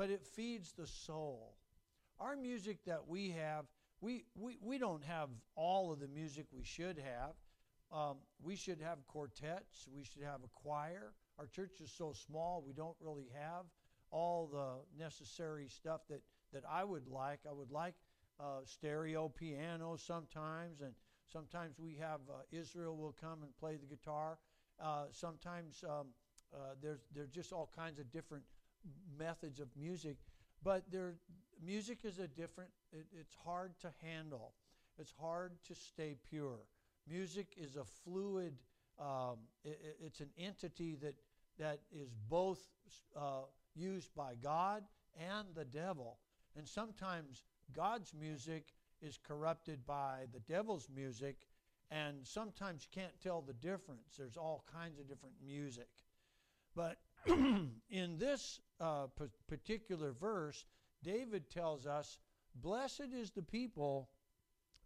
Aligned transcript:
but 0.00 0.08
it 0.08 0.24
feeds 0.24 0.72
the 0.72 0.86
soul. 0.86 1.52
Our 2.18 2.34
music 2.34 2.78
that 2.86 3.06
we 3.06 3.32
have, 3.32 3.66
we, 4.00 4.24
we, 4.34 4.56
we 4.62 4.78
don't 4.78 5.04
have 5.04 5.28
all 5.56 5.92
of 5.92 6.00
the 6.00 6.08
music 6.08 6.46
we 6.56 6.64
should 6.64 6.96
have. 6.96 7.34
Um, 7.92 8.16
we 8.42 8.56
should 8.56 8.80
have 8.80 9.06
quartets, 9.06 9.86
we 9.94 10.02
should 10.02 10.22
have 10.22 10.40
a 10.42 10.48
choir. 10.54 11.12
Our 11.38 11.46
church 11.46 11.82
is 11.82 11.92
so 11.92 12.14
small, 12.14 12.64
we 12.66 12.72
don't 12.72 12.96
really 12.98 13.28
have 13.38 13.66
all 14.10 14.48
the 14.50 15.04
necessary 15.04 15.68
stuff 15.68 16.00
that, 16.08 16.22
that 16.54 16.62
I 16.66 16.82
would 16.82 17.06
like. 17.06 17.40
I 17.46 17.52
would 17.52 17.70
like 17.70 17.92
uh, 18.42 18.60
stereo 18.64 19.28
piano 19.28 19.96
sometimes, 19.98 20.80
and 20.80 20.94
sometimes 21.30 21.78
we 21.78 21.98
have 22.00 22.20
uh, 22.30 22.40
Israel 22.50 22.96
will 22.96 23.14
come 23.20 23.42
and 23.42 23.54
play 23.58 23.76
the 23.76 23.94
guitar. 23.94 24.38
Uh, 24.82 25.04
sometimes 25.12 25.84
um, 25.86 26.06
uh, 26.54 26.72
there's 26.82 27.00
there's 27.14 27.28
just 27.28 27.52
all 27.52 27.70
kinds 27.76 27.98
of 27.98 28.10
different 28.10 28.44
methods 29.18 29.60
of 29.60 29.68
music, 29.76 30.16
but 30.62 30.84
there 30.90 31.14
music 31.64 31.98
is 32.04 32.18
a 32.18 32.28
different. 32.28 32.70
It, 32.92 33.06
it's 33.18 33.36
hard 33.44 33.72
to 33.80 33.90
handle. 34.02 34.52
It's 34.98 35.12
hard 35.18 35.52
to 35.68 35.74
stay 35.74 36.16
pure. 36.28 36.60
Music 37.08 37.54
is 37.56 37.76
a 37.76 37.84
fluid. 37.84 38.54
Um, 38.98 39.38
it, 39.64 39.96
it's 40.04 40.20
an 40.20 40.30
entity 40.38 40.96
that 41.02 41.14
that 41.58 41.80
is 41.92 42.10
both 42.28 42.58
uh, 43.16 43.42
used 43.74 44.14
by 44.14 44.34
God 44.42 44.84
and 45.18 45.48
the 45.54 45.64
devil, 45.64 46.18
and 46.56 46.66
sometimes 46.68 47.44
God's 47.74 48.12
music 48.18 48.64
is 49.02 49.18
corrupted 49.26 49.86
by 49.86 50.26
the 50.32 50.40
devil's 50.40 50.88
music, 50.94 51.36
and 51.90 52.16
sometimes 52.22 52.86
you 52.86 53.00
can't 53.00 53.18
tell 53.22 53.40
the 53.40 53.54
difference. 53.54 54.16
There's 54.18 54.36
all 54.36 54.64
kinds 54.72 54.98
of 54.98 55.08
different 55.08 55.34
music. 55.44 55.88
But 56.74 56.98
in 57.90 58.18
this 58.18 58.60
uh, 58.80 59.06
p- 59.18 59.24
particular 59.46 60.12
verse, 60.12 60.64
David 61.02 61.50
tells 61.50 61.86
us, 61.86 62.18
Blessed 62.54 63.12
is 63.14 63.30
the 63.30 63.42
people 63.42 64.08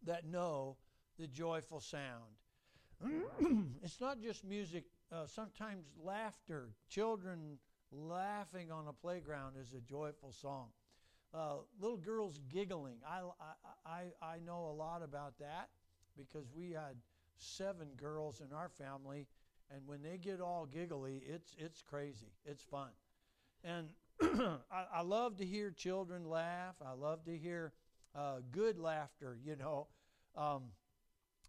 that 0.05 0.27
know 0.27 0.77
the 1.19 1.27
joyful 1.27 1.81
sound. 1.81 2.33
it's 3.83 4.01
not 4.01 4.21
just 4.23 4.45
music, 4.45 4.85
uh, 5.13 5.27
sometimes 5.27 5.87
laughter. 6.03 6.71
Children 6.89 7.59
laughing 7.93 8.71
on 8.71 8.87
a 8.89 8.93
playground 8.93 9.55
is 9.61 9.73
a 9.75 9.81
joyful 9.81 10.33
song. 10.33 10.69
Uh, 11.33 11.57
little 11.81 11.97
girls 11.97 12.41
giggling. 12.49 12.97
I, 13.09 13.23
I, 13.85 14.03
I 14.23 14.39
know 14.47 14.67
a 14.67 14.75
lot 14.75 15.03
about 15.03 15.39
that 15.41 15.69
because 16.17 16.47
we 16.55 16.71
had 16.71 16.97
seven 17.37 17.89
girls 17.97 18.41
in 18.41 18.55
our 18.57 18.69
family, 18.69 19.27
and 19.71 19.87
when 19.87 20.03
they 20.03 20.19
get 20.19 20.41
all 20.41 20.67
giggly, 20.67 21.23
it's, 21.27 21.55
it's 21.59 21.83
crazy. 21.83 22.33
It's 22.45 22.63
fun. 22.63 22.91
And 23.63 23.89
I, 24.71 24.85
I, 24.97 25.01
love 25.03 25.37
to 25.39 25.45
hear 25.45 25.71
children 25.71 26.29
laugh. 26.29 26.77
I 26.85 26.93
love 26.93 27.25
to 27.25 27.37
hear 27.37 27.73
uh, 28.15 28.37
good 28.53 28.79
laughter, 28.79 29.39
you 29.45 29.57
know. 29.57 29.89
Um, 30.37 30.65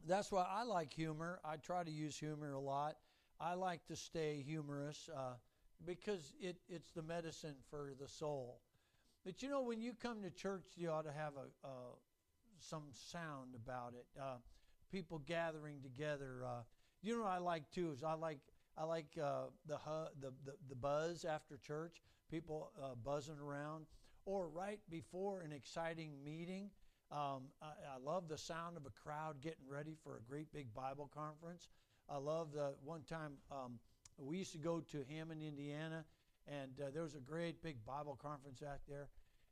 that's 0.08 0.32
why 0.32 0.46
I 0.50 0.64
like 0.64 0.94
humor. 0.94 1.40
I 1.44 1.58
try 1.58 1.84
to 1.84 1.92
use 1.92 2.18
humor 2.18 2.54
a 2.54 2.60
lot. 2.60 2.96
I 3.40 3.54
like 3.54 3.86
to 3.88 3.96
stay 3.96 4.44
humorous 4.46 5.10
uh, 5.16 5.34
because 5.86 6.34
it, 6.40 6.58
it's 6.70 6.92
the 6.92 7.02
medicine 7.02 7.56
for 7.70 7.92
the 8.00 8.08
soul. 8.08 8.60
But 9.26 9.42
you 9.42 9.50
know, 9.50 9.62
when 9.62 9.82
you 9.82 9.94
come 9.94 10.22
to 10.22 10.30
church, 10.30 10.64
you 10.76 10.90
ought 10.92 11.06
to 11.06 11.12
have 11.12 11.34
a, 11.38 11.68
some 12.60 12.84
sound 12.94 13.56
about 13.56 13.94
it. 13.94 14.06
Uh, 14.20 14.38
people 14.92 15.20
gathering 15.26 15.82
together. 15.82 16.46
You 17.06 17.18
know 17.18 17.26
what 17.26 17.34
I 17.34 17.38
like 17.38 17.70
too 17.70 17.92
is 17.92 18.02
I 18.04 18.14
like 18.14 18.40
I 18.76 18.84
like 18.84 19.06
uh, 19.22 19.44
the, 19.68 19.78
hu- 19.78 20.10
the, 20.20 20.34
the 20.44 20.54
the 20.70 20.76
buzz 20.76 21.24
after 21.24 21.56
church. 21.58 22.02
People 22.32 22.72
uh, 22.82 22.96
buzzing 22.96 23.38
around, 23.38 23.86
or 24.26 24.50
right 24.50 24.80
before 24.90 25.42
an 25.42 25.52
exciting 25.52 26.14
meeting. 26.26 26.72
Um, 27.12 27.44
I, 27.62 27.68
I, 27.68 28.04
love 28.04 28.28
the 28.28 28.40
sound 28.40 28.76
of 28.76 28.88
a 28.88 28.90
crowd 28.90 29.40
getting 29.40 29.70
ready 29.70 29.96
for 30.04 30.18
a 30.18 30.22
great 30.28 30.52
big 30.52 30.74
Bible 30.74 31.12
conference. 31.14 31.70
I 32.10 32.18
love 32.18 32.52
the 32.52 32.74
one 32.84 33.04
time 33.04 33.34
um, 33.52 33.78
we 34.18 34.40
used 34.40 34.54
to 34.54 34.58
go 34.58 34.80
to 34.92 35.06
Hammond, 35.08 35.44
Indiana, 35.44 36.04
and 36.48 36.72
uh, 36.82 36.90
there 36.92 37.04
was 37.04 37.14
a 37.14 37.20
great 37.20 37.62
big 37.62 37.86
Bible 37.86 38.18
conference 38.20 38.64
out 38.64 38.80
there. 38.90 39.10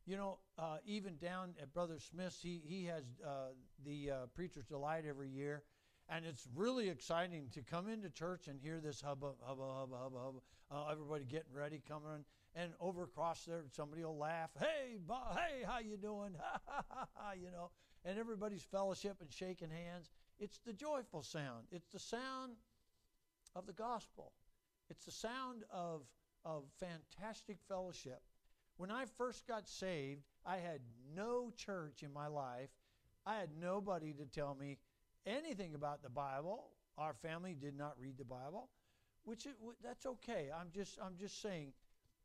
You 0.07 0.17
know, 0.17 0.39
uh, 0.57 0.77
even 0.87 1.17
down 1.17 1.53
at 1.61 1.71
Brother 1.71 1.99
Smith's, 1.99 2.41
he, 2.41 2.63
he 2.65 2.85
has 2.85 3.03
uh, 3.23 3.49
the 3.85 4.09
uh, 4.09 4.15
Preacher's 4.33 4.65
Delight 4.65 5.03
every 5.07 5.29
year. 5.29 5.61
And 6.09 6.25
it's 6.25 6.47
really 6.55 6.89
exciting 6.89 7.47
to 7.53 7.61
come 7.61 7.87
into 7.87 8.09
church 8.09 8.47
and 8.47 8.59
hear 8.59 8.79
this 8.79 9.01
hubba, 9.01 9.31
hubba, 9.45 9.63
hubba, 9.63 9.95
hubba, 9.95 10.17
hubba. 10.17 10.39
Uh, 10.71 10.91
everybody 10.91 11.23
getting 11.23 11.53
ready, 11.53 11.81
coming. 11.87 12.25
And 12.55 12.71
over 12.79 13.03
across 13.03 13.45
there, 13.45 13.63
somebody 13.71 14.03
will 14.03 14.17
laugh. 14.17 14.49
Hey, 14.59 14.97
Bob, 14.99 15.37
hey, 15.37 15.63
how 15.65 15.79
you 15.79 15.97
doing? 15.97 16.35
Ha, 16.39 16.59
ha, 16.67 16.83
ha, 16.89 17.07
ha, 17.13 17.31
you 17.33 17.51
know. 17.51 17.69
And 18.05 18.19
everybody's 18.19 18.63
fellowship 18.63 19.17
and 19.21 19.31
shaking 19.31 19.69
hands. 19.69 20.11
It's 20.39 20.59
the 20.65 20.73
joyful 20.73 21.23
sound. 21.23 21.65
It's 21.71 21.87
the 21.87 21.99
sound 21.99 22.53
of 23.55 23.65
the 23.65 23.73
gospel. 23.73 24.33
It's 24.89 25.05
the 25.05 25.11
sound 25.11 25.63
of, 25.71 26.01
of 26.43 26.63
fantastic 26.79 27.57
fellowship. 27.67 28.21
When 28.77 28.91
I 28.91 29.05
first 29.17 29.47
got 29.47 29.67
saved, 29.69 30.23
I 30.45 30.57
had 30.57 30.81
no 31.15 31.51
church 31.55 32.03
in 32.03 32.11
my 32.11 32.27
life. 32.27 32.69
I 33.25 33.35
had 33.35 33.49
nobody 33.59 34.13
to 34.13 34.25
tell 34.25 34.55
me 34.59 34.77
anything 35.25 35.75
about 35.75 36.03
the 36.03 36.09
Bible. 36.09 36.66
Our 36.97 37.13
family 37.13 37.56
did 37.59 37.78
not 37.78 37.95
read 38.00 38.17
the 38.17 38.25
Bible, 38.25 38.69
which 39.23 39.45
it, 39.45 39.56
that's 39.84 40.06
okay. 40.06 40.50
I'm 40.56 40.69
just 40.73 41.00
I'm 41.03 41.16
just 41.17 41.41
saying, 41.41 41.73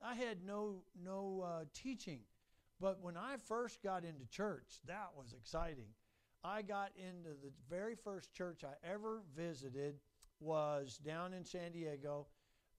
I 0.03 0.15
had 0.15 0.45
no 0.45 0.83
no 1.03 1.45
uh, 1.45 1.65
teaching. 1.75 2.21
But 2.81 3.03
when 3.03 3.17
I 3.17 3.37
first 3.49 3.83
got 3.83 4.05
into 4.05 4.25
church, 4.31 4.79
that 4.87 5.09
was 5.17 5.33
exciting. 5.33 5.89
I 6.45 6.63
got 6.63 6.93
into 6.97 7.31
the 7.31 7.51
very 7.69 7.97
first 7.97 8.33
church 8.33 8.63
I 8.63 8.75
ever 8.89 9.23
visited 9.37 9.97
was 10.39 10.99
down 10.99 11.33
in 11.35 11.45
San 11.45 11.73
Diego, 11.73 12.29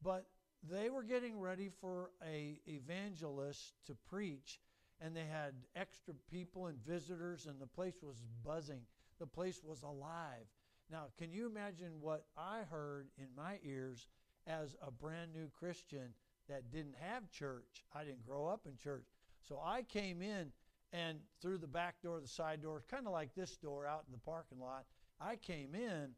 but 0.01 0.27
they 0.63 0.89
were 0.89 1.03
getting 1.03 1.39
ready 1.39 1.69
for 1.81 2.11
a 2.25 2.59
evangelist 2.67 3.73
to 3.87 3.95
preach 4.09 4.59
and 5.01 5.15
they 5.15 5.25
had 5.25 5.53
extra 5.75 6.13
people 6.29 6.67
and 6.67 6.77
visitors 6.85 7.45
and 7.45 7.59
the 7.59 7.67
place 7.67 7.95
was 8.01 8.21
buzzing 8.45 8.81
the 9.19 9.27
place 9.27 9.61
was 9.63 9.83
alive 9.83 10.47
now 10.91 11.05
can 11.17 11.31
you 11.31 11.47
imagine 11.47 11.91
what 11.99 12.25
i 12.37 12.61
heard 12.69 13.07
in 13.17 13.27
my 13.35 13.59
ears 13.63 14.07
as 14.47 14.75
a 14.85 14.91
brand 14.91 15.31
new 15.33 15.49
christian 15.57 16.13
that 16.47 16.71
didn't 16.71 16.95
have 16.99 17.29
church 17.31 17.83
i 17.93 18.03
didn't 18.03 18.25
grow 18.25 18.47
up 18.47 18.61
in 18.65 18.75
church 18.77 19.05
so 19.47 19.59
i 19.63 19.81
came 19.83 20.21
in 20.21 20.51
and 20.91 21.19
through 21.41 21.57
the 21.57 21.67
back 21.67 22.01
door 22.01 22.19
the 22.19 22.27
side 22.27 22.61
door 22.61 22.83
kind 22.89 23.05
of 23.05 23.13
like 23.13 23.33
this 23.35 23.57
door 23.57 23.85
out 23.85 24.03
in 24.07 24.11
the 24.11 24.19
parking 24.19 24.59
lot 24.59 24.85
i 25.19 25.35
came 25.35 25.75
in 25.75 26.09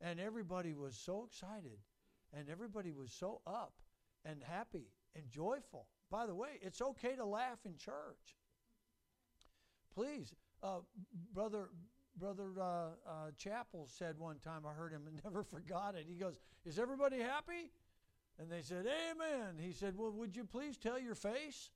and 0.00 0.20
everybody 0.20 0.74
was 0.74 0.96
so 0.96 1.24
excited 1.24 1.78
and 2.32 2.48
everybody 2.48 2.92
was 2.92 3.12
so 3.12 3.40
up 3.46 3.72
and 4.24 4.42
happy 4.42 4.86
and 5.14 5.28
joyful. 5.28 5.86
By 6.10 6.26
the 6.26 6.34
way, 6.34 6.58
it's 6.62 6.80
okay 6.80 7.16
to 7.16 7.24
laugh 7.24 7.58
in 7.64 7.76
church. 7.76 8.36
Please, 9.94 10.34
uh, 10.62 10.80
brother 11.32 11.70
brother 12.16 12.50
uh, 12.58 12.62
uh, 12.62 13.30
Chapel 13.36 13.88
said 13.88 14.18
one 14.18 14.38
time. 14.38 14.62
I 14.66 14.72
heard 14.72 14.92
him 14.92 15.02
and 15.06 15.20
never 15.24 15.42
forgot 15.42 15.94
it. 15.94 16.06
He 16.08 16.14
goes, 16.14 16.34
"Is 16.64 16.78
everybody 16.78 17.18
happy?" 17.18 17.70
And 18.38 18.50
they 18.50 18.62
said, 18.62 18.86
"Amen." 18.86 19.56
He 19.58 19.72
said, 19.72 19.96
"Well, 19.96 20.12
would 20.12 20.36
you 20.36 20.44
please 20.44 20.76
tell 20.76 20.98
your 20.98 21.14
face?" 21.14 21.70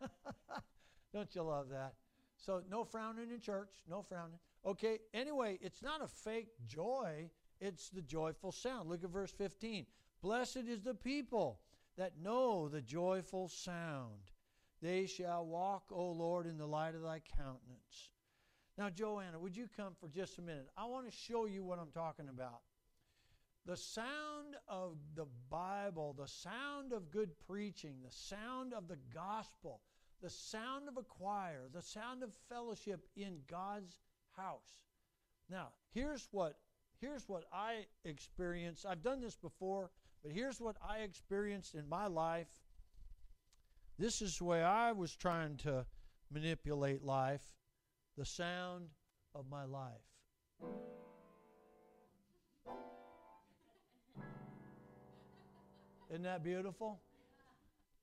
Don't 1.12 1.34
you 1.34 1.42
love 1.42 1.68
that? 1.70 1.94
So 2.36 2.62
no 2.70 2.84
frowning 2.84 3.30
in 3.30 3.40
church, 3.40 3.70
no 3.88 4.02
frowning. 4.02 4.38
Okay. 4.64 4.98
Anyway, 5.14 5.58
it's 5.62 5.82
not 5.82 6.02
a 6.02 6.08
fake 6.08 6.50
joy. 6.66 7.30
It's 7.60 7.88
the 7.88 8.02
joyful 8.02 8.52
sound. 8.52 8.88
Look 8.88 9.02
at 9.02 9.10
verse 9.10 9.32
15. 9.32 9.86
Blessed 10.20 10.64
is 10.68 10.82
the 10.82 10.94
people 10.94 11.60
that 11.96 12.18
know 12.22 12.68
the 12.68 12.82
joyful 12.82 13.48
sound. 13.48 14.30
They 14.82 15.06
shall 15.06 15.46
walk, 15.46 15.84
O 15.90 16.10
Lord, 16.10 16.46
in 16.46 16.58
the 16.58 16.66
light 16.66 16.94
of 16.94 17.02
thy 17.02 17.20
countenance. 17.20 18.10
Now, 18.78 18.90
Joanna, 18.90 19.38
would 19.38 19.56
you 19.56 19.68
come 19.74 19.94
for 19.98 20.08
just 20.08 20.38
a 20.38 20.42
minute? 20.42 20.68
I 20.76 20.84
want 20.84 21.10
to 21.10 21.16
show 21.16 21.46
you 21.46 21.64
what 21.64 21.78
I'm 21.78 21.90
talking 21.92 22.28
about. 22.28 22.60
The 23.64 23.76
sound 23.76 24.56
of 24.68 24.96
the 25.14 25.26
Bible, 25.50 26.14
the 26.16 26.28
sound 26.28 26.92
of 26.92 27.10
good 27.10 27.30
preaching, 27.48 27.96
the 28.04 28.12
sound 28.12 28.74
of 28.74 28.86
the 28.86 28.98
gospel, 29.12 29.80
the 30.22 30.30
sound 30.30 30.88
of 30.88 30.98
a 30.98 31.02
choir, 31.02 31.68
the 31.72 31.82
sound 31.82 32.22
of 32.22 32.32
fellowship 32.48 33.06
in 33.16 33.38
God's 33.50 33.98
house. 34.36 34.84
Now, 35.50 35.68
here's 35.92 36.28
what 36.30 36.58
here's 37.00 37.28
what 37.28 37.44
I 37.52 37.86
experienced. 38.04 38.86
I've 38.86 39.02
done 39.02 39.20
this 39.20 39.36
before, 39.36 39.90
but 40.22 40.32
here's 40.32 40.60
what 40.60 40.76
I 40.86 40.98
experienced 40.98 41.74
in 41.74 41.88
my 41.88 42.06
life. 42.06 42.48
This 43.98 44.22
is 44.22 44.38
the 44.38 44.44
way 44.44 44.62
I 44.62 44.92
was 44.92 45.16
trying 45.16 45.56
to 45.58 45.86
manipulate 46.30 47.02
life 47.02 47.42
the 48.16 48.24
sound 48.24 48.86
of 49.34 49.44
my 49.50 49.64
life. 49.64 49.92
Isn't 56.10 56.22
that 56.22 56.42
beautiful? 56.42 57.00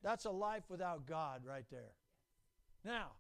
That's 0.04 0.25
a 0.25 0.31
life 0.31 0.63
without 0.69 1.07
God 1.07 1.42
right 1.45 1.65
there. 1.71 1.94
Now, 2.83 3.12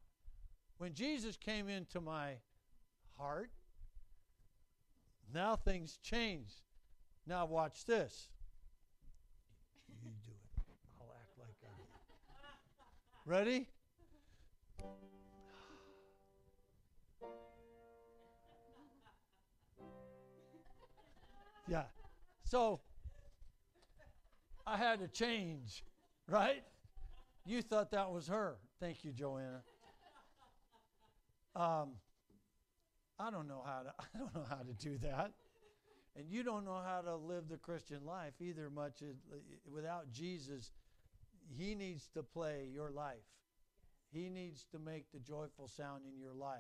when 0.77 0.93
Jesus 0.93 1.37
came 1.37 1.69
into 1.69 2.01
my 2.01 2.33
heart, 3.17 3.49
now 5.33 5.55
things 5.55 5.97
changed. 6.03 6.61
Now 7.25 7.45
watch 7.45 7.85
this. 7.85 8.27
You 10.03 10.11
do 10.25 10.31
it. 10.31 10.73
I'll 10.99 11.15
act 11.15 11.39
like 11.39 11.55
I 11.63 13.29
Ready? 13.29 13.69
Yeah. 21.67 21.83
So 22.43 22.81
I 24.65 24.77
had 24.77 24.99
to 24.99 25.07
change, 25.07 25.83
right? 26.27 26.63
You 27.45 27.61
thought 27.61 27.91
that 27.91 28.11
was 28.11 28.27
her. 28.27 28.57
Thank 28.79 29.03
you, 29.03 29.11
Joanna. 29.11 29.61
Um, 31.55 31.91
I 33.19 33.29
don't 33.29 33.47
know 33.47 33.63
how 33.65 33.83
to. 33.83 33.93
I 33.99 34.17
don't 34.17 34.33
know 34.35 34.45
how 34.49 34.63
to 34.63 34.73
do 34.73 34.97
that, 34.99 35.31
and 36.15 36.29
you 36.29 36.43
don't 36.43 36.65
know 36.65 36.81
how 36.85 37.01
to 37.01 37.15
live 37.15 37.47
the 37.49 37.57
Christian 37.57 38.05
life 38.05 38.33
either. 38.41 38.69
Much 38.69 39.03
without 39.71 40.11
Jesus, 40.11 40.71
He 41.57 41.75
needs 41.75 42.09
to 42.13 42.23
play 42.23 42.67
your 42.73 42.91
life. 42.91 43.17
He 44.11 44.29
needs 44.29 44.65
to 44.71 44.79
make 44.79 45.11
the 45.11 45.19
joyful 45.19 45.67
sound 45.67 46.03
in 46.11 46.19
your 46.19 46.33
life. 46.33 46.59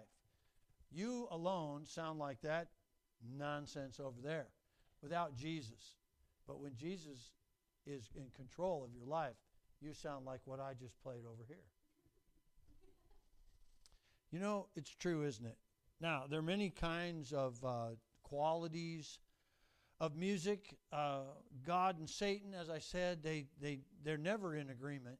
You 0.91 1.27
alone 1.31 1.85
sound 1.85 2.19
like 2.19 2.41
that 2.41 2.67
nonsense 3.37 3.99
over 3.99 4.21
there 4.21 4.47
without 5.03 5.35
Jesus. 5.35 5.97
But 6.47 6.59
when 6.59 6.73
Jesus 6.75 7.31
is 7.85 8.09
in 8.15 8.25
control 8.35 8.83
of 8.83 8.95
your 8.95 9.05
life, 9.05 9.35
you 9.81 9.93
sound 9.93 10.25
like 10.25 10.39
what 10.45 10.59
I 10.59 10.73
just 10.73 10.99
played 11.03 11.25
over 11.29 11.43
here. 11.47 11.57
You 14.31 14.39
know, 14.39 14.67
it's 14.75 14.95
true, 14.95 15.23
isn't 15.25 15.45
it? 15.45 15.57
Now, 16.01 16.23
there 16.27 16.39
are 16.39 16.41
many 16.41 16.69
kinds 16.69 17.33
of 17.33 17.63
uh, 17.63 17.89
qualities 18.23 19.19
of 19.99 20.15
music. 20.15 20.75
Uh, 20.91 21.21
God 21.65 21.99
and 21.99 22.09
Satan, 22.09 22.53
as 22.53 22.69
I 22.69 22.79
said, 22.79 23.21
they, 23.21 23.45
they, 23.61 23.81
they're 24.03 24.17
never 24.17 24.55
in 24.55 24.69
agreement. 24.69 25.19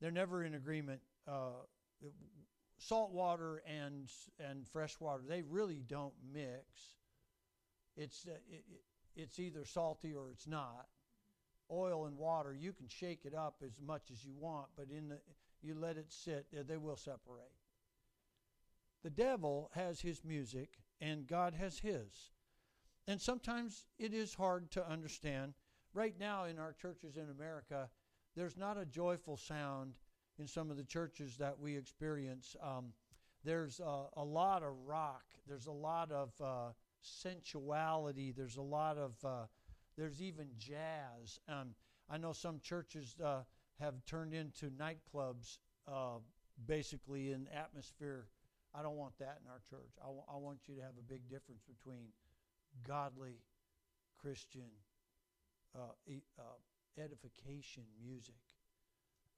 They're 0.00 0.10
never 0.10 0.42
in 0.42 0.54
agreement. 0.54 1.02
Uh, 1.28 1.62
salt 2.78 3.12
water 3.12 3.62
and, 3.66 4.08
and 4.38 4.66
fresh 4.66 4.98
water, 4.98 5.22
they 5.28 5.42
really 5.42 5.82
don't 5.86 6.14
mix. 6.32 6.64
It's, 8.00 8.26
uh, 8.26 8.32
it, 8.50 8.64
it's 9.14 9.38
either 9.38 9.64
salty 9.64 10.14
or 10.14 10.30
it's 10.30 10.46
not. 10.46 10.86
Oil 11.70 12.06
and 12.06 12.16
water, 12.16 12.54
you 12.54 12.72
can 12.72 12.88
shake 12.88 13.20
it 13.24 13.34
up 13.34 13.56
as 13.64 13.78
much 13.86 14.10
as 14.10 14.24
you 14.24 14.32
want, 14.38 14.66
but 14.76 14.86
in 14.90 15.08
the, 15.08 15.18
you 15.62 15.74
let 15.78 15.96
it 15.96 16.06
sit, 16.08 16.46
they 16.66 16.76
will 16.78 16.96
separate. 16.96 17.52
The 19.04 19.10
devil 19.10 19.70
has 19.74 20.00
his 20.00 20.24
music, 20.24 20.78
and 21.00 21.26
God 21.26 21.54
has 21.54 21.78
his. 21.78 22.30
And 23.06 23.20
sometimes 23.20 23.84
it 23.98 24.14
is 24.14 24.34
hard 24.34 24.70
to 24.72 24.88
understand. 24.88 25.54
Right 25.94 26.14
now, 26.18 26.44
in 26.44 26.58
our 26.58 26.72
churches 26.72 27.16
in 27.16 27.28
America, 27.30 27.88
there's 28.34 28.56
not 28.56 28.78
a 28.78 28.84
joyful 28.84 29.36
sound 29.36 29.94
in 30.38 30.46
some 30.46 30.70
of 30.70 30.76
the 30.76 30.84
churches 30.84 31.36
that 31.36 31.58
we 31.58 31.76
experience. 31.76 32.56
Um, 32.62 32.92
there's 33.44 33.80
uh, 33.80 34.04
a 34.16 34.24
lot 34.24 34.62
of 34.62 34.74
rock, 34.86 35.24
there's 35.46 35.66
a 35.66 35.72
lot 35.72 36.10
of 36.10 36.32
uh, 36.40 36.72
sensuality, 37.02 38.32
there's 38.32 38.56
a 38.56 38.62
lot 38.62 38.98
of, 38.98 39.12
uh, 39.24 39.46
there's 39.96 40.20
even 40.22 40.48
jazz. 40.58 41.38
Um, 41.48 41.74
I 42.08 42.16
know 42.18 42.32
some 42.32 42.60
churches 42.60 43.16
uh, 43.24 43.42
have 43.78 43.94
turned 44.06 44.34
into 44.34 44.70
nightclubs 44.70 45.58
uh, 45.88 46.18
basically 46.66 47.32
in 47.32 47.48
atmosphere 47.54 48.26
I 48.72 48.82
don't 48.82 48.96
want 48.96 49.18
that 49.18 49.40
in 49.44 49.50
our 49.50 49.60
church. 49.68 49.90
I, 50.00 50.06
w- 50.06 50.22
I 50.32 50.36
want 50.36 50.60
you 50.68 50.76
to 50.76 50.80
have 50.82 50.94
a 50.98 51.02
big 51.02 51.28
difference 51.28 51.62
between 51.66 52.06
godly 52.86 53.42
Christian 54.20 54.70
uh, 55.74 55.92
uh, 56.38 56.42
edification 57.02 57.84
music. 58.02 58.40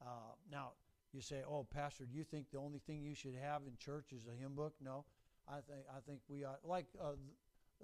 Uh, 0.00 0.34
now, 0.50 0.72
you 1.12 1.20
say, 1.20 1.42
"Oh, 1.46 1.64
Pastor, 1.64 2.04
do 2.06 2.16
you 2.16 2.24
think 2.24 2.50
the 2.50 2.58
only 2.58 2.78
thing 2.80 3.02
you 3.02 3.14
should 3.14 3.34
have 3.36 3.62
in 3.66 3.76
church 3.78 4.12
is 4.12 4.26
a 4.26 4.34
hymn 4.40 4.54
book?" 4.54 4.74
No, 4.80 5.04
I 5.48 5.60
think 5.60 5.86
I 5.94 6.00
think 6.00 6.20
we 6.28 6.44
ought 6.44 6.60
like 6.64 6.86
uh, 7.00 7.12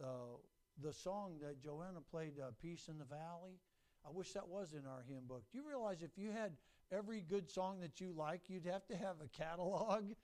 uh, 0.03 0.37
the 0.83 0.93
song 0.93 1.35
that 1.43 1.61
Joanna 1.63 2.01
played, 2.11 2.39
uh, 2.41 2.51
"Peace 2.61 2.89
in 2.89 2.99
the 2.99 3.05
Valley." 3.05 3.59
I 4.07 4.11
wish 4.11 4.33
that 4.33 4.49
was 4.49 4.73
in 4.73 4.87
our 4.87 5.05
hymn 5.09 5.27
book. 5.27 5.43
Do 5.51 5.59
you 5.59 5.69
realize 5.69 6.03
if 6.03 6.17
you 6.17 6.31
had 6.31 6.53
every 6.93 7.21
good 7.21 7.51
song 7.51 7.81
that 7.81 8.01
you 8.01 8.15
like, 8.17 8.43
you'd 8.49 8.65
have 8.67 8.87
to 8.87 8.97
have 8.97 9.17
a 9.23 9.29
catalog? 9.29 10.05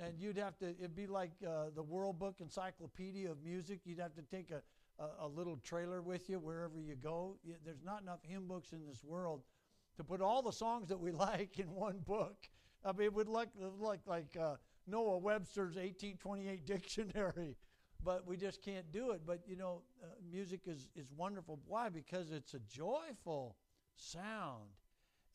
And 0.00 0.14
you'd 0.20 0.36
have 0.36 0.56
to 0.58 0.68
it'd 0.68 0.94
be 0.94 1.08
like 1.08 1.32
uh, 1.44 1.70
the 1.74 1.82
world 1.82 2.20
book 2.20 2.36
encyclopedia 2.40 3.28
of 3.28 3.42
music. 3.42 3.80
You'd 3.84 3.98
have 3.98 4.14
to 4.14 4.22
take 4.22 4.52
a, 4.52 4.62
a, 5.02 5.26
a, 5.26 5.26
little 5.26 5.56
trailer 5.56 6.02
with 6.02 6.30
you 6.30 6.38
wherever 6.38 6.78
you 6.78 6.94
go. 6.94 7.36
There's 7.64 7.82
not 7.84 8.02
enough 8.02 8.20
hymn 8.22 8.46
books 8.46 8.70
in 8.70 8.86
this 8.86 9.02
world 9.02 9.42
to 9.96 10.04
put 10.04 10.20
all 10.20 10.40
the 10.40 10.52
songs 10.52 10.88
that 10.90 11.00
we 11.00 11.10
like 11.26 11.58
in 11.58 11.72
one 11.72 11.98
book. 12.06 12.36
I 12.84 12.92
mean 12.92 13.06
it 13.06 13.12
would 13.12 13.28
look 13.28 13.48
like 13.80 13.98
like 14.06 14.36
uh, 14.40 14.54
noah 14.86 15.18
webster's 15.18 15.74
1828 15.74 16.64
dictionary 16.66 17.56
but 18.04 18.26
we 18.26 18.36
just 18.36 18.62
can't 18.62 18.90
do 18.92 19.10
it. 19.10 19.22
But 19.26 19.40
you 19.46 19.56
know 19.56 19.82
uh, 20.02 20.06
music 20.30 20.62
is, 20.66 20.88
is 20.94 21.10
wonderful. 21.16 21.58
Why? 21.66 21.88
Because 21.88 22.30
it's 22.30 22.54
a 22.54 22.60
joyful 22.60 23.56
sound. 23.96 24.70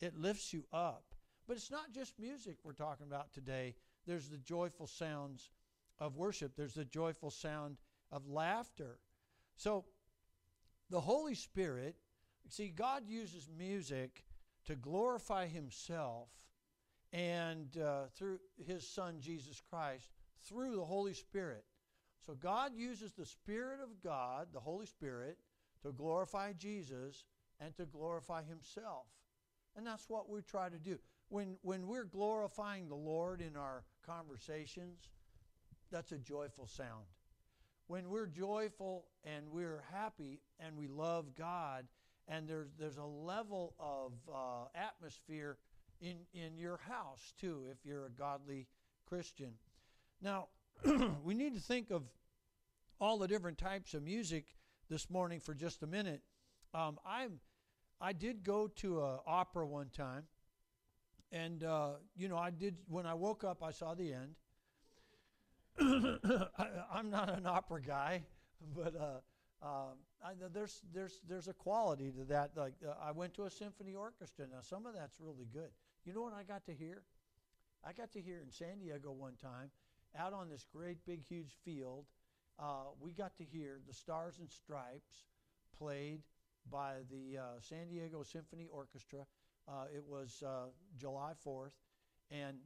It 0.00 0.16
lifts 0.16 0.52
you 0.52 0.64
up. 0.72 1.04
But 1.46 1.56
it's 1.56 1.70
not 1.70 1.92
just 1.92 2.18
music 2.18 2.56
we're 2.64 2.72
talking 2.72 3.06
about 3.06 3.32
today. 3.32 3.74
There's 4.06 4.28
the 4.28 4.38
joyful 4.38 4.86
sounds 4.86 5.50
of 5.98 6.16
worship, 6.16 6.56
there's 6.56 6.74
the 6.74 6.84
joyful 6.84 7.30
sound 7.30 7.76
of 8.10 8.28
laughter. 8.28 8.98
So, 9.56 9.84
the 10.90 11.00
Holy 11.00 11.34
Spirit, 11.34 11.96
see, 12.48 12.68
God 12.68 13.04
uses 13.06 13.48
music 13.56 14.24
to 14.66 14.74
glorify 14.74 15.46
Himself 15.46 16.28
and 17.12 17.78
uh, 17.78 18.06
through 18.16 18.40
His 18.66 18.88
Son, 18.88 19.16
Jesus 19.20 19.62
Christ, 19.70 20.10
through 20.42 20.76
the 20.76 20.84
Holy 20.84 21.14
Spirit. 21.14 21.64
So, 22.26 22.34
God 22.34 22.72
uses 22.74 23.12
the 23.12 23.26
Spirit 23.26 23.80
of 23.82 24.02
God, 24.02 24.48
the 24.52 24.60
Holy 24.60 24.86
Spirit, 24.86 25.38
to 25.82 25.92
glorify 25.92 26.52
Jesus 26.52 27.24
and 27.60 27.76
to 27.76 27.84
glorify 27.84 28.42
Himself. 28.42 29.06
And 29.76 29.86
that's 29.86 30.08
what 30.08 30.30
we 30.30 30.40
try 30.42 30.68
to 30.68 30.78
do 30.78 30.98
when, 31.28 31.56
when 31.62 31.86
we're 31.86 32.04
glorifying 32.04 32.88
the 32.88 32.94
Lord 32.94 33.40
in 33.40 33.56
our 33.56 33.84
conversations, 34.06 35.08
that's 35.90 36.12
a 36.12 36.18
joyful 36.18 36.66
sound. 36.66 37.06
When 37.86 38.08
we're 38.08 38.26
joyful 38.26 39.06
and 39.24 39.50
we're 39.50 39.82
happy 39.92 40.40
and 40.58 40.76
we 40.76 40.86
love 40.86 41.34
God, 41.34 41.86
and 42.28 42.48
there's, 42.48 42.68
there's 42.78 42.96
a 42.96 43.04
level 43.04 43.74
of 43.78 44.12
uh, 44.32 44.68
atmosphere 44.74 45.58
in, 46.00 46.16
in 46.32 46.56
your 46.56 46.78
house 46.78 47.34
too, 47.38 47.64
if 47.70 47.78
you're 47.84 48.06
a 48.06 48.10
godly 48.10 48.66
Christian. 49.06 49.52
Now, 50.22 50.48
we 51.24 51.34
need 51.34 51.54
to 51.54 51.60
think 51.60 51.90
of 51.90 52.02
all 53.00 53.18
the 53.18 53.28
different 53.28 53.58
types 53.58 53.94
of 53.94 54.02
music 54.02 54.46
this 54.88 55.10
morning 55.10 55.40
for 55.40 55.54
just 55.54 55.82
a 55.82 55.86
minute. 55.86 56.22
Um, 56.72 56.98
I 57.06 57.28
I 58.00 58.12
did 58.12 58.44
go 58.44 58.66
to 58.66 59.02
an 59.02 59.18
opera 59.26 59.66
one 59.66 59.88
time, 59.90 60.24
and, 61.34 61.64
uh, 61.64 61.94
you 62.16 62.28
know, 62.28 62.36
I 62.36 62.50
did, 62.50 62.76
when 62.86 63.06
I 63.06 63.14
woke 63.14 63.42
up, 63.42 63.62
I 63.62 63.72
saw 63.72 63.94
the 63.94 64.12
end. 64.12 64.34
I, 66.58 66.98
am 66.98 67.10
not 67.10 67.28
an 67.28 67.44
opera 67.44 67.82
guy, 67.82 68.22
but 68.76 68.94
uh, 68.94 69.66
uh, 69.66 69.94
I, 70.24 70.32
there's, 70.52 70.82
there's, 70.92 71.20
there's 71.28 71.48
a 71.48 71.52
quality 71.52 72.12
to 72.12 72.24
that. 72.26 72.52
Like 72.56 72.74
uh, 72.86 72.94
I 73.02 73.10
went 73.10 73.34
to 73.34 73.44
a 73.44 73.50
symphony 73.50 73.94
orchestra. 73.94 74.46
Now, 74.46 74.60
some 74.60 74.86
of 74.86 74.94
that's 74.94 75.18
really 75.20 75.48
good. 75.52 75.70
You 76.04 76.14
know 76.14 76.22
what 76.22 76.34
I 76.34 76.44
got 76.44 76.64
to 76.66 76.72
hear? 76.72 77.02
I 77.84 77.92
got 77.92 78.12
to 78.12 78.20
hear 78.20 78.40
in 78.40 78.52
San 78.52 78.78
Diego 78.78 79.10
one 79.10 79.34
time, 79.34 79.70
out 80.18 80.32
on 80.32 80.48
this 80.48 80.66
great 80.72 80.98
big 81.06 81.24
huge 81.24 81.56
field, 81.64 82.06
uh, 82.58 82.90
we 83.00 83.12
got 83.12 83.36
to 83.38 83.44
hear 83.44 83.80
the 83.86 83.94
Stars 83.94 84.38
and 84.38 84.50
Stripes 84.50 85.26
played 85.76 86.22
by 86.70 86.94
the 87.10 87.38
uh, 87.38 87.42
San 87.60 87.88
Diego 87.88 88.22
Symphony 88.22 88.68
Orchestra 88.72 89.26
uh, 89.66 89.84
it 89.94 90.04
was 90.06 90.42
uh, 90.46 90.66
July 90.96 91.32
4th, 91.46 91.72
and 92.30 92.58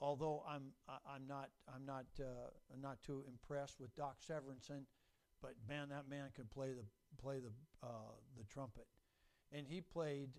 although 0.00 0.42
I'm 0.48 0.72
I'm 0.88 1.26
not 1.28 1.50
I'm 1.72 1.86
not 1.86 2.06
uh, 2.18 2.50
not 2.80 3.00
too 3.02 3.24
impressed 3.28 3.78
with 3.78 3.94
Doc 3.94 4.16
Severinsen, 4.28 4.84
but 5.40 5.52
man, 5.68 5.88
that 5.90 6.08
man 6.08 6.30
could 6.34 6.50
play 6.50 6.72
the 6.72 6.84
play 7.20 7.38
the 7.38 7.52
uh, 7.86 8.14
the 8.36 8.44
trumpet, 8.44 8.86
and 9.52 9.66
he 9.66 9.80
played 9.80 10.30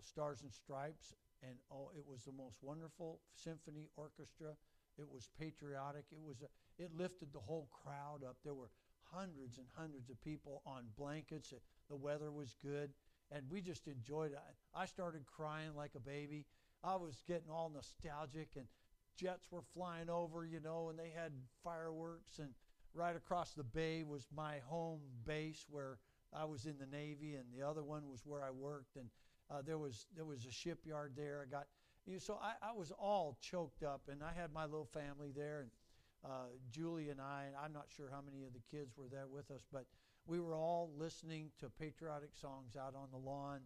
Stars 0.00 0.40
and 0.42 0.52
Stripes, 0.52 1.14
and 1.42 1.58
oh, 1.70 1.90
it 1.94 2.04
was 2.06 2.24
the 2.24 2.32
most 2.32 2.58
wonderful 2.62 3.20
symphony 3.34 3.88
orchestra. 3.96 4.56
It 4.98 5.08
was 5.10 5.28
patriotic. 5.38 6.04
It 6.10 6.20
was 6.22 6.42
a, 6.42 6.82
it 6.82 6.90
lifted 6.96 7.32
the 7.32 7.40
whole 7.40 7.68
crowd 7.70 8.24
up. 8.28 8.36
There 8.44 8.54
were 8.54 8.70
hundreds 9.02 9.58
and 9.58 9.66
hundreds 9.74 10.10
of 10.10 10.20
people 10.22 10.62
on 10.66 10.84
blankets. 10.96 11.52
The 11.88 11.96
weather 11.96 12.30
was 12.30 12.54
good 12.62 12.90
and 13.34 13.44
we 13.50 13.60
just 13.60 13.88
enjoyed 13.88 14.32
it. 14.32 14.38
I 14.74 14.86
started 14.86 15.24
crying 15.26 15.74
like 15.76 15.92
a 15.96 16.00
baby. 16.00 16.46
I 16.84 16.96
was 16.96 17.22
getting 17.26 17.50
all 17.50 17.70
nostalgic, 17.70 18.50
and 18.56 18.66
jets 19.16 19.50
were 19.50 19.62
flying 19.74 20.10
over, 20.10 20.44
you 20.44 20.60
know, 20.60 20.88
and 20.90 20.98
they 20.98 21.10
had 21.10 21.32
fireworks. 21.64 22.38
And 22.38 22.50
right 22.94 23.16
across 23.16 23.52
the 23.52 23.64
bay 23.64 24.02
was 24.02 24.28
my 24.34 24.58
home 24.66 25.00
base 25.24 25.66
where 25.70 25.98
I 26.32 26.44
was 26.44 26.66
in 26.66 26.76
the 26.78 26.86
Navy, 26.86 27.34
and 27.34 27.44
the 27.56 27.66
other 27.66 27.82
one 27.82 28.08
was 28.08 28.22
where 28.24 28.42
I 28.42 28.50
worked. 28.50 28.96
And 28.96 29.08
uh, 29.50 29.62
there 29.64 29.78
was 29.78 30.06
there 30.14 30.24
was 30.24 30.44
a 30.44 30.50
shipyard 30.50 31.12
there. 31.16 31.44
I 31.46 31.50
got 31.50 31.66
you 32.06 32.14
know, 32.14 32.18
so 32.18 32.38
I, 32.42 32.70
I 32.70 32.72
was 32.72 32.92
all 32.98 33.38
choked 33.40 33.82
up, 33.82 34.02
and 34.10 34.22
I 34.22 34.32
had 34.38 34.52
my 34.52 34.64
little 34.64 34.88
family 34.92 35.30
there, 35.34 35.60
and 35.60 35.70
uh, 36.24 36.50
Julie 36.70 37.10
and 37.10 37.20
I, 37.20 37.44
and 37.46 37.56
I'm 37.56 37.72
not 37.72 37.86
sure 37.88 38.08
how 38.10 38.20
many 38.20 38.44
of 38.44 38.52
the 38.52 38.62
kids 38.70 38.96
were 38.96 39.08
there 39.10 39.26
with 39.28 39.50
us, 39.50 39.62
but 39.72 39.86
we 40.26 40.40
were 40.40 40.54
all 40.54 40.90
listening 40.96 41.50
to 41.58 41.68
patriotic 41.68 42.30
songs 42.34 42.76
out 42.76 42.94
on 42.94 43.08
the 43.10 43.18
lawn 43.18 43.60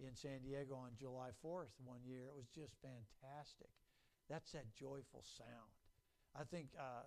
in 0.00 0.14
San 0.14 0.40
Diego 0.44 0.76
on 0.76 0.90
July 0.98 1.30
4th 1.44 1.74
one 1.84 2.00
year. 2.06 2.22
It 2.26 2.36
was 2.36 2.46
just 2.46 2.74
fantastic. 2.82 3.68
That's 4.28 4.52
that 4.52 4.72
joyful 4.74 5.24
sound. 5.36 5.72
I 6.38 6.44
think 6.44 6.68
uh, 6.78 7.02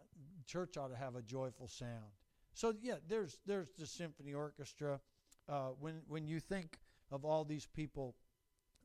church 0.46 0.78
ought 0.78 0.90
to 0.90 0.98
have 0.98 1.16
a 1.16 1.22
joyful 1.22 1.68
sound. 1.68 2.12
So 2.54 2.74
yeah, 2.82 2.96
there's 3.08 3.40
there's 3.46 3.70
the 3.78 3.86
symphony 3.86 4.34
orchestra. 4.34 5.00
Uh, 5.48 5.70
when 5.80 6.02
when 6.08 6.28
you 6.28 6.40
think 6.40 6.80
of 7.12 7.24
all 7.24 7.46
these 7.46 7.68
people 7.68 8.16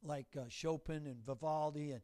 like 0.02 0.26
uh, 0.36 0.44
Chopin 0.48 1.06
and 1.06 1.24
Vivaldi 1.24 1.92
and 1.92 2.02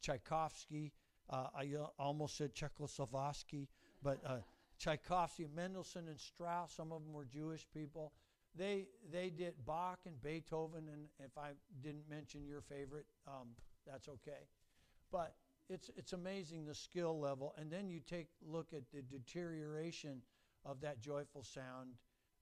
Tchaikovsky, 0.00 0.92
uh, 1.30 1.46
I 1.54 1.70
uh, 1.80 1.86
almost 1.98 2.36
said 2.36 2.54
Czechoslovakia, 2.54 3.66
but 4.02 4.20
uh, 4.26 4.38
Tchaikovsky, 4.78 5.46
Mendelssohn, 5.54 6.08
and 6.08 6.18
Strauss. 6.20 6.74
Some 6.74 6.92
of 6.92 7.02
them 7.02 7.12
were 7.12 7.24
Jewish 7.24 7.66
people. 7.72 8.12
They 8.54 8.88
they 9.10 9.30
did 9.30 9.54
Bach 9.66 10.00
and 10.06 10.20
Beethoven, 10.22 10.88
and 10.92 11.06
if 11.18 11.36
I 11.36 11.50
didn't 11.82 12.08
mention 12.08 12.46
your 12.46 12.60
favorite, 12.60 13.06
um, 13.26 13.48
that's 13.86 14.08
okay. 14.08 14.46
But 15.10 15.34
it's 15.68 15.90
it's 15.96 16.12
amazing 16.12 16.66
the 16.66 16.74
skill 16.74 17.18
level, 17.18 17.54
and 17.58 17.70
then 17.70 17.88
you 17.88 18.00
take 18.00 18.28
look 18.42 18.72
at 18.72 18.82
the 18.92 19.02
deterioration 19.02 20.22
of 20.64 20.80
that 20.82 21.00
joyful 21.00 21.42
sound. 21.42 21.94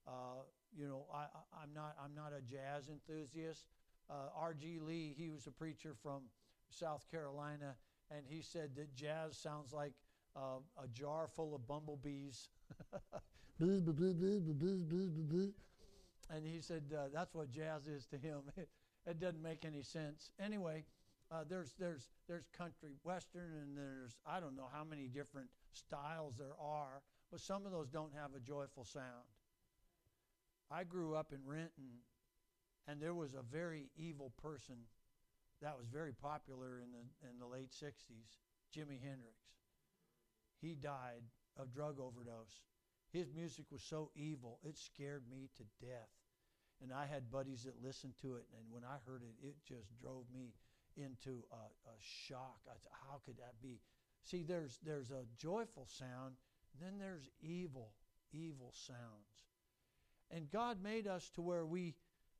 Uh, 0.07 0.43
you 0.75 0.87
know, 0.87 1.05
I, 1.13 1.25
I'm 1.61 1.73
not 1.73 1.95
I'm 2.03 2.13
not 2.13 2.33
a 2.37 2.41
jazz 2.41 2.89
enthusiast. 2.89 3.65
Uh, 4.09 4.29
R.G. 4.37 4.79
Lee, 4.79 5.13
he 5.17 5.29
was 5.29 5.47
a 5.47 5.51
preacher 5.51 5.93
from 6.01 6.23
South 6.69 7.05
Carolina, 7.09 7.75
and 8.11 8.25
he 8.27 8.41
said 8.41 8.75
that 8.75 8.95
jazz 8.95 9.37
sounds 9.37 9.73
like 9.73 9.93
uh, 10.35 10.59
a 10.81 10.87
jar 10.87 11.27
full 11.27 11.55
of 11.55 11.67
bumblebees. 11.67 12.49
and 16.29 16.45
he 16.45 16.61
said 16.61 16.83
uh, 16.95 17.03
that's 17.13 17.33
what 17.33 17.51
jazz 17.51 17.87
is 17.87 18.05
to 18.07 18.17
him. 18.17 18.41
it 19.05 19.19
doesn't 19.19 19.41
make 19.41 19.65
any 19.65 19.83
sense. 19.83 20.31
Anyway, 20.39 20.83
uh, 21.31 21.43
there's 21.47 21.73
there's 21.79 22.09
there's 22.27 22.47
country 22.57 22.91
western 23.03 23.51
and 23.61 23.77
there's 23.77 24.17
I 24.25 24.39
don't 24.39 24.55
know 24.55 24.69
how 24.71 24.83
many 24.83 25.07
different 25.07 25.49
styles 25.73 26.35
there 26.37 26.55
are, 26.59 27.01
but 27.31 27.39
some 27.39 27.65
of 27.65 27.71
those 27.71 27.89
don't 27.89 28.13
have 28.13 28.31
a 28.35 28.39
joyful 28.39 28.85
sound. 28.85 29.29
I 30.71 30.83
grew 30.83 31.15
up 31.15 31.33
in 31.33 31.39
Renton, 31.45 32.01
and 32.87 33.01
there 33.01 33.13
was 33.13 33.33
a 33.33 33.41
very 33.41 33.89
evil 33.95 34.31
person 34.41 34.75
that 35.61 35.77
was 35.77 35.87
very 35.87 36.11
popular 36.11 36.79
in 36.79 36.91
the 36.91 37.29
in 37.29 37.39
the 37.39 37.45
late 37.45 37.71
'60s, 37.71 38.39
Jimi 38.75 39.01
Hendrix. 39.01 39.39
He 40.61 40.75
died 40.75 41.23
of 41.57 41.73
drug 41.73 41.99
overdose. 41.99 42.61
His 43.11 43.31
music 43.31 43.65
was 43.71 43.83
so 43.83 44.09
evil, 44.15 44.59
it 44.63 44.77
scared 44.77 45.23
me 45.29 45.49
to 45.57 45.85
death. 45.85 46.09
And 46.81 46.91
I 46.91 47.05
had 47.05 47.31
buddies 47.31 47.63
that 47.63 47.83
listened 47.83 48.15
to 48.21 48.35
it, 48.35 48.45
and 48.57 48.65
when 48.71 48.83
I 48.83 48.97
heard 49.05 49.21
it, 49.21 49.47
it 49.47 49.55
just 49.65 49.95
drove 50.01 50.25
me 50.33 50.53
into 50.97 51.43
a, 51.51 51.89
a 51.89 51.95
shock. 51.99 52.59
I 52.67 52.73
how 53.07 53.21
could 53.25 53.37
that 53.37 53.61
be? 53.61 53.79
See, 54.23 54.43
there's 54.43 54.79
there's 54.83 55.11
a 55.11 55.25
joyful 55.37 55.87
sound, 55.87 56.35
then 56.81 56.97
there's 56.99 57.29
evil, 57.41 57.91
evil 58.31 58.73
sounds. 58.73 59.45
And 60.31 60.49
God 60.49 60.81
made 60.81 61.05
us 61.07 61.29
to 61.35 61.41
where 61.41 61.65
we 61.65 61.93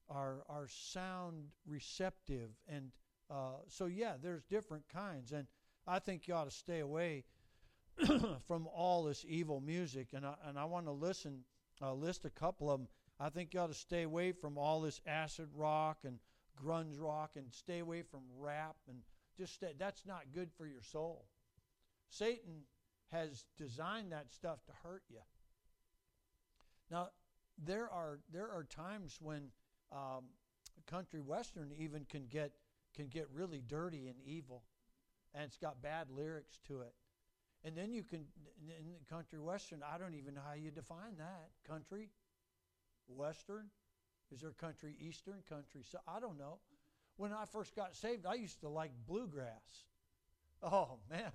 are 0.10 0.44
are 0.50 0.68
sound 0.68 1.46
receptive, 1.68 2.50
and 2.68 2.92
uh, 3.30 3.58
so 3.68 3.86
yeah, 3.86 4.14
there's 4.22 4.44
different 4.44 4.84
kinds, 4.92 5.32
and 5.32 5.48
I 5.88 6.00
think 6.00 6.28
you 6.28 6.34
ought 6.34 6.50
to 6.50 6.56
stay 6.56 6.80
away 6.80 7.26
from 8.48 8.68
all 8.68 9.04
this 9.04 9.26
evil 9.28 9.60
music. 9.60 10.10
And 10.14 10.26
I, 10.26 10.36
and 10.48 10.58
I 10.58 10.66
want 10.66 10.86
to 10.86 10.92
listen, 10.92 11.44
uh, 11.82 11.94
list 11.94 12.26
a 12.26 12.30
couple 12.30 12.72
of 12.72 12.80
them. 12.80 12.88
I 13.20 13.30
think 13.30 13.54
you 13.54 13.60
ought 13.60 13.68
to 13.68 13.74
stay 13.74 14.04
away 14.04 14.32
from 14.32 14.58
all 14.58 14.82
this 14.82 15.02
acid 15.06 15.50
rock 15.54 16.00
and 16.04 16.20
grunge 16.62 17.00
rock 17.00 17.32
and 17.36 17.52
stay 17.54 17.80
away 17.80 18.02
from 18.02 18.22
rap 18.38 18.76
and 18.88 19.00
just 19.38 19.54
stay. 19.54 19.74
That's 19.78 20.06
not 20.06 20.24
good 20.34 20.50
for 20.58 20.66
your 20.66 20.82
soul. 20.82 21.26
Satan 22.10 22.64
has 23.12 23.46
designed 23.58 24.12
that 24.12 24.32
stuff 24.32 24.60
to 24.66 24.72
hurt 24.84 25.04
you. 25.10 25.20
Now, 26.90 27.10
there 27.64 27.90
are 27.90 28.20
there 28.32 28.50
are 28.52 28.64
times 28.64 29.18
when 29.22 29.50
um, 29.94 30.26
country 30.88 31.22
western 31.22 31.72
even 31.78 32.06
can 32.06 32.28
get 32.28 32.52
can 32.96 33.08
get 33.08 33.28
really 33.34 33.62
dirty 33.68 34.08
and 34.08 34.18
evil, 34.26 34.64
and 35.34 35.44
it's 35.46 35.58
got 35.58 35.82
bad 35.82 36.10
lyrics 36.12 36.60
to 36.68 36.82
it. 36.82 36.94
And 37.66 37.78
then 37.78 37.94
you 37.94 38.04
can, 38.04 38.26
in 38.68 38.96
country 39.10 39.40
western, 39.40 39.82
I 39.84 39.98
don't 39.98 40.16
even 40.16 40.36
know 40.36 40.42
how 40.48 40.54
you 40.56 40.72
define 40.72 41.18
that. 41.18 41.50
Country, 41.68 42.12
western, 43.08 43.68
is 44.32 44.42
there 44.42 44.52
country 44.52 44.96
eastern, 45.00 45.44
country? 45.50 45.84
So 45.90 46.00
I 46.08 46.20
don't 46.20 46.38
know. 46.40 46.60
When 47.18 47.34
I 47.34 47.46
first 47.46 47.76
got 47.76 47.96
saved, 47.96 48.26
I 48.26 48.36
used 48.36 48.62
to 48.62 48.70
like 48.70 48.92
bluegrass. 49.08 49.86
Oh 50.64 51.00
man, 51.10 51.32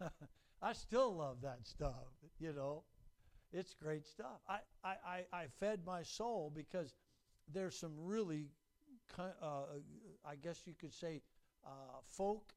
I 0.62 0.72
still 0.72 1.14
love 1.16 1.42
that 1.42 1.66
stuff. 1.66 2.06
You 2.38 2.52
know, 2.52 2.84
it's 3.52 3.74
great 3.74 4.06
stuff. 4.06 4.40
I, 4.48 4.58
I, 4.84 4.94
I, 5.06 5.24
I 5.32 5.46
fed 5.60 5.80
my 5.86 6.02
soul 6.02 6.52
because 6.54 6.94
there's 7.52 7.76
some 7.76 7.92
really, 7.96 8.48
uh, 9.18 9.24
I 10.26 10.36
guess 10.36 10.62
you 10.66 10.74
could 10.74 10.92
say, 10.92 11.22
uh, 11.64 12.00
folk 12.04 12.54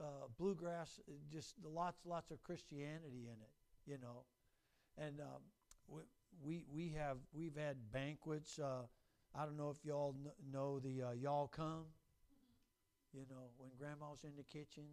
uh, 0.00 0.28
bluegrass, 0.38 1.00
uh, 1.08 1.12
just 1.30 1.54
lots, 1.64 2.00
lots 2.04 2.30
of 2.30 2.42
Christianity 2.42 3.28
in 3.28 3.40
it, 3.40 3.52
you 3.86 3.98
know. 3.98 4.24
And 4.98 5.20
um, 5.20 5.42
we, 6.42 6.64
we 6.72 6.94
have, 6.96 7.18
we've 7.32 7.56
had 7.56 7.76
banquets. 7.92 8.58
Uh, 8.58 8.82
I 9.34 9.44
don't 9.44 9.56
know 9.56 9.70
if 9.70 9.84
y'all 9.84 10.14
know 10.52 10.78
the 10.78 11.02
uh, 11.02 11.12
Y'all 11.12 11.48
Come, 11.48 11.84
you 13.12 13.24
know, 13.30 13.50
when 13.58 13.70
grandma's 13.78 14.24
in 14.24 14.32
the 14.36 14.44
kitchen, 14.44 14.84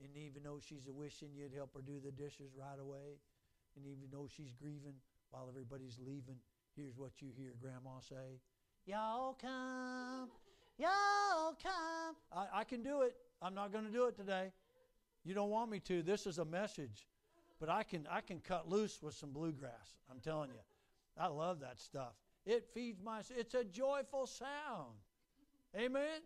and 0.00 0.10
even 0.16 0.42
though 0.42 0.58
she's 0.60 0.86
a 0.88 0.92
wishing 0.92 1.28
you'd 1.34 1.54
help 1.54 1.74
her 1.74 1.82
do 1.82 2.00
the 2.02 2.12
dishes 2.12 2.52
right 2.56 2.78
away, 2.80 3.18
and 3.76 3.86
even 3.86 4.08
though 4.12 4.28
she's 4.34 4.52
grieving 4.52 4.94
while 5.30 5.46
everybody's 5.48 5.98
leaving, 5.98 6.36
here's 6.78 6.96
what 6.96 7.10
you 7.20 7.28
hear 7.36 7.52
grandma 7.60 7.98
say 8.00 8.40
Y'all 8.86 9.36
come, 9.38 10.30
y'all 10.78 11.54
come. 11.62 12.16
I, 12.32 12.60
I 12.60 12.64
can 12.64 12.82
do 12.82 13.02
it. 13.02 13.16
I'm 13.42 13.54
not 13.54 13.70
going 13.70 13.84
to 13.84 13.90
do 13.90 14.06
it 14.06 14.16
today. 14.16 14.50
You 15.26 15.34
don't 15.34 15.50
want 15.50 15.70
me 15.70 15.78
to. 15.80 16.02
This 16.02 16.26
is 16.26 16.38
a 16.38 16.44
message. 16.46 17.06
But 17.60 17.68
I 17.68 17.82
can 17.82 18.08
I 18.10 18.22
can 18.22 18.40
cut 18.40 18.66
loose 18.66 19.02
with 19.02 19.12
some 19.12 19.30
bluegrass. 19.30 19.98
I'm 20.10 20.20
telling 20.20 20.48
you. 20.48 20.60
I 21.18 21.26
love 21.26 21.60
that 21.60 21.78
stuff. 21.78 22.14
It 22.46 22.64
feeds 22.72 23.02
my 23.04 23.20
it's 23.36 23.52
a 23.52 23.64
joyful 23.64 24.26
sound. 24.26 24.94
Amen. 25.76 25.84
Amen. 25.90 26.20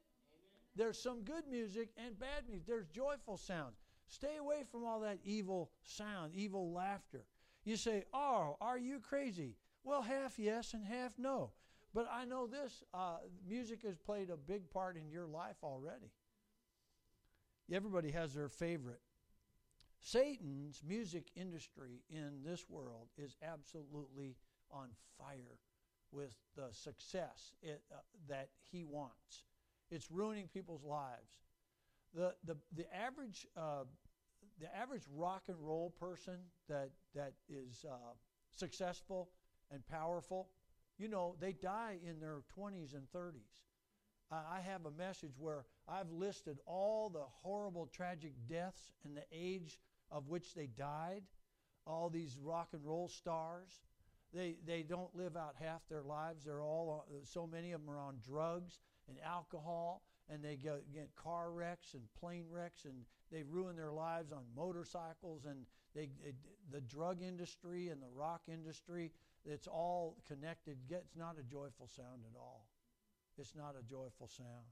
There's 0.76 1.02
some 1.02 1.22
good 1.22 1.48
music 1.50 1.88
and 1.96 2.16
bad 2.16 2.44
music. 2.48 2.66
There's 2.68 2.86
joyful 2.86 3.38
sounds. 3.38 3.74
Stay 4.06 4.36
away 4.38 4.62
from 4.70 4.84
all 4.84 5.00
that 5.00 5.18
evil 5.24 5.72
sound, 5.82 6.32
evil 6.36 6.72
laughter. 6.72 7.24
You 7.64 7.76
say, 7.76 8.04
"Oh, 8.14 8.56
are 8.60 8.78
you 8.78 9.00
crazy?" 9.00 9.56
Well, 9.84 10.02
half 10.02 10.38
yes 10.38 10.74
and 10.74 10.84
half 10.84 11.18
no. 11.18 11.50
But 11.94 12.08
I 12.10 12.24
know 12.24 12.46
this: 12.46 12.82
uh, 12.94 13.18
music 13.46 13.82
has 13.82 13.98
played 13.98 14.30
a 14.30 14.36
big 14.36 14.70
part 14.70 14.96
in 14.96 15.10
your 15.10 15.26
life 15.26 15.56
already. 15.62 16.10
Everybody 17.72 18.10
has 18.10 18.34
their 18.34 18.48
favorite. 18.48 19.00
Satan's 20.00 20.82
music 20.86 21.30
industry 21.36 22.02
in 22.10 22.42
this 22.44 22.64
world 22.68 23.08
is 23.16 23.36
absolutely 23.42 24.36
on 24.70 24.88
fire 25.16 25.58
with 26.10 26.34
the 26.56 26.68
success 26.72 27.52
it, 27.62 27.82
uh, 27.92 27.98
that 28.28 28.48
he 28.70 28.84
wants. 28.84 29.44
It's 29.90 30.10
ruining 30.10 30.48
people's 30.48 30.84
lives. 30.84 31.38
The, 32.14 32.34
the, 32.44 32.56
the, 32.74 32.84
average, 32.94 33.46
uh, 33.56 33.84
the 34.60 34.74
average 34.76 35.04
rock 35.14 35.44
and 35.48 35.56
roll 35.60 35.90
person 35.90 36.38
that, 36.68 36.90
that 37.14 37.34
is 37.48 37.84
uh, 37.88 37.94
successful 38.50 39.30
and 39.72 39.86
powerful, 39.86 40.48
you 40.98 41.08
know, 41.08 41.34
they 41.40 41.52
die 41.52 41.96
in 42.06 42.20
their 42.20 42.38
20s 42.58 42.94
and 42.94 43.06
30s. 43.14 43.62
I 44.30 44.60
have 44.60 44.86
a 44.86 44.90
message 44.90 45.34
where 45.38 45.66
I've 45.86 46.10
listed 46.10 46.58
all 46.64 47.10
the 47.10 47.24
horrible, 47.42 47.86
tragic 47.86 48.32
deaths 48.48 48.92
and 49.04 49.14
the 49.14 49.24
age 49.30 49.78
of 50.10 50.28
which 50.28 50.54
they 50.54 50.68
died, 50.68 51.22
all 51.86 52.08
these 52.08 52.38
rock 52.42 52.68
and 52.72 52.82
roll 52.84 53.08
stars. 53.08 53.82
They, 54.32 54.56
they 54.66 54.82
don't 54.82 55.14
live 55.14 55.36
out 55.36 55.54
half 55.60 55.86
their 55.90 56.02
lives. 56.02 56.44
They're 56.44 56.62
all, 56.62 57.04
uh, 57.10 57.14
so 57.24 57.46
many 57.46 57.72
of 57.72 57.84
them 57.84 57.94
are 57.94 57.98
on 57.98 58.16
drugs 58.26 58.80
and 59.08 59.18
alcohol, 59.22 60.02
and 60.30 60.42
they 60.42 60.56
get, 60.56 60.90
get 60.94 61.14
car 61.14 61.50
wrecks 61.50 61.92
and 61.92 62.02
plane 62.18 62.46
wrecks, 62.50 62.86
and 62.86 63.04
they 63.30 63.42
ruin 63.42 63.76
their 63.76 63.92
lives 63.92 64.32
on 64.32 64.44
motorcycles, 64.56 65.44
and 65.44 65.66
they, 65.94 66.08
it, 66.24 66.36
the 66.70 66.80
drug 66.80 67.20
industry 67.20 67.88
and 67.88 68.00
the 68.00 68.08
rock 68.14 68.42
industry, 68.48 69.10
it's 69.44 69.66
all 69.66 70.18
connected. 70.26 70.78
It's 70.88 71.16
not 71.16 71.36
a 71.38 71.42
joyful 71.42 71.88
sound 71.88 72.22
at 72.30 72.38
all. 72.38 72.66
It's 73.38 73.54
not 73.54 73.74
a 73.78 73.82
joyful 73.82 74.28
sound. 74.28 74.66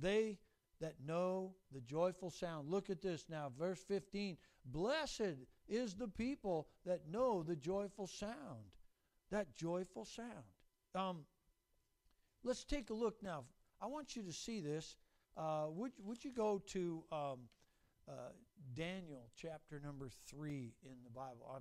They 0.00 0.38
that 0.80 0.94
know 1.06 1.54
the 1.72 1.80
joyful 1.80 2.30
sound. 2.30 2.68
Look 2.68 2.90
at 2.90 3.00
this 3.00 3.26
now, 3.28 3.50
verse 3.58 3.82
15. 3.86 4.36
Blessed 4.66 5.36
is 5.68 5.94
the 5.94 6.08
people 6.08 6.68
that 6.84 7.08
know 7.08 7.42
the 7.42 7.56
joyful 7.56 8.06
sound. 8.06 8.64
That 9.30 9.54
joyful 9.54 10.04
sound. 10.04 10.28
Um, 10.94 11.24
let's 12.42 12.64
take 12.64 12.90
a 12.90 12.94
look 12.94 13.22
now. 13.22 13.44
I 13.80 13.86
want 13.86 14.16
you 14.16 14.22
to 14.24 14.32
see 14.32 14.60
this. 14.60 14.96
Uh, 15.36 15.66
would, 15.70 15.92
would 16.02 16.24
you 16.24 16.32
go 16.32 16.62
to 16.68 17.02
um, 17.10 17.38
uh, 18.08 18.30
Daniel 18.74 19.30
chapter 19.36 19.80
number 19.84 20.08
3 20.28 20.72
in 20.84 20.96
the 21.02 21.10
Bible? 21.10 21.50
i 21.50 21.58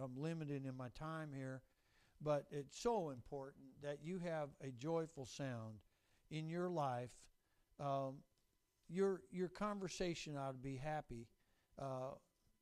am 0.00 0.16
limited 0.16 0.66
in 0.66 0.76
my 0.76 0.88
time 0.98 1.30
here, 1.34 1.62
but 2.20 2.46
it's 2.50 2.78
so 2.80 3.10
important 3.10 3.64
that 3.82 3.98
you 4.02 4.18
have 4.18 4.50
a 4.62 4.70
joyful 4.70 5.26
sound 5.26 5.80
in 6.30 6.48
your 6.48 6.68
life. 6.68 7.10
Um, 7.80 8.16
your 8.88 9.22
your 9.30 9.48
conversation 9.48 10.36
ought 10.36 10.52
to 10.52 10.58
be 10.58 10.76
happy. 10.76 11.26
Uh, 11.78 12.12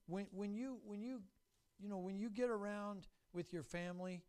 when 0.07 0.27
when 0.33 0.55
you 0.55 0.79
when 0.85 1.03
you 1.03 1.21
you 1.79 1.89
know 1.89 1.99
when 1.99 2.19
you 2.19 2.31
get 2.31 2.51
around 2.51 3.09
with 3.33 3.53
your 3.53 3.63
family, 3.63 4.23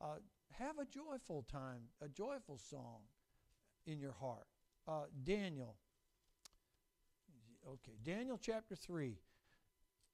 uh, 0.00 0.16
have 0.58 0.78
a 0.78 0.84
joyful 0.84 1.44
time, 1.50 1.82
a 2.02 2.08
joyful 2.08 2.58
song 2.58 3.00
in 3.86 3.98
your 3.98 4.12
heart. 4.12 4.46
Uh, 4.86 5.04
Daniel. 5.24 5.76
Okay, 7.66 7.92
Daniel 8.02 8.38
chapter 8.40 8.74
three. 8.74 9.18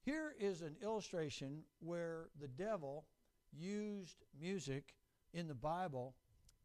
Here 0.07 0.33
is 0.39 0.61
an 0.61 0.77
illustration 0.81 1.63
where 1.81 2.29
the 2.39 2.47
devil 2.47 3.03
used 3.51 4.23
music 4.39 4.95
in 5.33 5.49
the 5.49 5.53
Bible, 5.53 6.15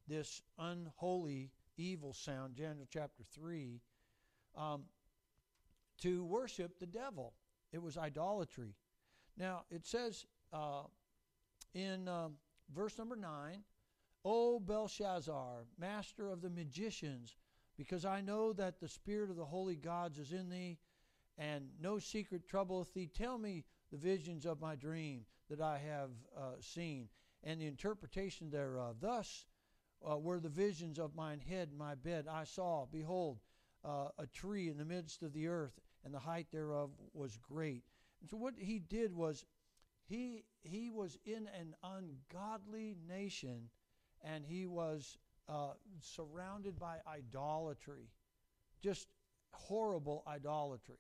this 0.07 0.43
unholy 0.61 1.51
evil 1.77 2.13
sound, 2.13 2.55
Daniel 2.55 2.87
chapter 2.89 3.25
3, 3.35 3.81
um, 4.57 4.85
to 6.03 6.25
worship 6.25 6.79
the 6.79 6.87
devil. 6.87 7.33
It 7.73 7.83
was 7.83 7.99
idolatry. 7.99 8.77
Now, 9.37 9.65
it 9.73 9.87
says 9.87 10.25
uh, 10.53 10.83
in 11.75 12.07
um, 12.07 12.35
verse 12.73 12.97
number 12.97 13.17
9, 13.17 13.65
O 14.25 14.61
Belshazzar, 14.61 15.65
master 15.81 16.31
of 16.31 16.43
the 16.43 16.51
magicians, 16.51 17.35
because 17.77 18.05
I 18.05 18.21
know 18.21 18.53
that 18.53 18.79
the 18.79 18.87
spirit 18.87 19.31
of 19.31 19.37
the 19.37 19.45
holy 19.45 19.75
gods 19.75 20.21
is 20.21 20.33
in 20.33 20.49
thee, 20.49 20.79
and 21.39 21.69
no 21.81 21.99
secret 21.99 22.47
troubleth 22.47 22.93
thee, 22.95 23.09
tell 23.13 23.39
me 23.39 23.65
the 23.91 23.97
visions 23.97 24.47
of 24.47 24.61
my 24.61 24.75
dream 24.75 25.25
that 25.49 25.61
I 25.61 25.79
have 25.79 26.11
uh, 26.37 26.53
seen, 26.61 27.09
and 27.43 27.61
the 27.61 27.67
interpretation 27.67 28.51
thereof. 28.51 28.97
Thus 29.01 29.47
uh, 30.09 30.19
were 30.19 30.41
the 30.41 30.49
visions 30.49 30.99
of 30.99 31.15
mine 31.15 31.41
head 31.41 31.69
and 31.69 31.79
my 31.79 31.95
bed. 31.95 32.27
I 32.31 32.45
saw, 32.45 32.87
behold, 32.91 33.39
uh, 33.85 34.09
a 34.19 34.27
tree 34.27 34.69
in 34.69 34.79
the 34.79 34.85
midst 34.85 35.23
of 35.23 35.33
the 35.33 35.49
earth, 35.49 35.79
and 36.05 36.15
the 36.15 36.19
height 36.19 36.47
thereof 36.53 36.91
was 37.13 37.39
great. 37.39 37.85
And 38.21 38.31
so 38.31 38.37
what 38.37 38.55
he 38.59 38.79
did 38.79 39.13
was 39.13 39.45
he 40.05 40.45
he 40.63 40.91
was 40.91 41.19
in 41.25 41.49
an 41.59 41.75
ungodly 41.83 42.97
nation, 43.09 43.69
and 44.23 44.45
he 44.45 44.67
was 44.67 45.19
uh, 45.49 45.73
surrounded 46.01 46.79
by 46.79 46.99
idolatry, 47.07 48.11
just 48.81 49.09
horrible 49.53 50.23
idolatry. 50.27 50.99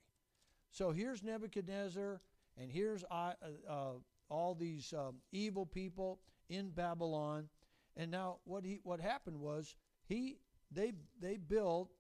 So 0.72 0.90
here's 0.90 1.22
Nebuchadnezzar, 1.22 2.20
and 2.56 2.70
here's 2.70 3.04
uh, 3.10 3.34
uh, 3.68 3.92
all 4.30 4.54
these 4.54 4.92
um, 4.96 5.16
evil 5.30 5.66
people 5.66 6.18
in 6.48 6.70
Babylon. 6.70 7.48
And 7.96 8.10
now 8.10 8.38
what 8.44 8.64
he 8.64 8.80
what 8.82 9.00
happened 9.00 9.38
was 9.38 9.76
he 10.06 10.38
they 10.70 10.94
they 11.20 11.36
built 11.36 11.90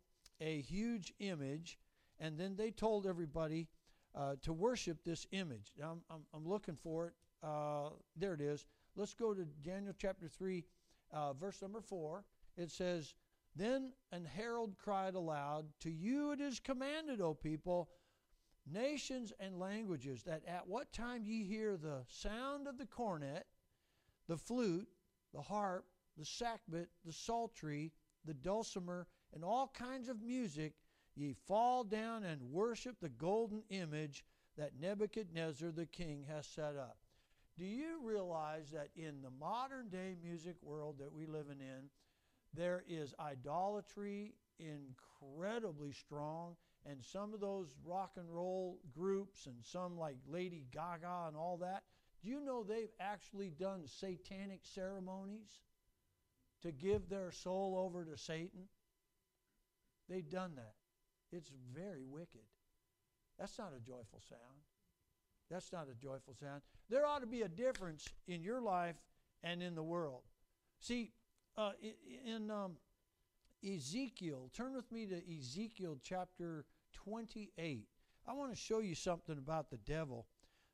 a 0.40 0.62
huge 0.62 1.12
image, 1.20 1.78
and 2.18 2.38
then 2.38 2.56
they 2.56 2.70
told 2.70 3.06
everybody 3.06 3.68
uh, 4.14 4.36
to 4.42 4.52
worship 4.54 5.04
this 5.04 5.26
image. 5.32 5.72
Now, 5.78 5.92
I'm, 5.92 6.02
I'm, 6.10 6.22
I'm 6.34 6.48
looking 6.48 6.76
for 6.76 7.08
it. 7.08 7.14
Uh, 7.42 7.90
there 8.16 8.34
it 8.34 8.40
is. 8.40 8.66
Let's 8.96 9.14
go 9.14 9.34
to 9.34 9.44
Daniel 9.62 9.94
chapter 9.96 10.28
3, 10.28 10.64
uh, 11.12 11.32
verse 11.34 11.62
number 11.62 11.80
4. 11.80 12.24
It 12.56 12.70
says, 12.70 13.14
Then 13.56 13.92
an 14.12 14.24
herald 14.24 14.76
cried 14.78 15.14
aloud, 15.14 15.66
To 15.80 15.90
you 15.90 16.32
it 16.32 16.40
is 16.40 16.60
commanded, 16.60 17.20
O 17.20 17.34
people, 17.34 17.88
nations 18.70 19.32
and 19.40 19.58
languages, 19.58 20.22
that 20.24 20.42
at 20.46 20.66
what 20.66 20.92
time 20.92 21.24
ye 21.24 21.44
hear 21.44 21.76
the 21.76 22.04
sound 22.08 22.66
of 22.66 22.78
the 22.78 22.86
cornet, 22.86 23.46
the 24.28 24.36
flute, 24.36 24.88
the 25.34 25.42
harp, 25.42 25.84
the 26.16 26.24
sackbut, 26.24 26.86
the 27.04 27.12
psaltery, 27.12 27.92
the 28.24 28.34
dulcimer, 28.34 29.06
and 29.34 29.44
all 29.44 29.72
kinds 29.74 30.08
of 30.08 30.22
music, 30.22 30.74
ye 31.14 31.34
fall 31.46 31.84
down 31.84 32.24
and 32.24 32.40
worship 32.42 32.96
the 33.00 33.08
golden 33.08 33.62
image 33.70 34.24
that 34.56 34.78
Nebuchadnezzar 34.80 35.70
the 35.70 35.86
king 35.86 36.24
has 36.28 36.46
set 36.46 36.76
up. 36.76 36.98
Do 37.58 37.64
you 37.64 38.00
realize 38.02 38.70
that 38.72 38.88
in 38.96 39.22
the 39.22 39.30
modern 39.30 39.88
day 39.88 40.14
music 40.22 40.56
world 40.62 40.96
that 40.98 41.12
we 41.12 41.26
live 41.26 41.46
in, 41.50 41.90
there 42.54 42.82
is 42.88 43.14
idolatry 43.18 44.34
incredibly 44.58 45.92
strong, 45.92 46.56
and 46.88 47.02
some 47.04 47.32
of 47.32 47.40
those 47.40 47.74
rock 47.84 48.12
and 48.16 48.28
roll 48.28 48.78
groups 48.92 49.46
and 49.46 49.56
some 49.62 49.98
like 49.98 50.16
Lady 50.26 50.66
Gaga 50.72 51.28
and 51.28 51.36
all 51.36 51.58
that, 51.58 51.82
do 52.22 52.28
you 52.28 52.40
know 52.40 52.62
they've 52.62 52.92
actually 53.00 53.50
done 53.50 53.82
satanic 53.86 54.60
ceremonies 54.62 55.60
to 56.62 56.72
give 56.72 57.08
their 57.08 57.30
soul 57.30 57.76
over 57.78 58.04
to 58.04 58.16
Satan? 58.16 58.68
They've 60.08 60.28
done 60.28 60.52
that. 60.56 60.74
It's 61.30 61.50
very 61.74 62.04
wicked. 62.04 62.42
That's 63.38 63.58
not 63.58 63.72
a 63.76 63.80
joyful 63.80 64.20
sound. 64.28 64.60
That's 65.50 65.72
not 65.72 65.86
a 65.90 65.94
joyful 65.94 66.34
sound. 66.34 66.62
There 66.88 67.06
ought 67.06 67.20
to 67.20 67.26
be 67.26 67.42
a 67.42 67.48
difference 67.48 68.08
in 68.26 68.42
your 68.42 68.60
life 68.60 68.96
and 69.42 69.62
in 69.62 69.74
the 69.74 69.82
world. 69.82 70.22
See, 70.78 71.12
uh, 71.56 71.72
in 72.26 72.50
um, 72.50 72.76
Ezekiel, 73.64 74.50
turn 74.52 74.74
with 74.74 74.90
me 74.90 75.06
to 75.06 75.20
Ezekiel 75.38 75.98
chapter 76.02 76.64
28. 76.92 77.86
I 78.26 78.32
want 78.32 78.50
to 78.52 78.56
show 78.56 78.80
you 78.80 78.94
something 78.94 79.38
about 79.38 79.70
the 79.70 79.78
devil. 79.78 80.26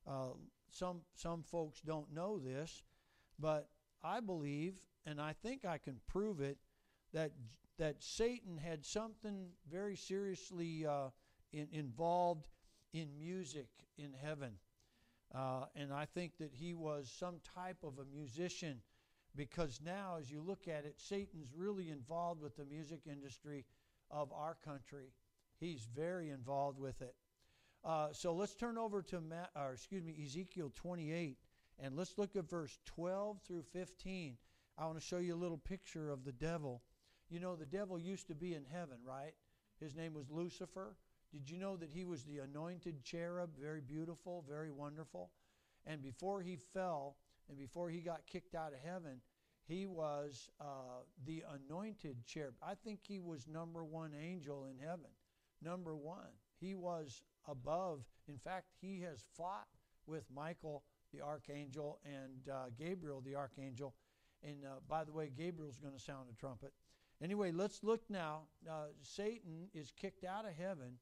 Uh, 0.07 0.35
some 0.71 1.01
some 1.15 1.43
folks 1.43 1.81
don't 1.81 2.13
know 2.13 2.39
this, 2.39 2.83
but 3.39 3.69
I 4.03 4.21
believe, 4.21 4.81
and 5.07 5.21
I 5.21 5.33
think 5.33 5.65
I 5.65 5.79
can 5.79 5.97
prove 6.07 6.41
it, 6.41 6.59
that 7.13 7.33
that 7.79 8.03
Satan 8.03 8.59
had 8.59 8.85
something 8.85 9.49
very 9.71 9.97
seriously 9.97 10.85
uh, 10.87 11.09
in, 11.53 11.69
involved 11.73 12.49
in 12.93 13.19
music 13.19 13.69
in 13.97 14.13
heaven. 14.13 14.53
Uh, 15.35 15.67
and 15.77 15.93
I 15.93 16.07
think 16.07 16.33
that 16.39 16.53
he 16.53 16.75
was 16.75 17.11
some 17.17 17.37
type 17.55 17.79
of 17.83 17.99
a 17.99 18.17
musician 18.17 18.81
because 19.37 19.81
now, 19.85 20.17
as 20.19 20.31
you 20.31 20.41
look 20.41 20.67
at 20.69 20.85
it, 20.85 20.95
Satan's 20.97 21.53
really 21.55 21.91
involved 21.91 22.41
with 22.41 22.57
the 22.57 22.65
music 22.65 23.01
industry 23.07 23.65
of 24.11 24.33
our 24.33 24.57
country. 24.65 25.13
He's 25.61 25.87
very 25.95 26.31
involved 26.31 26.79
with 26.79 27.01
it. 27.03 27.15
Uh, 27.85 28.09
so 28.13 28.35
let's 28.35 28.55
turn 28.55 28.77
over 28.79 29.03
to 29.03 29.21
Ma- 29.21 29.47
or 29.57 29.73
excuse 29.73 30.03
me 30.03 30.17
Ezekiel 30.25 30.73
28 30.75 31.39
and 31.79 31.97
let's 31.97 32.19
look 32.19 32.35
at 32.37 32.49
verse 32.49 32.79
12 32.87 33.41
through 33.47 33.63
15. 33.73 34.37
I 34.77 34.87
want 34.87 34.99
to 34.99 35.05
show 35.05 35.19
you 35.19 35.35
a 35.35 35.37
little 35.37 35.59
picture 35.59 36.11
of 36.11 36.25
the 36.25 36.33
devil. 36.33 36.83
You 37.31 37.41
know, 37.41 37.57
the 37.57 37.67
devil 37.67 37.99
used 37.99 38.29
to 38.29 38.35
be 38.35 38.55
in 38.55 38.65
heaven, 38.65 38.99
right? 39.05 39.35
His 39.81 39.95
name 39.95 40.15
was 40.15 40.31
Lucifer. 40.31 40.97
Did 41.33 41.51
you 41.51 41.59
know 41.59 41.77
that 41.77 41.91
he 41.91 42.05
was 42.05 42.25
the 42.25 42.39
anointed 42.39 43.05
cherub, 43.05 43.51
very 43.61 43.81
beautiful, 43.81 44.45
very 44.49 44.71
wonderful? 44.71 45.31
And 45.87 46.03
before 46.03 46.41
he 46.41 46.57
fell 46.73 47.17
and 47.49 47.59
before 47.59 47.91
he 47.91 48.01
got 48.01 48.27
kicked 48.27 48.55
out 48.55 48.73
of 48.73 48.81
heaven, 48.85 49.21
he 49.67 49.87
was 49.87 50.51
uh, 50.61 51.03
the 51.27 51.45
anointed 51.55 52.25
cherub. 52.27 52.55
I 52.63 52.75
think 52.75 53.01
he 53.03 53.21
was 53.21 53.47
number 53.47 53.85
one 53.85 54.13
angel 54.19 54.67
in 54.67 54.79
heaven. 54.79 55.11
Number 55.63 55.97
one. 55.97 56.33
He 56.61 56.75
was 56.75 57.23
above. 57.47 58.05
In 58.29 58.39
fact, 58.39 58.67
he 58.81 59.01
has 59.03 59.25
fought 59.37 59.69
with 60.07 60.25
Michael 60.35 60.85
the 61.13 61.21
archangel 61.21 62.01
and 62.05 62.49
uh, 62.53 62.67
Gabriel 62.77 63.21
the 63.21 63.35
archangel. 63.35 63.95
And 64.43 64.65
uh, 64.65 64.81
by 64.89 65.05
the 65.05 65.13
way, 65.13 65.31
Gabriel's 65.37 65.79
going 65.79 65.95
to 65.95 66.01
sound 66.01 66.29
a 66.31 66.37
trumpet. 66.37 66.73
Anyway, 67.23 67.51
let's 67.51 67.83
look 67.83 68.03
now. 68.09 68.43
Uh, 68.69 68.87
Satan 69.03 69.69
is 69.75 69.93
kicked 69.97 70.25
out 70.25 70.47
of 70.47 70.55
heaven, 70.55 70.99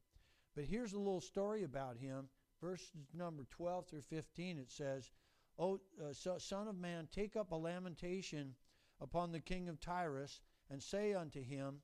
but 0.54 0.64
here's 0.64 0.94
a 0.94 0.98
little 0.98 1.20
story 1.20 1.64
about 1.64 1.98
him. 1.98 2.28
Verse 2.62 2.92
number 3.12 3.44
12 3.50 3.86
through 3.86 4.00
15 4.02 4.58
it 4.58 4.70
says, 4.70 5.10
O 5.58 5.80
uh, 6.02 6.12
so, 6.12 6.38
Son 6.38 6.68
of 6.68 6.76
man, 6.76 7.08
take 7.12 7.36
up 7.36 7.52
a 7.52 7.56
lamentation 7.56 8.54
upon 9.00 9.32
the 9.32 9.40
king 9.40 9.68
of 9.68 9.80
Tyrus, 9.80 10.40
and 10.70 10.82
say 10.82 11.14
unto 11.14 11.42
him, 11.42 11.80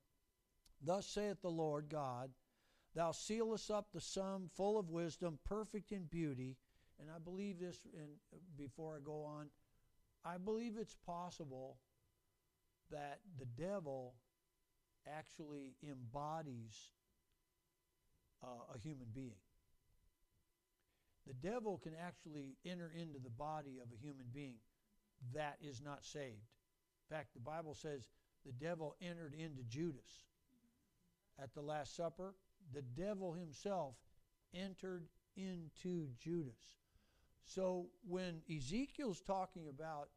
Thus 0.81 1.07
saith 1.07 1.41
the 1.43 1.51
Lord 1.51 1.89
God, 1.89 2.31
Thou 2.95 3.13
sealest 3.13 3.71
up 3.71 3.87
the 3.93 4.01
sum 4.01 4.51
full 4.55 4.79
of 4.79 4.91
wisdom, 4.91 5.39
perfect 5.45 5.93
in 5.93 6.05
beauty. 6.05 6.57
And 7.01 7.09
I 7.11 7.19
believe 7.19 7.59
this 7.59 7.79
and 7.97 8.11
before 8.57 8.97
I 8.97 8.99
go 9.05 9.25
on. 9.25 9.47
I 10.25 10.39
believe 10.39 10.75
it's 10.79 10.97
possible 11.07 11.79
that 12.91 13.21
the 13.39 13.47
devil 13.61 14.15
actually 15.09 15.75
embodies 15.83 16.91
uh, 18.43 18.75
a 18.75 18.79
human 18.79 19.09
being. 19.15 19.41
The 21.27 21.35
devil 21.35 21.79
can 21.83 21.93
actually 21.95 22.57
enter 22.65 22.93
into 22.95 23.19
the 23.19 23.31
body 23.31 23.79
of 23.83 23.89
a 23.93 23.97
human 24.01 24.27
being 24.33 24.57
that 25.35 25.57
is 25.61 25.81
not 25.81 26.05
saved. 26.05 26.51
In 27.11 27.17
fact, 27.17 27.35
the 27.35 27.41
Bible 27.41 27.75
says 27.75 28.09
the 28.45 28.53
devil 28.53 28.97
entered 29.01 29.35
into 29.35 29.63
Judas 29.63 30.25
at 31.41 31.55
the 31.55 31.63
Last 31.63 31.97
Supper. 31.97 32.35
The 32.73 32.83
devil 32.83 33.33
himself 33.33 33.95
entered 34.55 35.09
into 35.37 36.09
Judas. 36.19 36.77
So 37.45 37.87
when 38.07 38.43
Ezekiel's 38.55 39.21
talking 39.21 39.69
about 39.69 40.09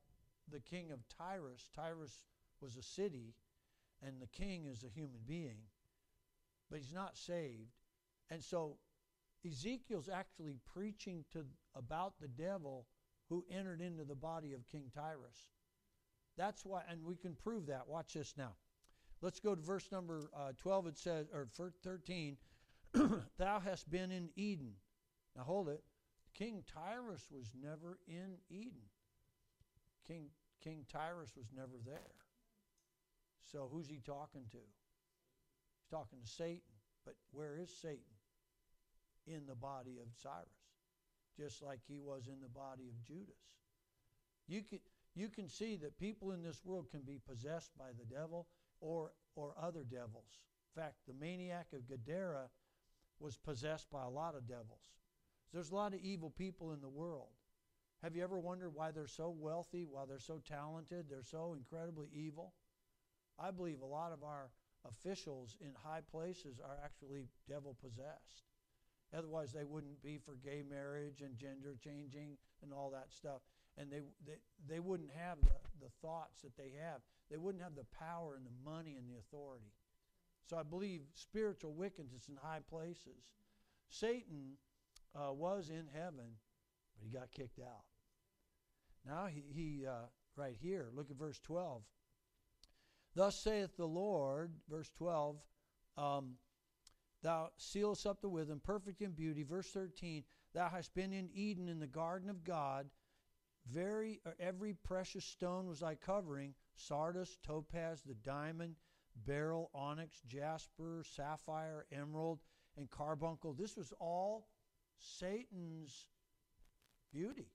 the 0.51 0.59
king 0.59 0.91
of 0.91 0.99
Tyrus, 1.09 1.69
Tyrus 1.75 2.25
was 2.61 2.77
a 2.77 2.83
city, 2.83 3.33
and 4.01 4.21
the 4.21 4.27
king 4.27 4.65
is 4.65 4.83
a 4.83 4.89
human 4.89 5.21
being, 5.27 5.57
but 6.69 6.79
he's 6.79 6.93
not 6.93 7.17
saved. 7.17 7.71
And 8.29 8.43
so 8.43 8.77
Ezekiel's 9.45 10.09
actually 10.09 10.57
preaching 10.73 11.25
to 11.31 11.45
about 11.75 12.13
the 12.19 12.27
devil 12.27 12.85
who 13.29 13.45
entered 13.49 13.81
into 13.81 14.03
the 14.03 14.15
body 14.15 14.53
of 14.53 14.67
King 14.67 14.91
Tyrus. 14.93 15.49
That's 16.37 16.65
why, 16.65 16.83
and 16.89 17.03
we 17.03 17.15
can 17.15 17.33
prove 17.33 17.67
that. 17.67 17.87
Watch 17.87 18.13
this 18.13 18.33
now. 18.37 18.53
Let's 19.21 19.39
go 19.39 19.55
to 19.55 19.61
verse 19.61 19.91
number 19.91 20.29
uh, 20.35 20.51
12. 20.57 20.87
It 20.87 20.97
says, 20.97 21.27
or 21.33 21.47
13, 21.83 22.37
Thou 23.37 23.59
hast 23.59 23.89
been 23.89 24.11
in 24.11 24.29
Eden. 24.35 24.73
Now 25.35 25.43
hold 25.43 25.69
it. 25.69 25.83
King 26.33 26.63
Tyrus 26.73 27.25
was 27.31 27.51
never 27.61 27.97
in 28.07 28.37
Eden. 28.49 28.89
King, 30.07 30.27
King 30.63 30.85
Tyrus 30.91 31.31
was 31.35 31.47
never 31.55 31.79
there. 31.85 32.15
So 33.51 33.69
who's 33.71 33.87
he 33.87 34.01
talking 34.05 34.43
to? 34.51 34.57
He's 34.57 35.89
talking 35.89 36.19
to 36.21 36.27
Satan. 36.27 36.61
But 37.05 37.15
where 37.31 37.57
is 37.57 37.69
Satan? 37.81 37.99
In 39.27 39.45
the 39.47 39.55
body 39.55 39.97
of 40.01 40.07
Tyrus, 40.21 40.45
just 41.35 41.63
like 41.63 41.79
he 41.87 41.99
was 41.99 42.27
in 42.27 42.41
the 42.41 42.49
body 42.49 42.89
of 42.89 43.03
Judas. 43.03 43.33
You 44.47 44.61
can, 44.61 44.79
you 45.15 45.29
can 45.29 45.49
see 45.49 45.75
that 45.77 45.97
people 45.97 46.31
in 46.31 46.43
this 46.43 46.61
world 46.63 46.91
can 46.91 47.01
be 47.01 47.19
possessed 47.27 47.71
by 47.77 47.87
the 47.97 48.05
devil 48.05 48.45
or, 48.79 49.11
or 49.35 49.53
other 49.61 49.83
devils. 49.83 50.41
In 50.75 50.81
fact, 50.81 50.95
the 51.07 51.13
maniac 51.13 51.67
of 51.73 51.87
Gadara 51.87 52.49
was 53.19 53.37
possessed 53.37 53.89
by 53.89 54.03
a 54.03 54.09
lot 54.09 54.35
of 54.35 54.47
devils. 54.47 54.91
There's 55.53 55.71
a 55.71 55.75
lot 55.75 55.93
of 55.93 56.01
evil 56.01 56.29
people 56.29 56.73
in 56.73 56.81
the 56.81 56.89
world. 56.89 57.29
Have 58.03 58.15
you 58.15 58.23
ever 58.23 58.37
wondered 58.37 58.71
why 58.73 58.91
they're 58.91 59.07
so 59.07 59.33
wealthy, 59.37 59.87
why 59.89 60.03
they're 60.07 60.19
so 60.19 60.41
talented, 60.45 61.05
they're 61.09 61.23
so 61.23 61.55
incredibly 61.57 62.07
evil? 62.13 62.53
I 63.39 63.51
believe 63.51 63.81
a 63.81 63.85
lot 63.85 64.11
of 64.11 64.23
our 64.23 64.49
officials 64.87 65.57
in 65.61 65.71
high 65.83 66.01
places 66.11 66.59
are 66.63 66.77
actually 66.83 67.29
devil 67.49 67.75
possessed. 67.81 68.43
Otherwise, 69.15 69.53
they 69.53 69.63
wouldn't 69.63 70.01
be 70.03 70.17
for 70.17 70.35
gay 70.43 70.61
marriage 70.67 71.21
and 71.21 71.37
gender 71.37 71.75
changing 71.81 72.37
and 72.61 72.73
all 72.73 72.89
that 72.91 73.11
stuff. 73.11 73.41
And 73.77 73.91
they, 73.91 74.01
they, 74.25 74.37
they 74.67 74.79
wouldn't 74.79 75.11
have 75.15 75.37
the, 75.41 75.85
the 75.85 75.91
thoughts 76.01 76.41
that 76.41 76.57
they 76.57 76.71
have. 76.81 77.01
They 77.29 77.37
wouldn't 77.37 77.63
have 77.63 77.75
the 77.75 77.85
power 77.97 78.35
and 78.35 78.45
the 78.45 78.69
money 78.69 78.95
and 78.97 79.07
the 79.07 79.17
authority. 79.17 79.73
So 80.49 80.57
I 80.57 80.63
believe 80.63 81.01
spiritual 81.15 81.73
wickedness 81.73 82.27
in 82.29 82.35
high 82.35 82.59
places. 82.69 83.23
Satan 83.89 84.57
uh, 85.15 85.33
was 85.33 85.69
in 85.69 85.87
heaven, 85.93 86.37
but 86.95 87.03
he 87.03 87.09
got 87.09 87.31
kicked 87.31 87.59
out. 87.59 87.85
Now 89.05 89.27
he, 89.27 89.43
he 89.51 89.85
uh, 89.87 90.07
right 90.35 90.55
here, 90.59 90.89
look 90.93 91.09
at 91.09 91.17
verse 91.17 91.39
12. 91.39 91.81
Thus 93.15 93.35
saith 93.39 93.75
the 93.77 93.87
Lord, 93.87 94.51
verse 94.69 94.91
12, 94.97 95.37
um, 95.97 96.33
Thou 97.23 97.49
sealest 97.57 98.05
up 98.05 98.21
the 98.21 98.29
wisdom, 98.29 98.61
perfect 98.63 99.01
in 99.01 99.11
beauty. 99.11 99.41
Verse 99.41 99.71
13, 99.71 100.23
Thou 100.53 100.69
hast 100.69 100.93
been 100.93 101.11
in 101.11 101.29
Eden 101.33 101.69
in 101.69 101.79
the 101.79 101.87
garden 101.87 102.29
of 102.29 102.43
God. 102.43 102.87
Very, 103.71 104.21
uh, 104.27 104.31
every 104.39 104.73
precious 104.73 105.25
stone 105.25 105.67
was 105.67 105.79
thy 105.79 105.95
covering 105.95 106.53
sardius, 106.75 107.37
topaz, 107.43 108.01
the 108.05 108.13
diamond, 108.13 108.75
beryl, 109.25 109.69
onyx, 109.73 110.21
jasper, 110.27 111.03
sapphire, 111.15 111.85
emerald, 111.91 112.39
and 112.77 112.89
carbuncle. 112.89 113.53
This 113.53 113.77
was 113.77 113.93
all 113.99 114.47
Satan's 114.97 116.07
beauty. 117.13 117.47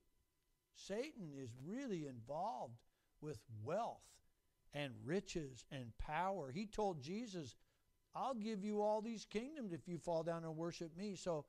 Satan 0.75 1.33
is 1.37 1.51
really 1.65 2.07
involved 2.07 2.79
with 3.21 3.39
wealth 3.63 4.01
and 4.73 4.95
riches 5.05 5.65
and 5.71 5.93
power. 5.99 6.51
He 6.51 6.67
told 6.67 7.03
Jesus, 7.03 7.57
I'll 8.15 8.35
give 8.35 8.65
you 8.65 8.81
all 8.81 9.03
these 9.03 9.25
kingdoms 9.25 9.73
if 9.73 9.87
you 9.87 9.99
fall 9.99 10.23
down 10.23 10.45
and 10.45 10.57
worship 10.57 10.97
me. 10.97 11.17
So 11.17 11.45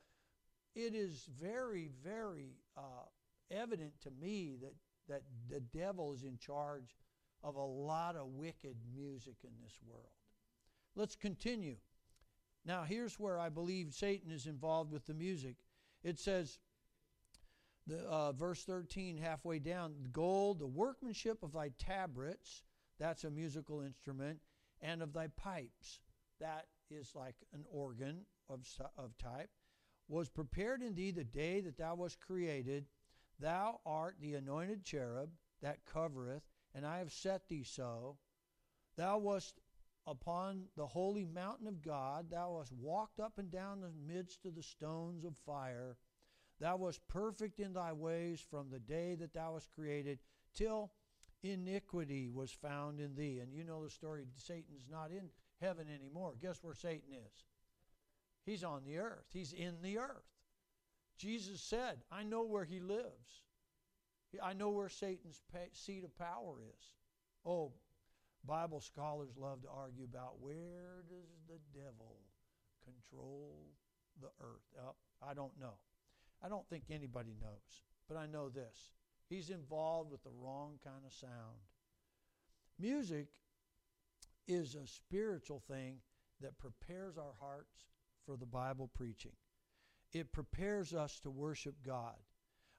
it 0.75 0.93
is 0.95 1.27
very, 1.39 1.89
very 2.03 2.57
uh, 2.77 3.05
evident 3.49 3.93
to 4.01 4.11
me 4.11 4.57
that, 4.61 4.73
that 5.07 5.21
the 5.49 5.59
devil 5.59 6.13
is 6.13 6.23
in 6.23 6.37
charge 6.37 6.95
of 7.43 7.55
a 7.55 7.63
lot 7.63 8.15
of 8.15 8.27
wicked 8.27 8.75
music 8.93 9.35
in 9.43 9.51
this 9.63 9.77
world. 9.87 10.11
Let's 10.95 11.15
continue. 11.15 11.77
Now, 12.65 12.83
here's 12.83 13.19
where 13.19 13.39
I 13.39 13.49
believe 13.49 13.93
Satan 13.93 14.31
is 14.31 14.45
involved 14.45 14.91
with 14.91 15.05
the 15.05 15.13
music. 15.13 15.55
It 16.03 16.19
says, 16.19 16.59
the, 17.87 17.99
uh, 18.01 18.31
verse 18.33 18.63
13, 18.63 19.17
halfway 19.17 19.59
down, 19.59 19.95
gold, 20.11 20.59
the 20.59 20.67
workmanship 20.67 21.41
of 21.41 21.53
thy 21.53 21.71
tabrets, 21.79 22.63
that's 22.99 23.23
a 23.23 23.31
musical 23.31 23.81
instrument, 23.81 24.39
and 24.81 25.01
of 25.01 25.13
thy 25.13 25.27
pipes, 25.27 25.99
that 26.39 26.67
is 26.89 27.13
like 27.15 27.35
an 27.53 27.63
organ 27.71 28.21
of, 28.49 28.67
of 28.97 29.17
type, 29.17 29.49
was 30.07 30.29
prepared 30.29 30.81
in 30.81 30.93
thee 30.93 31.11
the 31.11 31.23
day 31.23 31.61
that 31.61 31.77
thou 31.77 31.95
wast 31.95 32.19
created. 32.19 32.85
Thou 33.39 33.79
art 33.85 34.17
the 34.19 34.35
anointed 34.35 34.83
cherub 34.83 35.29
that 35.61 35.79
covereth, 35.85 36.43
and 36.73 36.85
I 36.85 36.99
have 36.99 37.11
set 37.11 37.47
thee 37.49 37.63
so. 37.63 38.17
Thou 38.97 39.17
wast 39.17 39.59
upon 40.07 40.65
the 40.75 40.87
holy 40.87 41.25
mountain 41.25 41.67
of 41.67 41.81
God. 41.81 42.29
Thou 42.29 42.57
hast 42.59 42.73
walked 42.73 43.19
up 43.19 43.37
and 43.37 43.51
down 43.51 43.81
the 43.81 43.91
midst 44.13 44.45
of 44.45 44.55
the 44.55 44.63
stones 44.63 45.23
of 45.23 45.37
fire. 45.45 45.97
Thou 46.59 46.77
wast 46.77 47.01
perfect 47.07 47.59
in 47.59 47.73
thy 47.73 47.93
ways 47.93 48.43
from 48.49 48.69
the 48.69 48.79
day 48.79 49.15
that 49.15 49.33
thou 49.33 49.53
wast 49.53 49.69
created 49.73 50.19
till 50.53 50.91
iniquity 51.43 52.29
was 52.29 52.51
found 52.51 52.99
in 52.99 53.15
thee. 53.15 53.39
And 53.39 53.53
you 53.53 53.63
know 53.63 53.83
the 53.83 53.89
story 53.89 54.25
Satan's 54.35 54.85
not 54.89 55.11
in 55.11 55.29
heaven 55.59 55.87
anymore. 55.89 56.33
Guess 56.41 56.63
where 56.63 56.75
Satan 56.75 57.13
is? 57.13 57.45
He's 58.45 58.63
on 58.63 58.83
the 58.83 58.97
earth, 58.97 59.27
he's 59.31 59.53
in 59.53 59.81
the 59.81 59.97
earth. 59.99 60.25
Jesus 61.17 61.61
said, 61.61 61.99
I 62.11 62.23
know 62.23 62.43
where 62.43 62.63
he 62.65 62.79
lives. 62.79 63.43
I 64.43 64.53
know 64.53 64.69
where 64.69 64.89
Satan's 64.89 65.41
seat 65.73 66.03
of 66.03 66.17
power 66.17 66.61
is. 66.61 66.85
Oh, 67.45 67.73
Bible 68.45 68.81
scholars 68.81 69.31
love 69.37 69.61
to 69.63 69.69
argue 69.69 70.03
about 70.03 70.39
where 70.39 71.03
does 71.09 71.29
the 71.47 71.59
devil 71.77 72.17
control 72.83 73.67
the 74.21 74.29
earth? 74.39 74.63
Oh, 74.79 74.95
I 75.21 75.33
don't 75.33 75.59
know. 75.59 75.73
I 76.43 76.49
don't 76.49 76.67
think 76.69 76.85
anybody 76.89 77.35
knows, 77.39 77.83
but 78.07 78.17
I 78.17 78.25
know 78.25 78.49
this. 78.49 78.91
He's 79.29 79.49
involved 79.49 80.11
with 80.11 80.23
the 80.23 80.31
wrong 80.41 80.79
kind 80.83 81.05
of 81.05 81.13
sound. 81.13 81.59
Music 82.79 83.27
is 84.47 84.75
a 84.75 84.87
spiritual 84.87 85.61
thing 85.67 85.97
that 86.41 86.57
prepares 86.57 87.17
our 87.17 87.33
hearts 87.39 87.85
for 88.25 88.35
the 88.37 88.45
Bible 88.45 88.89
preaching. 88.93 89.35
It 90.11 90.31
prepares 90.33 90.93
us 90.93 91.19
to 91.21 91.29
worship 91.29 91.75
God. 91.85 92.15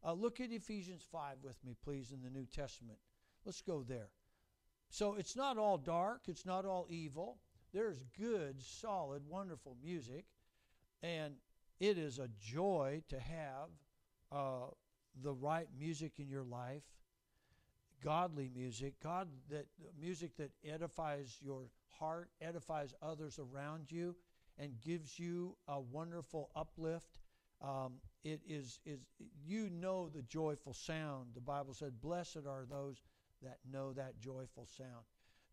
Uh, 0.05 0.13
look 0.13 0.41
at 0.41 0.51
Ephesians 0.51 1.05
5 1.11 1.37
with 1.43 1.57
me, 1.65 1.77
please, 1.83 2.13
in 2.13 2.23
the 2.23 2.31
New 2.31 2.47
Testament. 2.47 2.99
Let's 3.45 3.63
go 3.63 3.83
there. 3.83 4.09
So 4.91 5.15
it's 5.15 5.37
not 5.37 5.59
all 5.59 5.79
dark, 5.79 6.23
it's 6.29 6.45
not 6.45 6.65
all 6.65 6.87
evil. 6.89 7.39
There's 7.73 8.03
good, 8.19 8.61
solid, 8.61 9.23
wonderful 9.27 9.77
music. 9.83 10.27
And 11.03 11.35
it 11.81 11.99
is 11.99 12.19
a 12.19 12.29
joy 12.39 13.03
to 13.09 13.19
have 13.19 13.71
uh, 14.31 14.67
the 15.23 15.33
right 15.33 15.69
music 15.79 16.19
in 16.19 16.29
your 16.29 16.45
life, 16.45 16.85
godly 18.05 18.51
music, 18.55 18.95
God 19.03 19.29
that 19.51 19.67
music 19.99 20.37
that 20.37 20.51
edifies 20.65 21.39
your 21.41 21.65
heart, 21.91 22.29
edifies 22.41 22.95
others 23.03 23.39
around 23.39 23.91
you, 23.91 24.15
and 24.59 24.81
gives 24.81 25.19
you 25.19 25.57
a 25.69 25.81
wonderful 25.81 26.51
uplift. 26.55 27.19
Um, 27.61 27.95
it 28.25 28.41
is 28.47 28.81
is 28.85 29.01
you 29.45 29.69
know 29.71 30.09
the 30.09 30.23
joyful 30.23 30.75
sound. 30.75 31.31
The 31.35 31.41
Bible 31.41 31.75
said, 31.75 32.01
"Blessed 32.01 32.47
are 32.47 32.65
those 32.69 33.03
that 33.43 33.59
know 33.71 33.93
that 33.93 34.21
joyful 34.21 34.67
sound." 34.67 35.05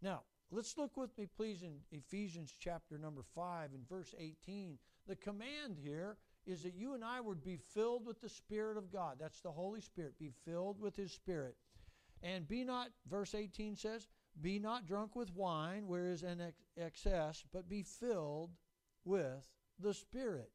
Now, 0.01 0.21
let's 0.51 0.77
look 0.77 0.95
with 0.95 1.17
me, 1.17 1.25
please, 1.25 1.63
in 1.63 1.79
Ephesians 1.91 2.55
chapter 2.59 2.97
number 2.97 3.23
five 3.35 3.73
and 3.73 3.87
verse 3.87 4.13
eighteen. 4.17 4.77
The 5.07 5.15
command 5.15 5.77
here 5.81 6.17
is 6.45 6.63
that 6.63 6.75
you 6.75 6.93
and 6.93 7.03
I 7.03 7.19
would 7.19 7.43
be 7.43 7.57
filled 7.57 8.05
with 8.05 8.21
the 8.21 8.29
Spirit 8.29 8.77
of 8.77 8.91
God. 8.91 9.17
That's 9.19 9.41
the 9.41 9.51
Holy 9.51 9.81
Spirit. 9.81 10.17
Be 10.19 10.31
filled 10.45 10.79
with 10.79 10.95
His 10.95 11.11
Spirit, 11.11 11.55
and 12.21 12.47
be 12.47 12.63
not. 12.63 12.89
Verse 13.09 13.33
eighteen 13.33 13.75
says, 13.75 14.07
"Be 14.41 14.59
not 14.59 14.85
drunk 14.85 15.15
with 15.15 15.33
wine, 15.33 15.87
where 15.87 16.09
is 16.09 16.23
an 16.23 16.39
ex- 16.39 16.63
excess, 16.77 17.43
but 17.51 17.67
be 17.67 17.81
filled 17.83 18.51
with 19.03 19.43
the 19.79 19.93
Spirit." 19.93 20.51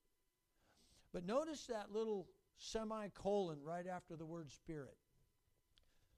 But 1.14 1.24
notice 1.24 1.66
that 1.68 1.92
little 1.92 2.26
semicolon 2.58 3.58
right 3.62 3.86
after 3.86 4.16
the 4.16 4.26
word 4.26 4.50
spirit. 4.50 4.96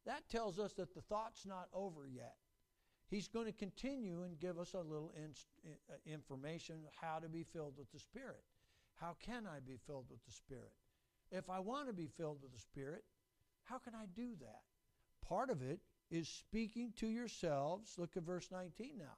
That 0.06 0.26
tells 0.30 0.58
us 0.58 0.72
that 0.74 0.94
the 0.94 1.02
thought's 1.02 1.44
not 1.44 1.68
over 1.74 2.06
yet. 2.06 2.36
He's 3.08 3.28
going 3.28 3.44
to 3.44 3.52
continue 3.52 4.22
and 4.22 4.40
give 4.40 4.58
us 4.58 4.72
a 4.72 4.80
little 4.80 5.12
uh, 5.14 5.94
information 6.06 6.76
how 7.00 7.18
to 7.18 7.28
be 7.28 7.44
filled 7.44 7.74
with 7.76 7.92
the 7.92 7.98
Spirit. 7.98 8.42
How 8.94 9.16
can 9.20 9.46
I 9.46 9.60
be 9.60 9.78
filled 9.86 10.06
with 10.10 10.24
the 10.24 10.32
Spirit? 10.32 10.72
If 11.30 11.50
I 11.50 11.60
want 11.60 11.88
to 11.88 11.92
be 11.92 12.08
filled 12.16 12.38
with 12.42 12.52
the 12.52 12.58
Spirit, 12.58 13.04
how 13.64 13.78
can 13.78 13.94
I 13.94 14.06
do 14.14 14.30
that? 14.40 14.62
Part 15.28 15.50
of 15.50 15.62
it 15.62 15.80
is 16.10 16.28
speaking 16.28 16.92
to 16.96 17.06
yourselves. 17.06 17.96
Look 17.98 18.16
at 18.16 18.22
verse 18.22 18.48
19 18.50 18.98
now. 18.98 19.16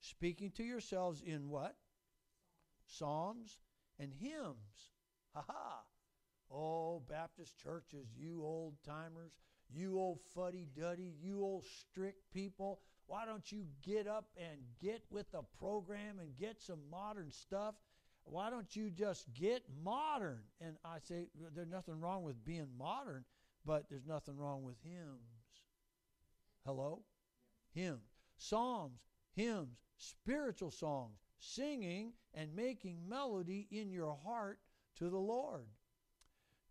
Speaking 0.00 0.50
to 0.52 0.62
yourselves 0.62 1.22
in 1.26 1.48
what? 1.48 1.74
Psalms 2.86 3.58
and 3.98 4.12
hymns! 4.14 4.92
Oh, 6.96 7.02
Baptist 7.10 7.58
churches, 7.58 8.06
you 8.16 8.42
old 8.42 8.74
timers, 8.82 9.32
you 9.70 9.98
old 9.98 10.20
fuddy 10.34 10.66
duddy, 10.74 11.14
you 11.20 11.42
old 11.42 11.64
strict 11.64 12.32
people, 12.32 12.80
why 13.06 13.26
don't 13.26 13.52
you 13.52 13.66
get 13.82 14.06
up 14.06 14.30
and 14.38 14.58
get 14.80 15.02
with 15.10 15.30
the 15.30 15.42
program 15.58 16.18
and 16.20 16.34
get 16.38 16.62
some 16.62 16.78
modern 16.90 17.30
stuff? 17.30 17.74
Why 18.24 18.48
don't 18.48 18.74
you 18.74 18.90
just 18.90 19.26
get 19.34 19.62
modern? 19.84 20.40
And 20.58 20.76
I 20.86 20.98
say, 21.02 21.26
there's 21.54 21.68
nothing 21.68 22.00
wrong 22.00 22.22
with 22.22 22.42
being 22.46 22.68
modern, 22.78 23.24
but 23.66 23.84
there's 23.90 24.06
nothing 24.06 24.38
wrong 24.38 24.62
with 24.62 24.76
hymns. 24.82 25.66
Hello? 26.64 27.02
Hymns. 27.74 28.00
Psalms, 28.38 29.00
hymns, 29.34 29.76
spiritual 29.98 30.70
songs, 30.70 31.18
singing 31.38 32.12
and 32.32 32.56
making 32.56 33.06
melody 33.06 33.68
in 33.70 33.90
your 33.90 34.16
heart 34.24 34.60
to 34.96 35.10
the 35.10 35.18
Lord, 35.18 35.66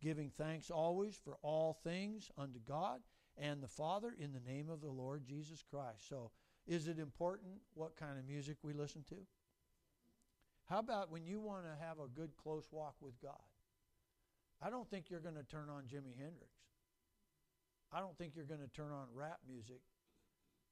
giving 0.05 0.29
thanks 0.37 0.69
always 0.69 1.19
for 1.23 1.35
all 1.41 1.79
things 1.83 2.29
unto 2.37 2.59
God 2.59 2.99
and 3.39 3.61
the 3.61 3.67
Father 3.67 4.13
in 4.19 4.31
the 4.31 4.51
name 4.51 4.69
of 4.69 4.79
the 4.79 4.91
Lord 4.91 5.25
Jesus 5.25 5.63
Christ. 5.67 6.07
So, 6.07 6.29
is 6.67 6.87
it 6.87 6.99
important 6.99 7.53
what 7.73 7.95
kind 7.95 8.19
of 8.19 8.27
music 8.27 8.57
we 8.61 8.73
listen 8.73 9.03
to? 9.09 9.15
How 10.69 10.77
about 10.77 11.11
when 11.11 11.25
you 11.25 11.39
want 11.39 11.63
to 11.63 11.83
have 11.83 11.97
a 11.97 12.07
good 12.07 12.37
close 12.37 12.67
walk 12.71 12.93
with 13.01 13.19
God? 13.19 13.33
I 14.61 14.69
don't 14.69 14.87
think 14.87 15.09
you're 15.09 15.19
going 15.19 15.35
to 15.35 15.43
turn 15.43 15.69
on 15.69 15.83
Jimi 15.83 16.15
Hendrix. 16.15 16.53
I 17.91 17.99
don't 17.99 18.15
think 18.17 18.33
you're 18.35 18.45
going 18.45 18.61
to 18.61 18.67
turn 18.67 18.91
on 18.91 19.07
rap 19.13 19.39
music. 19.47 19.81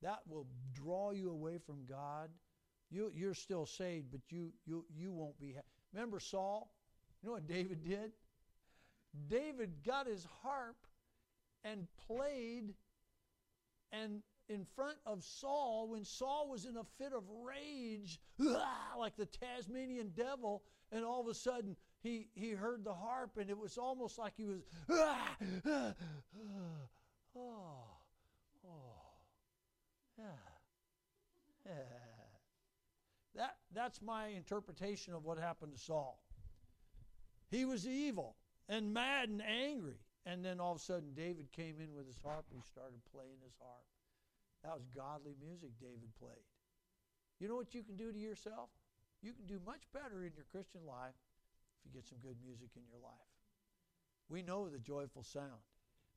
That 0.04 0.20
will 0.30 0.46
draw 0.74 1.12
you 1.12 1.32
away 1.32 1.58
from 1.58 1.86
God. 1.90 2.30
You, 2.92 3.12
you're 3.16 3.34
still 3.34 3.66
saved, 3.66 4.12
but 4.12 4.22
you, 4.30 4.52
you, 4.66 4.86
you 4.96 5.12
won't 5.12 5.40
be. 5.40 5.54
Ha- 5.54 5.62
Remember 5.92 6.20
Saul? 6.20 6.72
You 7.22 7.30
know 7.30 7.34
what 7.34 7.48
David 7.48 7.84
did? 7.84 8.12
David 9.30 9.84
got 9.86 10.08
his 10.08 10.28
harp 10.42 10.78
and 11.64 11.88
played 12.08 12.74
and 13.92 14.22
in 14.50 14.66
front 14.76 14.98
of 15.06 15.24
Saul 15.24 15.88
when 15.90 16.04
Saul 16.04 16.50
was 16.50 16.66
in 16.66 16.78
a 16.78 16.84
fit 16.98 17.14
of 17.14 17.24
rage, 17.46 18.20
like 18.98 19.16
the 19.16 19.26
Tasmanian 19.26 20.12
devil, 20.16 20.64
and 20.92 21.06
all 21.06 21.22
of 21.22 21.28
a 21.28 21.34
sudden 21.34 21.76
he, 22.02 22.28
he 22.34 22.52
heard 22.52 22.84
the 22.84 22.94
harp 22.94 23.38
and 23.38 23.50
it 23.50 23.58
was 23.58 23.78
almost 23.78 24.18
like 24.18 24.34
he 24.36 24.46
was, 24.46 24.62
oh, 24.90 25.94
oh, 27.36 27.84
yeah. 30.18 30.26
That, 33.36 33.56
that's 33.74 34.02
my 34.02 34.28
interpretation 34.28 35.14
of 35.14 35.24
what 35.24 35.38
happened 35.40 35.74
to 35.74 35.80
Saul. 35.80 36.20
He 37.50 37.66
was 37.66 37.88
evil 37.88 38.36
and 38.70 38.94
mad 38.94 39.30
and 39.30 39.42
angry. 39.42 40.00
And 40.26 40.44
then 40.44 40.60
all 40.60 40.72
of 40.72 40.78
a 40.78 40.82
sudden, 40.82 41.14
David 41.16 41.52
came 41.52 41.76
in 41.80 41.94
with 41.94 42.08
his 42.08 42.18
harp 42.24 42.46
and 42.50 42.62
he 42.62 42.66
started 42.66 43.00
playing 43.12 43.44
his 43.44 43.56
harp. 43.60 43.84
That 44.64 44.76
was 44.76 44.88
godly 44.96 45.36
music 45.42 45.72
David 45.82 46.16
played. 46.18 46.48
You 47.40 47.50
know 47.50 47.56
what 47.56 47.74
you 47.74 47.84
can 47.84 47.98
do 47.98 48.12
to 48.12 48.18
yourself? 48.18 48.70
You 49.22 49.34
can 49.34 49.46
do 49.46 49.60
much 49.66 49.84
better 49.94 50.24
in 50.24 50.32
your 50.36 50.46
Christian 50.50 50.82
life 50.88 51.16
if 51.78 51.86
you 51.86 51.92
get 52.00 52.08
some 52.08 52.20
good 52.22 52.38
music 52.42 52.70
in 52.76 52.84
your 52.90 53.02
life. 53.04 53.32
We 54.30 54.42
know 54.42 54.70
the 54.70 54.80
joyful 54.80 55.24
sound. 55.24 55.64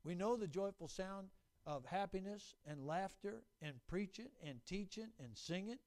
We 0.03 0.15
know 0.15 0.37
the 0.37 0.47
joyful 0.47 0.87
sound 0.87 1.27
of 1.65 1.85
happiness 1.85 2.55
and 2.65 2.85
laughter 2.85 3.43
and 3.61 3.73
preaching 3.87 4.29
and 4.41 4.59
teaching 4.65 5.09
and 5.19 5.37
singing. 5.37 5.79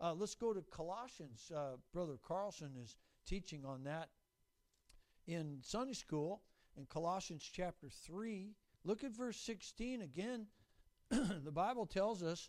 Uh, 0.00 0.14
let's 0.14 0.34
go 0.34 0.54
to 0.54 0.62
Colossians. 0.70 1.52
Uh, 1.54 1.76
Brother 1.92 2.16
Carlson 2.26 2.70
is 2.82 2.96
teaching 3.26 3.64
on 3.66 3.84
that 3.84 4.08
in 5.28 5.58
Sunday 5.62 5.92
school 5.92 6.40
in 6.76 6.86
Colossians 6.86 7.48
chapter 7.52 7.88
3. 7.88 8.54
Look 8.84 9.04
at 9.04 9.14
verse 9.14 9.36
16 9.36 10.00
again. 10.00 10.46
the 11.10 11.52
Bible 11.52 11.86
tells 11.86 12.22
us 12.22 12.48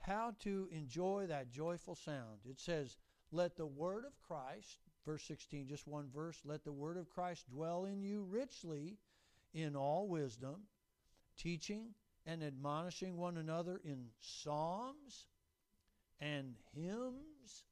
how 0.00 0.34
to 0.40 0.68
enjoy 0.72 1.26
that 1.28 1.50
joyful 1.50 1.94
sound. 1.94 2.40
It 2.48 2.58
says, 2.58 2.96
Let 3.30 3.56
the 3.56 3.66
word 3.66 4.04
of 4.04 4.20
Christ, 4.20 4.80
verse 5.06 5.22
16, 5.24 5.68
just 5.68 5.86
one 5.86 6.08
verse, 6.12 6.40
let 6.44 6.64
the 6.64 6.72
word 6.72 6.96
of 6.96 7.08
Christ 7.08 7.48
dwell 7.50 7.84
in 7.84 8.02
you 8.02 8.26
richly 8.28 8.98
in 9.54 9.76
all 9.76 10.08
wisdom, 10.08 10.62
teaching 11.36 11.94
and 12.26 12.42
admonishing 12.42 13.16
one 13.16 13.36
another 13.36 13.80
in 13.84 14.06
psalms 14.20 15.26
and 16.20 16.56
hymns 16.74 17.64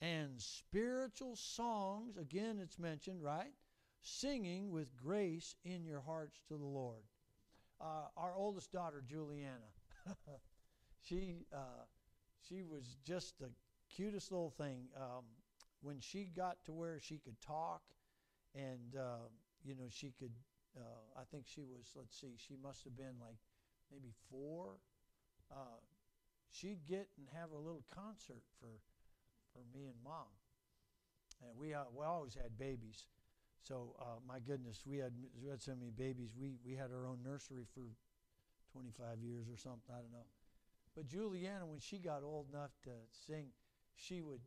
and 0.00 0.40
spiritual 0.40 1.36
songs. 1.36 2.16
Again, 2.16 2.58
it's 2.60 2.78
mentioned, 2.78 3.22
right? 3.22 3.52
Singing 4.02 4.70
with 4.70 4.96
grace 4.96 5.54
in 5.64 5.84
your 5.84 6.00
hearts 6.00 6.40
to 6.48 6.56
the 6.56 6.64
Lord. 6.64 7.02
Uh, 7.80 8.08
our 8.16 8.36
oldest 8.36 8.72
daughter, 8.72 9.02
Juliana, 9.06 9.70
she 11.02 11.46
uh, 11.52 11.84
she 12.48 12.62
was 12.62 12.96
just 13.04 13.38
the 13.38 13.50
cutest 13.94 14.32
little 14.32 14.50
thing. 14.50 14.88
Um, 14.96 15.24
when 15.82 16.00
she 16.00 16.24
got 16.36 16.64
to 16.64 16.72
where 16.72 17.00
she 17.00 17.18
could 17.18 17.40
talk, 17.40 17.82
and 18.54 18.96
uh, 18.98 19.28
you 19.64 19.74
know 19.74 19.86
she 19.90 20.12
could, 20.18 20.32
uh, 20.76 21.20
I 21.20 21.24
think 21.30 21.44
she 21.46 21.62
was. 21.62 21.92
Let's 21.94 22.18
see, 22.18 22.34
she 22.36 22.56
must 22.62 22.84
have 22.84 22.96
been 22.96 23.18
like 23.20 23.38
maybe 23.90 24.12
four. 24.30 24.78
Uh, 25.50 25.80
she'd 26.50 26.86
get 26.86 27.08
and 27.18 27.28
have 27.34 27.52
a 27.52 27.58
little 27.58 27.84
concert 27.94 28.42
for 28.60 28.80
for 29.52 29.60
me 29.76 29.86
and 29.86 29.96
mom, 30.04 30.28
and 31.42 31.56
we 31.58 31.74
uh, 31.74 31.84
we 31.94 32.04
always 32.04 32.34
had 32.34 32.58
babies. 32.58 33.04
So 33.62 33.96
uh, 34.00 34.20
my 34.26 34.38
goodness, 34.38 34.82
we 34.86 34.98
had 34.98 35.12
we 35.40 35.48
had 35.48 35.60
so 35.60 35.74
many 35.74 35.90
babies. 35.90 36.30
We 36.38 36.56
we 36.64 36.74
had 36.74 36.90
our 36.92 37.06
own 37.06 37.18
nursery 37.24 37.64
for 37.74 37.82
25 38.72 39.22
years 39.22 39.48
or 39.48 39.56
something. 39.56 39.90
I 39.90 40.00
don't 40.00 40.12
know. 40.12 40.26
But 40.94 41.08
Juliana, 41.08 41.66
when 41.66 41.80
she 41.80 41.98
got 41.98 42.22
old 42.22 42.46
enough 42.52 42.70
to 42.84 42.90
sing, 43.26 43.48
she 43.96 44.22
would 44.22 44.40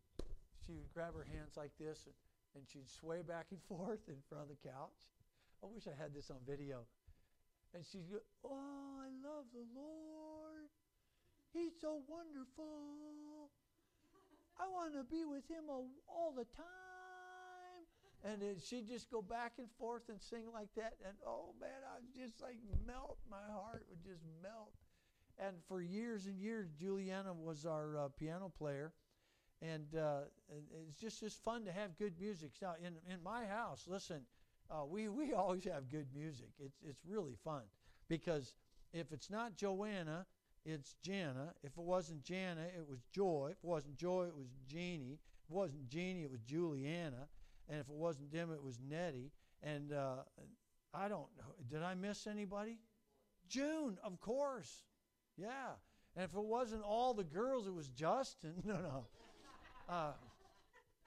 she 0.66 0.74
would 0.74 0.90
grab 0.94 1.14
her 1.16 1.26
hands 1.26 1.58
like 1.58 1.72
this 1.80 2.06
and, 2.06 2.16
and 2.56 2.64
she'd 2.68 2.90
sway 2.90 3.22
back 3.22 3.48
and 3.52 3.62
forth 3.70 4.08
in 4.08 4.18
front 4.28 4.44
of 4.44 4.50
the 4.50 4.62
couch. 4.70 5.10
I 5.64 5.68
wish 5.68 5.88
I 5.88 5.96
had 6.02 6.14
this 6.14 6.30
on 6.32 6.38
video. 6.48 6.86
And 7.74 7.86
she'd 7.86 8.10
go, 8.10 8.18
"Oh, 8.44 8.98
I 8.98 9.10
love 9.22 9.46
the 9.54 9.66
Lord. 9.76 10.70
He's 11.54 11.74
so 11.80 12.02
wonderful. 12.08 13.52
I 14.58 14.66
want 14.74 14.94
to 14.94 15.04
be 15.04 15.24
with 15.26 15.48
him 15.48 15.70
all, 15.70 15.88
all 16.08 16.34
the 16.36 16.46
time." 16.46 16.89
And 18.24 18.42
she'd 18.62 18.88
just 18.88 19.10
go 19.10 19.22
back 19.22 19.54
and 19.58 19.68
forth 19.80 20.04
and 20.10 20.22
sing 20.22 20.46
like 20.54 20.68
that. 20.76 20.94
And 21.06 21.16
oh 21.26 21.54
man, 21.60 21.70
I 21.88 22.00
was 22.00 22.10
just 22.16 22.42
like 22.42 22.58
melt. 22.86 23.18
My 23.30 23.38
heart 23.52 23.86
would 23.90 24.04
just 24.04 24.24
melt. 24.44 24.74
And 25.38 25.56
for 25.68 25.82
years 25.82 26.26
and 26.26 26.38
years, 26.38 26.68
Juliana 26.78 27.34
was 27.34 27.66
our 27.66 27.98
uh, 27.98 28.08
piano 28.18 28.52
player. 28.58 28.92
And 29.62 29.96
uh, 29.96 30.22
it's 30.88 31.00
just, 31.00 31.20
just 31.20 31.44
fun 31.44 31.66
to 31.66 31.72
have 31.72 31.98
good 31.98 32.14
music. 32.20 32.52
Now, 32.62 32.76
in, 32.80 32.94
in 33.12 33.22
my 33.24 33.46
house, 33.46 33.86
listen, 33.88 34.22
uh, 34.70 34.86
we, 34.86 35.08
we 35.08 35.34
always 35.38 35.66
have 35.66 35.90
good 35.90 36.08
music. 36.14 36.50
It's, 36.60 36.78
it's 36.86 37.02
really 37.08 37.36
fun 37.44 37.64
because 38.10 38.54
if 38.94 39.12
it's 39.12 39.30
not 39.30 39.56
Joanna, 39.56 40.26
it's 40.66 40.96
Jana. 41.02 41.54
If 41.64 41.72
it 41.78 41.84
wasn't 41.84 42.24
Jana, 42.24 42.62
it 42.76 42.86
was 42.88 43.00
Joy. 43.12 43.50
If 43.52 43.58
it 43.64 43.68
wasn't 43.68 43.96
Joy, 43.96 44.26
it 44.26 44.36
was 44.36 44.48
Jeannie. 44.68 45.20
If 45.44 45.52
it 45.52 45.56
wasn't 45.56 45.88
Jeannie, 45.88 46.24
it 46.24 46.32
was 46.32 46.42
Juliana. 46.42 47.28
And 47.70 47.80
if 47.80 47.88
it 47.88 47.96
wasn't 47.96 48.32
them, 48.32 48.52
it 48.52 48.64
was 48.64 48.80
Nettie. 48.90 49.32
And 49.62 49.94
uh, 49.94 50.24
I 50.94 51.08
don't 51.08 51.28
know. 51.38 51.54
Did 51.70 51.84
I 51.84 51.94
miss 51.94 52.26
anybody? 52.28 52.80
June, 53.48 53.98
of 54.04 54.20
course. 54.20 54.84
Yeah. 55.38 55.74
And 56.16 56.26
if 56.26 56.36
it 56.36 56.44
wasn't 56.44 56.84
all 56.84 57.14
the 57.14 57.24
girls, 57.24 57.68
it 57.68 57.74
was 57.74 57.88
Justin. 57.90 58.54
No, 58.66 58.76
no. 58.76 59.06
Uh, 59.88 60.12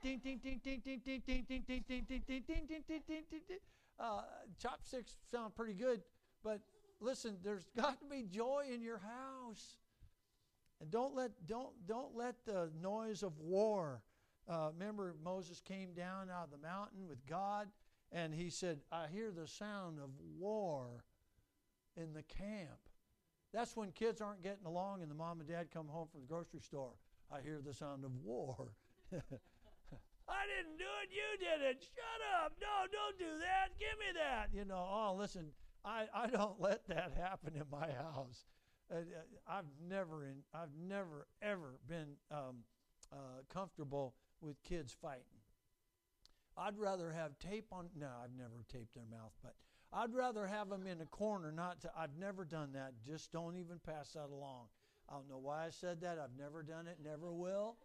ding, 0.02 0.20
ding, 0.22 0.40
ding, 0.42 0.60
ding, 0.62 0.82
ding, 0.84 1.00
ding, 1.04 1.22
ding, 1.26 1.44
ding, 1.48 1.64
ding, 1.68 1.84
ding, 1.86 1.86
ding, 1.88 2.04
ding, 2.08 2.22
ding, 2.26 2.44
ding, 2.46 2.66
ding, 2.68 2.82
ding, 2.88 3.22
ding, 3.30 3.40
ding. 3.48 3.58
Uh, 3.98 4.22
chopsticks 4.60 5.16
sound 5.30 5.54
pretty 5.54 5.74
good, 5.74 6.00
but 6.42 6.60
listen, 7.00 7.36
there's 7.44 7.68
got 7.76 8.00
to 8.00 8.06
be 8.06 8.24
joy 8.24 8.64
in 8.72 8.82
your 8.82 8.98
house. 8.98 9.76
And 10.80 10.90
don't 10.90 11.14
let 11.14 11.30
don't 11.46 11.70
don't 11.86 12.16
let 12.16 12.34
the 12.44 12.70
noise 12.80 13.22
of 13.22 13.38
war. 13.38 14.02
Uh, 14.48 14.70
remember, 14.72 15.14
Moses 15.22 15.60
came 15.60 15.92
down 15.94 16.28
out 16.30 16.44
of 16.44 16.50
the 16.50 16.66
mountain 16.66 17.06
with 17.08 17.24
God, 17.26 17.68
and 18.10 18.34
he 18.34 18.50
said, 18.50 18.80
"I 18.90 19.06
hear 19.08 19.30
the 19.30 19.46
sound 19.46 19.98
of 19.98 20.10
war 20.38 21.04
in 21.96 22.12
the 22.12 22.22
camp." 22.22 22.88
That's 23.52 23.76
when 23.76 23.92
kids 23.92 24.20
aren't 24.20 24.42
getting 24.42 24.64
along, 24.64 25.02
and 25.02 25.10
the 25.10 25.14
mom 25.14 25.40
and 25.40 25.48
dad 25.48 25.70
come 25.70 25.86
home 25.88 26.08
from 26.08 26.20
the 26.20 26.26
grocery 26.26 26.60
store. 26.60 26.94
I 27.30 27.40
hear 27.40 27.60
the 27.64 27.74
sound 27.74 28.04
of 28.04 28.14
war. 28.16 28.72
I 29.12 30.46
didn't 30.46 30.78
do 30.78 30.88
it. 31.02 31.10
You 31.10 31.38
did 31.38 31.62
it. 31.62 31.82
Shut 31.82 32.20
up. 32.42 32.52
No, 32.60 32.86
don't 32.90 33.18
do 33.18 33.38
that. 33.40 33.78
Give 33.78 33.98
me 33.98 34.18
that. 34.18 34.48
You 34.52 34.64
know, 34.64 34.86
oh, 34.88 35.14
listen, 35.18 35.48
I, 35.84 36.06
I 36.14 36.26
don't 36.28 36.60
let 36.60 36.86
that 36.88 37.12
happen 37.16 37.54
in 37.54 37.64
my 37.70 37.90
house. 37.90 38.46
Uh, 38.90 38.96
uh, 38.96 39.00
I've 39.46 39.70
never, 39.88 40.24
in, 40.24 40.42
I've 40.54 40.74
never, 40.88 41.26
ever 41.40 41.78
been 41.88 42.16
um, 42.30 42.64
uh, 43.12 43.42
comfortable 43.52 44.14
with 44.42 44.62
kids 44.62 44.94
fighting. 45.00 45.22
I'd 46.56 46.78
rather 46.78 47.10
have 47.10 47.38
tape 47.38 47.66
on, 47.72 47.88
no, 47.98 48.08
I've 48.22 48.36
never 48.36 48.64
taped 48.70 48.94
their 48.94 49.06
mouth, 49.10 49.32
but 49.42 49.54
I'd 49.92 50.14
rather 50.14 50.46
have 50.46 50.68
them 50.68 50.86
in 50.86 51.00
a 51.00 51.06
corner, 51.06 51.50
not 51.50 51.80
to, 51.82 51.90
I've 51.96 52.16
never 52.18 52.44
done 52.44 52.72
that. 52.74 52.92
Just 53.06 53.32
don't 53.32 53.56
even 53.56 53.78
pass 53.78 54.10
that 54.12 54.28
along. 54.30 54.66
I 55.08 55.14
don't 55.14 55.28
know 55.28 55.38
why 55.38 55.66
I 55.66 55.70
said 55.70 56.00
that. 56.02 56.18
I've 56.18 56.36
never 56.38 56.62
done 56.62 56.86
it, 56.86 56.98
never 57.02 57.32
will. 57.32 57.76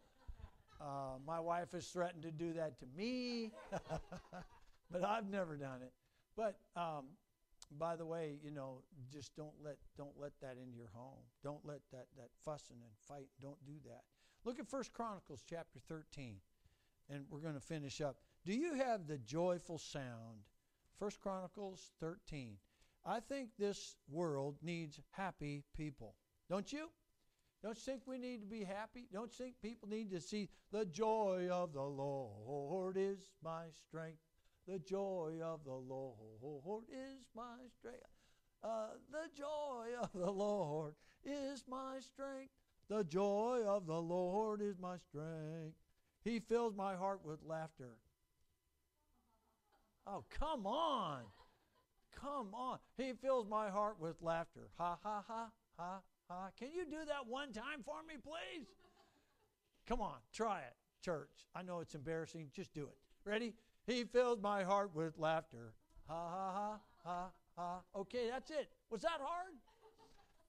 Uh, 0.80 1.17
my 1.26 1.39
wife 1.39 1.72
has 1.72 1.88
threatened 1.88 2.24
to 2.24 2.32
do 2.32 2.54
that 2.54 2.80
to 2.80 2.86
me, 2.96 3.52
but 4.91 5.04
I've 5.04 5.30
never 5.30 5.58
done 5.58 5.82
it. 5.82 5.91
But 6.36 6.60
um, 6.76 7.06
by 7.80 7.96
the 7.96 8.06
way, 8.06 8.38
you 8.43 8.52
know, 8.52 8.84
just 9.12 9.36
don't 9.36 9.56
let 9.63 9.78
don't 9.98 10.17
let 10.20 10.34
that 10.41 10.58
into 10.62 10.78
your 10.78 10.91
home. 10.93 11.24
Don't 11.43 11.65
let 11.65 11.80
that 11.91 12.06
that 12.17 12.30
fussing 12.46 12.78
and 12.84 12.91
fight. 13.08 13.28
Don't 13.41 13.63
do 13.65 13.74
that. 13.86 14.04
Look 14.47 14.60
at 14.60 14.69
First 14.69 14.93
Chronicles 14.93 15.43
chapter 15.45 15.77
13, 15.89 16.38
and 17.10 17.25
we're 17.29 17.41
going 17.41 17.55
to 17.55 17.60
finish 17.60 17.99
up. 17.99 18.15
Do 18.45 18.53
you 18.53 18.75
have 18.75 19.05
the 19.05 19.17
joyful 19.17 19.77
sound? 19.77 20.39
First 20.97 21.19
Chronicles 21.19 21.91
13. 21.99 22.55
I 23.05 23.19
think 23.19 23.49
this 23.60 23.97
world 24.10 24.55
needs 24.62 25.01
happy 25.12 25.65
people. 25.75 26.15
Don't 26.49 26.71
you? 26.71 26.88
Don't 27.62 27.75
you 27.75 27.81
think 27.81 28.03
we 28.05 28.17
need 28.17 28.39
to 28.39 28.47
be 28.47 28.63
happy? 28.63 29.10
Don't 29.12 29.38
you 29.38 29.47
think 29.47 29.55
people 29.62 29.89
need 29.89 30.10
to 30.12 30.21
see 30.21 30.47
the 30.71 30.86
joy 30.86 31.49
of 31.51 31.73
the 31.73 31.83
Lord 31.83 32.95
is 32.95 33.17
my 33.43 33.65
strength? 33.73 34.21
The 34.65 34.79
joy 34.79 35.41
of 35.43 35.65
the 35.65 35.73
Lord 35.73 36.86
is 36.89 37.25
my 37.36 37.57
strength. 37.77 37.99
Uh, 38.63 38.91
the 39.12 39.27
joy 39.38 39.88
of 40.01 40.10
the 40.15 40.31
Lord 40.31 40.93
is 41.25 41.65
my 41.67 41.99
strength. 41.99 42.53
The 42.89 43.04
joy 43.04 43.63
of 43.65 43.86
the 43.86 44.02
Lord 44.02 44.62
is 44.62 44.80
my 44.80 44.97
strength. 44.97 45.76
He 46.23 46.39
fills 46.39 46.76
my 46.76 46.95
heart 46.95 47.21
with 47.23 47.39
laughter. 47.45 47.91
Oh, 50.06 50.23
come 50.30 50.65
on. 50.65 51.23
Come 52.19 52.54
on. 52.54 52.80
He 52.97 53.13
fills 53.21 53.47
my 53.47 53.69
heart 53.69 54.00
with 54.00 54.15
laughter. 54.21 54.69
Ha, 54.78 54.97
ha, 55.04 55.23
ha, 55.28 55.50
ha, 55.78 56.00
ha. 56.30 56.50
can 56.58 56.69
you 56.73 56.86
do 56.86 57.06
that 57.08 57.28
one 57.28 57.52
time 57.52 57.84
for 57.84 57.97
me, 58.08 58.15
please? 58.21 58.67
Come 59.86 60.02
on, 60.02 60.15
try 60.34 60.60
it, 60.60 60.76
church. 61.02 61.47
I 61.56 61.62
know 61.62 61.80
it's 61.80 61.95
embarrassing. 61.95 62.50
Just 62.54 62.73
do 62.73 62.84
it. 62.84 62.97
Ready? 63.23 63.54
He 63.86 64.04
fills 64.06 64.41
my 64.41 64.63
heart 64.63 64.93
with 64.93 65.17
laughter. 65.17 65.73
Ha, 66.08 66.30
ha, 66.30 66.54
ha, 66.54 66.80
ha, 67.04 67.30
ha. 67.56 67.80
Okay, 67.95 68.30
that's 68.30 68.52
it. 68.52 68.69
Was 68.89 69.02
that 69.02 69.19
hard? 69.21 69.54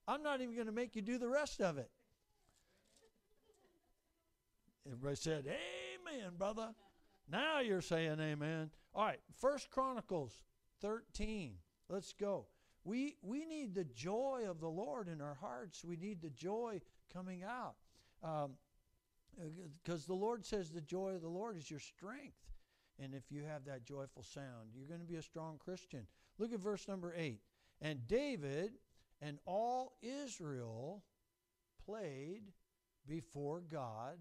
I'm 0.07 0.23
not 0.23 0.41
even 0.41 0.55
going 0.55 0.67
to 0.67 0.73
make 0.73 0.97
you 0.97 1.03
do 1.03 1.19
the 1.19 1.29
rest 1.29 1.61
of 1.61 1.79
it. 1.79 1.91
Everybody 4.91 5.17
said, 5.17 5.45
Amen, 5.47 6.33
brother. 6.39 6.71
Now 7.31 7.61
you're 7.61 7.83
saying 7.83 8.19
amen. 8.21 8.71
All 8.95 9.05
right, 9.05 9.21
First 9.39 9.71
Chronicles 9.71 10.43
13. 10.81 11.55
Let's 11.91 12.15
go. 12.15 12.47
We, 12.85 13.17
we 13.23 13.45
need 13.45 13.75
the 13.75 13.85
joy 13.85 14.45
of 14.49 14.61
the 14.61 14.69
Lord 14.69 15.09
in 15.09 15.21
our 15.21 15.35
hearts. 15.35 15.85
We 15.85 15.97
need 15.97 16.23
the 16.23 16.31
joy 16.31 16.81
coming 17.13 17.43
out. 17.43 17.75
Because 18.23 20.03
um, 20.03 20.07
the 20.07 20.15
Lord 20.15 20.47
says 20.47 20.71
the 20.71 20.81
joy 20.81 21.11
of 21.11 21.21
the 21.21 21.29
Lord 21.29 21.59
is 21.59 21.71
your 21.71 21.81
strength. 21.81 22.39
And 22.99 23.15
if 23.15 23.31
you 23.31 23.43
have 23.45 23.67
that 23.67 23.85
joyful 23.85 24.23
sound, 24.23 24.71
you're 24.75 24.89
going 24.89 25.01
to 25.01 25.07
be 25.07 25.17
a 25.17 25.23
strong 25.23 25.59
Christian. 25.63 26.07
Look 26.39 26.53
at 26.53 26.61
verse 26.61 26.89
number 26.89 27.15
8. 27.17 27.41
And 27.83 28.09
David 28.09 28.73
and 29.21 29.39
all 29.45 29.99
Israel 30.03 31.05
played 31.85 32.53
before 33.07 33.61
God 33.61 34.19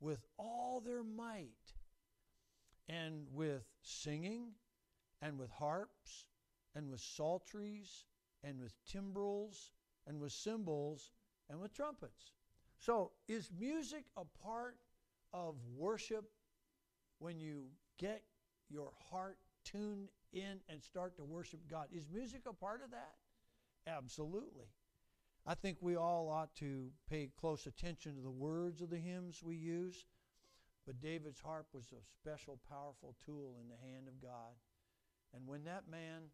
with 0.00 0.24
all 0.38 0.80
their 0.84 1.02
might, 1.02 1.74
and 2.88 3.26
with 3.32 3.64
singing, 3.82 4.52
and 5.20 5.38
with 5.38 5.50
harps, 5.50 6.26
and 6.74 6.90
with 6.90 7.00
psalteries 7.00 8.04
and 8.44 8.60
with 8.60 8.72
timbrels 8.86 9.72
and 10.06 10.20
with 10.20 10.32
cymbals 10.32 11.10
and 11.50 11.60
with 11.60 11.74
trumpets. 11.74 12.32
So, 12.78 13.10
is 13.26 13.50
music 13.58 14.04
a 14.16 14.24
part 14.24 14.76
of 15.32 15.56
worship 15.76 16.30
when 17.18 17.40
you 17.40 17.64
get 17.98 18.22
your 18.70 18.92
heart 19.10 19.38
tuned 19.64 20.10
in 20.32 20.60
and 20.68 20.80
start 20.82 21.16
to 21.16 21.24
worship 21.24 21.60
God? 21.68 21.86
Is 21.92 22.06
music 22.12 22.42
a 22.48 22.52
part 22.52 22.82
of 22.84 22.92
that? 22.92 23.16
Absolutely. 23.88 24.66
I 25.48 25.54
think 25.54 25.78
we 25.80 25.96
all 25.96 26.28
ought 26.28 26.54
to 26.56 26.90
pay 27.08 27.30
close 27.40 27.66
attention 27.66 28.14
to 28.16 28.20
the 28.20 28.30
words 28.30 28.82
of 28.82 28.90
the 28.90 28.98
hymns 28.98 29.42
we 29.42 29.56
use. 29.56 30.04
But 30.86 31.00
David's 31.00 31.40
harp 31.40 31.66
was 31.72 31.86
a 31.92 32.04
special, 32.14 32.58
powerful 32.68 33.16
tool 33.24 33.56
in 33.60 33.68
the 33.68 33.76
hand 33.76 34.08
of 34.08 34.20
God. 34.22 34.54
And 35.34 35.46
when 35.46 35.64
that 35.64 35.88
man 35.90 36.30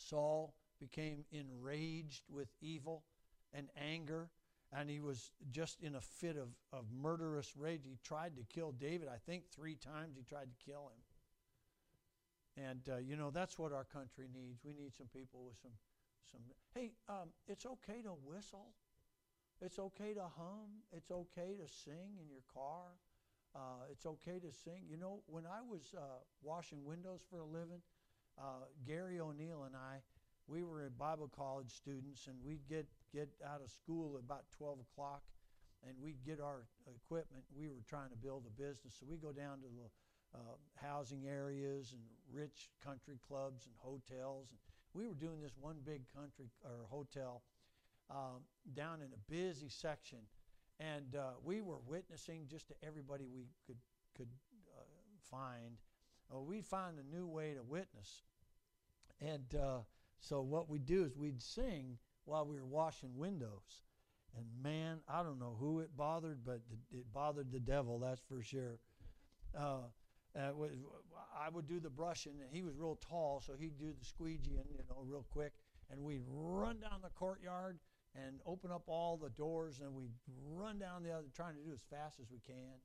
Saul 0.00 0.54
became 0.80 1.24
enraged 1.30 2.24
with 2.30 2.48
evil 2.60 3.04
and 3.52 3.68
anger, 3.76 4.30
and 4.72 4.88
he 4.88 5.00
was 5.00 5.32
just 5.50 5.82
in 5.82 5.94
a 5.96 6.00
fit 6.00 6.36
of, 6.36 6.48
of 6.72 6.84
murderous 6.92 7.56
rage. 7.56 7.82
He 7.84 7.98
tried 8.04 8.36
to 8.36 8.44
kill 8.44 8.72
David. 8.72 9.08
I 9.08 9.18
think 9.26 9.44
three 9.50 9.74
times 9.74 10.16
he 10.16 10.22
tried 10.22 10.48
to 10.48 10.64
kill 10.64 10.90
him. 12.56 12.64
And, 12.64 12.80
uh, 12.88 12.98
you 12.98 13.16
know, 13.16 13.30
that's 13.30 13.58
what 13.58 13.72
our 13.72 13.84
country 13.84 14.28
needs. 14.32 14.60
We 14.64 14.72
need 14.72 14.94
some 14.94 15.08
people 15.08 15.44
with 15.44 15.56
some. 15.60 15.72
Some 16.30 16.42
hey, 16.74 16.92
um, 17.08 17.30
it's 17.48 17.66
okay 17.66 18.02
to 18.02 18.10
whistle. 18.24 18.68
It's 19.60 19.78
okay 19.78 20.14
to 20.14 20.22
hum. 20.22 20.82
It's 20.92 21.10
okay 21.10 21.56
to 21.60 21.68
sing 21.68 22.16
in 22.20 22.28
your 22.30 22.44
car. 22.52 22.96
Uh, 23.54 23.84
it's 23.90 24.06
okay 24.06 24.38
to 24.38 24.52
sing. 24.52 24.84
You 24.88 24.96
know, 24.96 25.22
when 25.26 25.44
I 25.44 25.60
was 25.60 25.94
uh, 25.96 26.22
washing 26.42 26.84
windows 26.84 27.20
for 27.28 27.40
a 27.40 27.44
living, 27.44 27.82
uh, 28.38 28.64
Gary 28.86 29.20
O'Neill 29.20 29.64
and 29.64 29.74
I, 29.76 29.98
we 30.46 30.62
were 30.62 30.90
Bible 30.98 31.30
college 31.34 31.70
students, 31.70 32.26
and 32.26 32.36
we'd 32.44 32.66
get, 32.68 32.86
get 33.12 33.28
out 33.46 33.60
of 33.62 33.70
school 33.70 34.16
at 34.16 34.24
about 34.24 34.44
12 34.56 34.78
o'clock, 34.80 35.22
and 35.86 35.94
we'd 36.02 36.24
get 36.24 36.40
our 36.40 36.64
equipment. 36.88 37.44
We 37.54 37.68
were 37.68 37.82
trying 37.88 38.10
to 38.10 38.16
build 38.16 38.44
a 38.46 38.60
business, 38.60 38.96
so 38.98 39.06
we 39.08 39.16
go 39.16 39.32
down 39.32 39.58
to 39.58 39.68
the 39.68 39.88
uh, 40.34 40.56
housing 40.74 41.26
areas 41.26 41.92
and 41.92 42.02
rich 42.32 42.70
country 42.84 43.18
clubs 43.26 43.66
and 43.66 43.74
hotels. 43.78 44.48
And 44.50 44.58
we 44.94 45.06
were 45.06 45.14
doing 45.14 45.40
this 45.40 45.52
one 45.60 45.76
big 45.84 46.02
country 46.14 46.46
or 46.64 46.86
hotel 46.88 47.42
um, 48.10 48.42
down 48.74 49.00
in 49.00 49.08
a 49.12 49.30
busy 49.30 49.68
section, 49.68 50.18
and 50.78 51.14
uh, 51.16 51.32
we 51.44 51.60
were 51.60 51.78
witnessing 51.86 52.46
just 52.50 52.68
to 52.68 52.74
everybody 52.86 53.26
we 53.26 53.46
could 53.66 53.78
could 54.16 54.28
uh, 54.76 54.82
find. 55.30 55.78
Uh, 56.32 56.40
we'd 56.40 56.64
find 56.64 56.96
a 56.98 57.16
new 57.16 57.26
way 57.26 57.54
to 57.54 57.62
witness, 57.62 58.22
and 59.20 59.54
uh, 59.54 59.78
so 60.18 60.40
what 60.42 60.68
we'd 60.68 60.86
do 60.86 61.04
is 61.04 61.16
we'd 61.16 61.42
sing 61.42 61.98
while 62.24 62.46
we 62.46 62.56
were 62.56 62.66
washing 62.66 63.16
windows. 63.16 63.82
And 64.36 64.46
man, 64.62 65.00
I 65.08 65.22
don't 65.24 65.40
know 65.40 65.56
who 65.58 65.80
it 65.80 65.96
bothered, 65.96 66.44
but 66.44 66.60
it 66.92 67.12
bothered 67.12 67.50
the 67.50 67.58
devil, 67.58 67.98
that's 67.98 68.20
for 68.28 68.42
sure. 68.42 68.78
Uh, 69.58 69.88
I 70.36 71.48
would 71.48 71.66
do 71.66 71.80
the 71.80 71.90
brushing, 71.90 72.40
and 72.42 72.50
he 72.52 72.62
was 72.62 72.76
real 72.76 72.96
tall, 72.96 73.42
so 73.44 73.54
he'd 73.58 73.78
do 73.78 73.92
the 73.92 74.04
squeegeeing, 74.04 74.70
you 74.70 74.84
know, 74.88 75.02
real 75.02 75.26
quick. 75.30 75.52
And 75.90 76.02
we'd 76.02 76.22
run 76.28 76.80
down 76.80 77.00
the 77.02 77.10
courtyard 77.10 77.78
and 78.14 78.40
open 78.46 78.70
up 78.70 78.82
all 78.86 79.16
the 79.16 79.30
doors, 79.30 79.80
and 79.80 79.94
we'd 79.94 80.12
run 80.52 80.78
down 80.78 81.02
the 81.02 81.12
other, 81.12 81.28
trying 81.34 81.54
to 81.56 81.62
do 81.62 81.72
as 81.72 81.80
fast 81.90 82.20
as 82.20 82.26
we 82.30 82.38
can. 82.38 82.80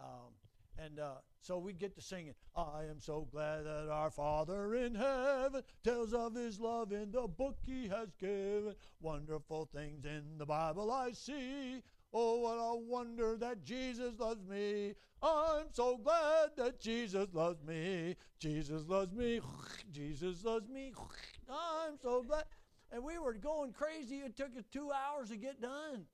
Um, 0.00 0.32
And 0.78 0.98
uh, 1.00 1.14
so 1.40 1.58
we'd 1.58 1.78
get 1.78 1.94
to 1.94 2.02
singing, 2.02 2.34
I 2.54 2.84
am 2.90 3.00
so 3.00 3.26
glad 3.30 3.64
that 3.64 3.88
our 3.88 4.10
Father 4.10 4.74
in 4.74 4.94
heaven 4.94 5.62
tells 5.82 6.12
of 6.12 6.34
his 6.34 6.60
love 6.60 6.92
in 6.92 7.10
the 7.12 7.26
book 7.26 7.56
he 7.64 7.88
has 7.88 8.14
given. 8.20 8.74
Wonderful 9.00 9.70
things 9.72 10.04
in 10.04 10.36
the 10.36 10.44
Bible 10.44 10.90
I 10.90 11.12
see. 11.12 11.82
Oh, 12.12 12.40
what 12.40 12.54
a 12.54 12.76
wonder 12.76 13.36
that 13.36 13.64
Jesus 13.64 14.18
loves 14.18 14.44
me. 14.46 14.94
I'm 15.22 15.66
so 15.72 15.96
glad 15.96 16.50
that 16.56 16.80
Jesus 16.80 17.28
loves 17.32 17.62
me. 17.62 18.16
Jesus 18.38 18.82
loves 18.88 19.12
me. 19.12 19.40
Jesus 19.92 20.44
loves 20.44 20.68
me. 20.68 20.92
I'm 21.48 21.98
so 22.00 22.22
glad. 22.22 22.44
And 22.92 23.02
we 23.02 23.18
were 23.18 23.34
going 23.34 23.72
crazy. 23.72 24.16
It 24.16 24.36
took 24.36 24.56
us 24.56 24.64
two 24.70 24.90
hours 24.92 25.30
to 25.30 25.36
get 25.36 25.60
done. 25.60 26.06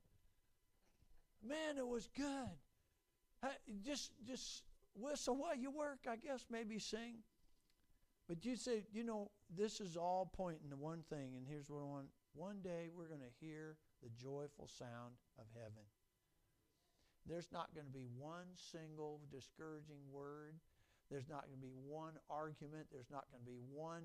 Man, 1.47 1.77
it 1.77 1.87
was 1.87 2.09
good. 2.15 2.49
Just, 3.85 4.11
just 4.25 4.63
whistle 4.95 5.35
while 5.35 5.55
you 5.55 5.69
work, 5.69 5.99
I 6.09 6.15
guess, 6.15 6.45
maybe 6.49 6.79
sing. 6.79 7.17
But 8.27 8.45
you 8.45 8.55
say, 8.55 8.83
you 8.93 9.03
know, 9.03 9.29
this 9.55 9.81
is 9.81 9.97
all 9.97 10.31
pointing 10.33 10.69
to 10.69 10.77
one 10.77 11.03
thing, 11.09 11.35
and 11.35 11.45
here's 11.47 11.69
what 11.69 11.79
I 11.79 11.85
want. 11.85 12.07
One 12.33 12.61
day 12.63 12.89
we're 12.95 13.07
going 13.07 13.19
to 13.19 13.45
hear 13.45 13.75
the 14.03 14.09
joyful 14.19 14.67
sound 14.67 15.15
of 15.39 15.45
heaven. 15.55 15.87
There's 17.25 17.47
not 17.51 17.73
going 17.73 17.87
to 17.87 17.93
be 17.93 18.05
one 18.17 18.51
single 18.55 19.21
discouraging 19.31 20.03
word. 20.11 20.59
There's 21.09 21.29
not 21.29 21.47
going 21.47 21.59
to 21.59 21.65
be 21.65 21.73
one 21.87 22.13
argument. 22.29 22.87
There's 22.91 23.11
not 23.11 23.25
going 23.31 23.43
to 23.43 23.49
be 23.49 23.59
one 23.71 24.03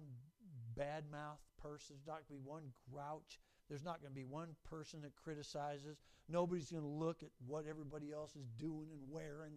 badmouth 0.78 1.42
person. 1.60 1.96
There's 1.96 2.06
not 2.06 2.22
going 2.28 2.38
to 2.38 2.44
be 2.44 2.48
one 2.48 2.70
grouch. 2.92 3.40
There's 3.68 3.84
not 3.84 4.00
going 4.00 4.12
to 4.12 4.20
be 4.20 4.24
one 4.24 4.54
person 4.68 5.02
that 5.02 5.16
criticizes. 5.16 5.98
Nobody's 6.28 6.70
going 6.70 6.84
to 6.84 6.88
look 6.88 7.22
at 7.22 7.30
what 7.46 7.66
everybody 7.68 8.12
else 8.12 8.36
is 8.36 8.46
doing 8.58 8.88
and 8.92 9.00
wearing. 9.10 9.54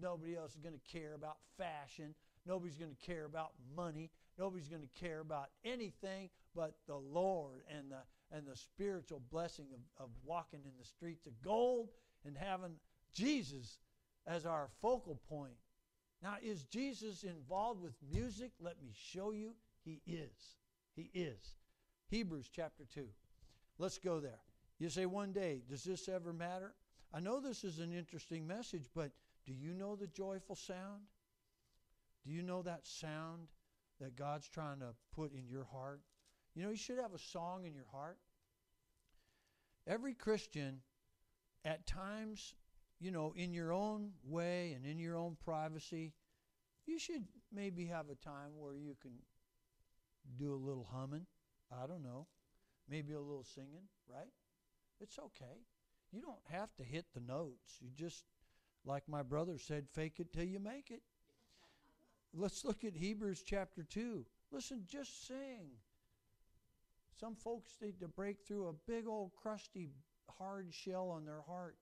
Nobody 0.00 0.36
else 0.36 0.54
is 0.54 0.60
going 0.60 0.74
to 0.74 0.98
care 0.98 1.14
about 1.14 1.36
fashion. 1.58 2.14
Nobody's 2.46 2.76
going 2.76 2.94
to 2.94 3.06
care 3.06 3.24
about 3.24 3.52
money. 3.76 4.10
Nobody's 4.38 4.68
going 4.68 4.82
to 4.82 5.00
care 5.00 5.20
about 5.20 5.50
anything 5.64 6.30
but 6.56 6.74
the 6.86 6.96
Lord 6.96 7.62
and 7.68 7.90
the 7.90 8.02
and 8.32 8.46
the 8.46 8.56
spiritual 8.56 9.20
blessing 9.30 9.66
of, 9.72 10.04
of 10.04 10.10
walking 10.24 10.60
in 10.64 10.72
the 10.78 10.84
streets 10.84 11.26
of 11.26 11.40
gold 11.42 11.90
and 12.24 12.36
having 12.36 12.74
Jesus 13.14 13.78
as 14.26 14.46
our 14.46 14.68
focal 14.80 15.20
point. 15.28 15.54
Now, 16.22 16.36
is 16.42 16.64
Jesus 16.64 17.24
involved 17.24 17.82
with 17.82 17.94
music? 18.10 18.52
Let 18.60 18.80
me 18.82 18.92
show 18.94 19.32
you. 19.32 19.54
He 19.84 20.00
is. 20.06 20.56
He 20.94 21.10
is. 21.12 21.56
Hebrews 22.08 22.48
chapter 22.54 22.84
2. 22.94 23.06
Let's 23.78 23.98
go 23.98 24.20
there. 24.20 24.40
You 24.78 24.88
say 24.88 25.06
one 25.06 25.32
day, 25.32 25.62
does 25.68 25.82
this 25.82 26.08
ever 26.08 26.32
matter? 26.32 26.74
I 27.12 27.20
know 27.20 27.40
this 27.40 27.64
is 27.64 27.78
an 27.78 27.92
interesting 27.92 28.46
message, 28.46 28.88
but 28.94 29.10
do 29.44 29.52
you 29.52 29.74
know 29.74 29.96
the 29.96 30.06
joyful 30.06 30.56
sound? 30.56 31.02
Do 32.24 32.32
you 32.32 32.42
know 32.42 32.62
that 32.62 32.86
sound 32.86 33.48
that 34.00 34.16
God's 34.16 34.48
trying 34.48 34.78
to 34.80 34.94
put 35.14 35.32
in 35.32 35.48
your 35.48 35.64
heart? 35.64 36.00
You 36.54 36.62
know, 36.62 36.70
you 36.70 36.76
should 36.76 36.98
have 36.98 37.14
a 37.14 37.18
song 37.18 37.64
in 37.64 37.74
your 37.74 37.86
heart. 37.92 38.18
Every 39.86 40.14
Christian, 40.14 40.80
at 41.64 41.86
times, 41.86 42.54
you 43.00 43.10
know, 43.10 43.32
in 43.36 43.52
your 43.52 43.72
own 43.72 44.10
way 44.24 44.72
and 44.72 44.86
in 44.86 44.98
your 44.98 45.16
own 45.16 45.36
privacy, 45.44 46.12
you 46.86 46.98
should 46.98 47.24
maybe 47.52 47.86
have 47.86 48.06
a 48.10 48.14
time 48.14 48.50
where 48.58 48.74
you 48.74 48.96
can 49.00 49.12
do 50.38 50.54
a 50.54 50.56
little 50.56 50.86
humming. 50.92 51.26
I 51.72 51.86
don't 51.86 52.02
know. 52.02 52.26
Maybe 52.88 53.14
a 53.14 53.20
little 53.20 53.44
singing, 53.44 53.88
right? 54.08 54.32
It's 55.00 55.18
okay. 55.18 55.64
You 56.12 56.20
don't 56.20 56.36
have 56.50 56.74
to 56.76 56.84
hit 56.84 57.06
the 57.14 57.20
notes. 57.20 57.78
You 57.80 57.88
just, 57.94 58.24
like 58.84 59.08
my 59.08 59.22
brother 59.22 59.56
said, 59.58 59.86
fake 59.92 60.20
it 60.20 60.32
till 60.32 60.44
you 60.44 60.60
make 60.60 60.90
it. 60.90 61.02
Let's 62.34 62.64
look 62.64 62.84
at 62.84 62.94
Hebrews 62.94 63.42
chapter 63.44 63.82
2. 63.82 64.24
Listen, 64.50 64.84
just 64.86 65.26
sing. 65.26 65.70
Some 67.22 67.36
folks 67.36 67.78
need 67.80 68.00
to 68.00 68.08
break 68.08 68.38
through 68.42 68.66
a 68.66 68.90
big 68.90 69.06
old 69.06 69.30
crusty 69.40 69.92
hard 70.38 70.74
shell 70.74 71.08
on 71.08 71.24
their 71.24 71.42
heart. 71.46 71.76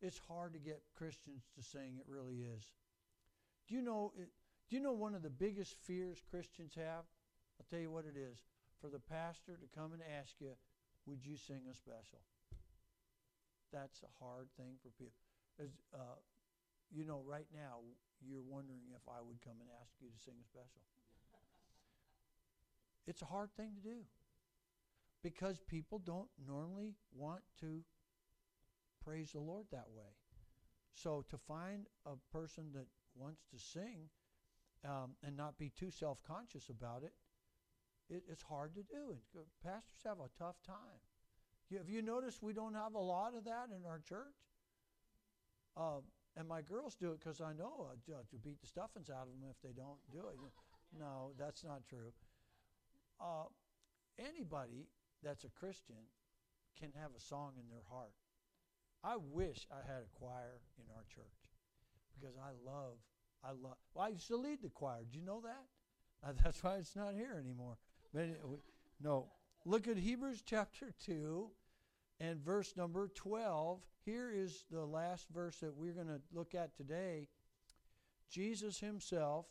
It's 0.00 0.18
hard 0.26 0.54
to 0.54 0.58
get 0.58 0.80
Christians 0.96 1.44
to 1.58 1.62
sing, 1.62 2.00
it 2.00 2.08
really 2.08 2.40
is. 2.40 2.64
Do 3.68 3.74
you 3.74 3.82
know 3.82 4.14
it, 4.16 4.30
do 4.70 4.76
you 4.76 4.82
know 4.82 4.94
one 4.94 5.14
of 5.14 5.22
the 5.22 5.28
biggest 5.28 5.76
fears 5.84 6.22
Christians 6.30 6.72
have? 6.74 7.04
I'll 7.60 7.66
tell 7.68 7.80
you 7.80 7.90
what 7.90 8.06
it 8.06 8.16
is. 8.16 8.38
For 8.80 8.88
the 8.88 8.98
pastor 8.98 9.60
to 9.60 9.78
come 9.78 9.92
and 9.92 10.00
ask 10.18 10.32
you, 10.40 10.52
would 11.04 11.20
you 11.20 11.36
sing 11.36 11.68
a 11.70 11.74
special? 11.74 12.24
That's 13.74 14.00
a 14.04 14.24
hard 14.24 14.48
thing 14.56 14.80
for 14.80 14.88
people. 14.96 15.20
As, 15.60 15.68
uh, 15.92 16.16
you 16.90 17.04
know, 17.04 17.20
right 17.26 17.48
now, 17.52 17.84
you're 18.24 18.40
wondering 18.48 18.88
if 18.96 19.04
I 19.06 19.20
would 19.20 19.36
come 19.44 19.60
and 19.60 19.68
ask 19.82 19.92
you 20.00 20.08
to 20.08 20.24
sing 20.24 20.40
a 20.40 20.46
special. 20.48 20.80
it's 23.06 23.20
a 23.20 23.26
hard 23.26 23.52
thing 23.54 23.76
to 23.76 23.82
do 23.86 24.00
because 25.26 25.58
people 25.66 25.98
don't 25.98 26.28
normally 26.46 26.94
want 27.12 27.40
to 27.58 27.82
praise 29.04 29.32
the 29.32 29.40
Lord 29.40 29.66
that 29.72 29.86
way. 29.90 30.14
So 30.94 31.24
to 31.30 31.36
find 31.36 31.86
a 32.06 32.12
person 32.32 32.66
that 32.74 32.86
wants 33.16 33.42
to 33.50 33.58
sing 33.58 34.08
um, 34.84 35.16
and 35.24 35.36
not 35.36 35.58
be 35.58 35.72
too 35.76 35.90
self 35.90 36.22
conscious 36.22 36.68
about 36.68 37.02
it, 37.02 37.12
it, 38.08 38.22
it's 38.30 38.42
hard 38.44 38.76
to 38.76 38.82
do. 38.82 39.18
And 39.34 39.44
pastors 39.64 39.98
have 40.06 40.18
a 40.18 40.30
tough 40.38 40.62
time. 40.64 41.02
You, 41.70 41.78
have 41.78 41.88
you 41.88 42.02
noticed 42.02 42.40
we 42.40 42.52
don't 42.52 42.74
have 42.74 42.94
a 42.94 43.00
lot 43.00 43.34
of 43.36 43.42
that 43.46 43.70
in 43.76 43.84
our 43.84 43.98
church? 44.08 44.38
Um, 45.76 46.02
and 46.36 46.46
my 46.46 46.62
girls 46.62 46.94
do 46.94 47.10
it 47.10 47.18
because 47.18 47.40
I 47.40 47.52
know 47.52 47.88
uh, 47.90 48.14
to 48.30 48.36
beat 48.44 48.60
the 48.60 48.68
stuffings 48.68 49.10
out 49.10 49.22
of 49.22 49.34
them 49.40 49.50
if 49.50 49.60
they 49.60 49.74
don't 49.74 49.98
do 50.12 50.20
it. 50.28 50.38
no, 50.96 51.32
that's 51.36 51.64
not 51.64 51.82
true. 51.88 52.12
Uh, 53.20 53.50
anybody 54.20 54.86
that's 55.22 55.44
a 55.44 55.48
Christian 55.48 55.96
can 56.78 56.90
have 57.00 57.10
a 57.16 57.20
song 57.20 57.52
in 57.58 57.68
their 57.68 57.84
heart. 57.90 58.12
I 59.02 59.16
wish 59.16 59.66
I 59.70 59.86
had 59.86 60.02
a 60.02 60.18
choir 60.18 60.60
in 60.78 60.84
our 60.94 61.04
church 61.08 61.24
because 62.18 62.36
I 62.36 62.50
love, 62.64 62.98
I 63.44 63.50
love, 63.50 63.76
well, 63.94 64.06
I 64.06 64.08
used 64.10 64.28
to 64.28 64.36
lead 64.36 64.62
the 64.62 64.68
choir. 64.68 65.02
Do 65.10 65.18
you 65.18 65.24
know 65.24 65.42
that? 65.42 66.36
That's 66.42 66.62
why 66.62 66.76
it's 66.76 66.96
not 66.96 67.14
here 67.14 67.36
anymore. 67.38 67.76
But 68.12 68.40
no, 69.02 69.28
look 69.64 69.88
at 69.88 69.96
Hebrews 69.96 70.42
chapter 70.44 70.92
2 71.04 71.48
and 72.20 72.40
verse 72.40 72.74
number 72.76 73.08
12. 73.14 73.80
Here 74.04 74.30
is 74.32 74.64
the 74.70 74.84
last 74.84 75.26
verse 75.34 75.58
that 75.60 75.74
we're 75.76 75.92
going 75.92 76.06
to 76.06 76.20
look 76.32 76.54
at 76.54 76.76
today. 76.76 77.28
Jesus 78.30 78.78
himself 78.78 79.46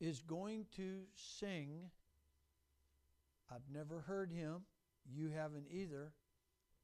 is 0.00 0.20
going 0.20 0.66
to 0.76 1.02
sing. 1.14 1.90
I've 3.52 3.72
never 3.72 4.00
heard 4.00 4.30
him. 4.30 4.62
You 5.04 5.30
haven't 5.30 5.66
either 5.70 6.12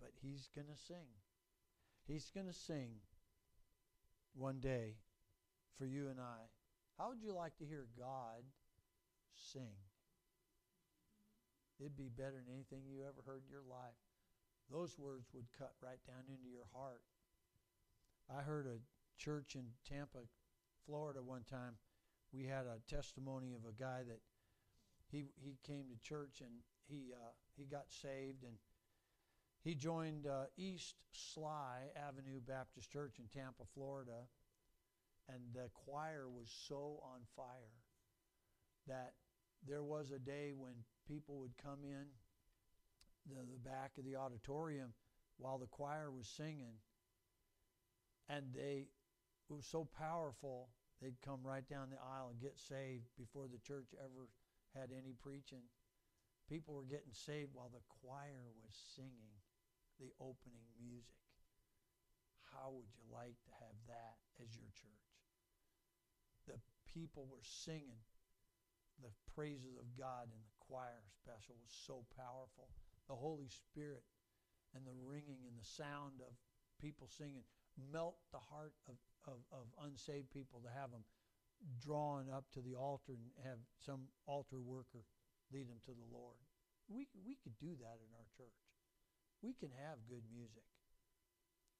but 0.01 0.11
he's 0.23 0.49
going 0.55 0.69
to 0.69 0.81
sing. 0.87 1.19
He's 2.07 2.31
going 2.31 2.47
to 2.47 2.53
sing 2.53 3.03
one 4.35 4.61
day 4.61 4.97
for 5.77 5.87
you 5.87 6.09
and 6.09 6.21
I. 6.21 6.49
How 6.97 7.11
would 7.11 7.23
you 7.23 7.33
like 7.35 7.57
to 7.59 7.67
hear 7.67 7.87
God 7.99 8.43
sing? 9.35 9.77
It'd 11.79 11.97
be 11.97 12.09
better 12.09 12.43
than 12.45 12.55
anything 12.55 12.89
you 12.89 13.03
ever 13.03 13.23
heard 13.25 13.43
in 13.47 13.51
your 13.51 13.67
life. 13.69 13.99
Those 14.71 14.99
words 14.99 15.29
would 15.33 15.47
cut 15.57 15.73
right 15.83 16.01
down 16.07 16.27
into 16.29 16.49
your 16.49 16.67
heart. 16.75 17.03
I 18.29 18.43
heard 18.43 18.67
a 18.67 18.83
church 19.17 19.55
in 19.55 19.67
Tampa, 19.89 20.19
Florida 20.87 21.23
one 21.23 21.45
time. 21.49 21.75
We 22.33 22.45
had 22.45 22.67
a 22.67 22.83
testimony 22.93 23.55
of 23.55 23.63
a 23.65 23.81
guy 23.81 24.03
that 24.07 24.21
he 25.11 25.27
he 25.41 25.57
came 25.67 25.85
to 25.89 26.09
church 26.09 26.41
and 26.41 26.51
he 26.89 27.13
uh, 27.13 27.31
he 27.57 27.65
got 27.65 27.85
saved 27.91 28.45
and 28.45 28.55
he 29.65 29.75
joined 29.75 30.27
uh, 30.27 30.45
East 30.57 30.95
Sligh 31.13 31.91
Avenue 31.97 32.41
Baptist 32.47 32.91
Church 32.91 33.17
in 33.19 33.27
Tampa, 33.27 33.65
Florida, 33.75 34.29
and 35.29 35.41
the 35.53 35.69
choir 35.75 36.29
was 36.29 36.49
so 36.69 37.01
on 37.03 37.21
fire 37.37 37.75
that 38.87 39.13
there 39.67 39.83
was 39.83 40.11
a 40.11 40.19
day 40.19 40.53
when 40.57 40.73
people 41.07 41.39
would 41.41 41.53
come 41.63 41.81
in 41.85 42.07
the, 43.29 43.43
the 43.53 43.69
back 43.69 43.93
of 43.99 44.05
the 44.05 44.17
auditorium 44.17 44.93
while 45.39 45.59
the 45.59 45.67
choir 45.67 46.11
was 46.11 46.27
singing, 46.27 46.75
and 48.29 48.47
they 48.55 48.87
it 49.51 49.53
was 49.53 49.67
so 49.67 49.89
powerful 49.99 50.69
they'd 51.01 51.21
come 51.25 51.41
right 51.43 51.67
down 51.69 51.89
the 51.91 51.97
aisle 51.97 52.29
and 52.31 52.41
get 52.41 52.59
saved 52.59 53.05
before 53.19 53.47
the 53.49 53.59
church 53.59 53.89
ever 53.99 54.29
had 54.75 54.91
any 54.93 55.15
preaching. 55.17 55.65
People 56.49 56.75
were 56.75 56.89
getting 56.89 57.13
saved 57.13 57.53
while 57.53 57.71
the 57.73 57.85
choir 58.01 58.53
was 58.65 58.73
singing 58.97 59.37
the 60.01 60.13
opening 60.21 60.65
music. 60.81 61.21
How 62.53 62.73
would 62.73 62.89
you 62.93 63.05
like 63.13 63.37
to 63.45 63.53
have 63.61 63.77
that 63.89 64.17
as 64.41 64.57
your 64.57 64.73
church? 64.73 65.09
The 66.49 66.59
people 66.89 67.29
were 67.29 67.45
singing 67.45 68.01
the 69.03 69.13
praises 69.35 69.77
of 69.79 69.87
God 69.95 70.33
in 70.33 70.41
the 70.43 70.57
choir 70.65 71.05
special 71.15 71.55
was 71.61 71.71
so 71.71 72.03
powerful. 72.17 72.73
The 73.07 73.15
Holy 73.15 73.49
Spirit 73.49 74.03
and 74.75 74.85
the 74.85 74.97
ringing 75.07 75.47
and 75.47 75.57
the 75.57 75.65
sound 75.65 76.21
of 76.21 76.35
people 76.81 77.09
singing 77.09 77.45
melt 77.79 78.17
the 78.33 78.43
heart 78.43 78.75
of, 78.89 78.97
of, 79.27 79.39
of 79.53 79.67
unsaved 79.87 80.31
people 80.31 80.61
to 80.65 80.71
have 80.73 80.91
them 80.91 81.05
drawn 81.81 82.27
up 82.33 82.45
to 82.55 82.61
the 82.61 82.75
altar 82.75 83.13
and 83.13 83.45
have 83.45 83.59
some 83.85 84.09
altar 84.27 84.61
worker 84.61 85.05
lead 85.53 85.69
them 85.69 85.81
to 85.85 85.93
the 85.93 86.17
Lord. 86.17 86.37
We, 86.89 87.07
we 87.25 87.37
could 87.43 87.59
do 87.59 87.77
that 87.81 87.99
in 88.01 88.11
our 88.15 88.27
church. 88.37 88.55
We 89.43 89.53
can 89.53 89.71
have 89.71 89.99
good 90.09 90.23
music. 90.33 90.65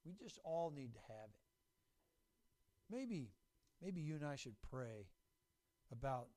We 0.05 0.15
just 0.15 0.39
all 0.45 0.73
need 0.75 0.95
to 0.95 1.01
have 1.09 1.29
it. 1.33 1.41
Maybe, 2.91 3.31
maybe 3.83 4.01
you 4.01 4.15
and 4.15 4.25
I 4.25 4.37
should 4.37 4.57
pray 4.71 5.07
about 5.93 6.29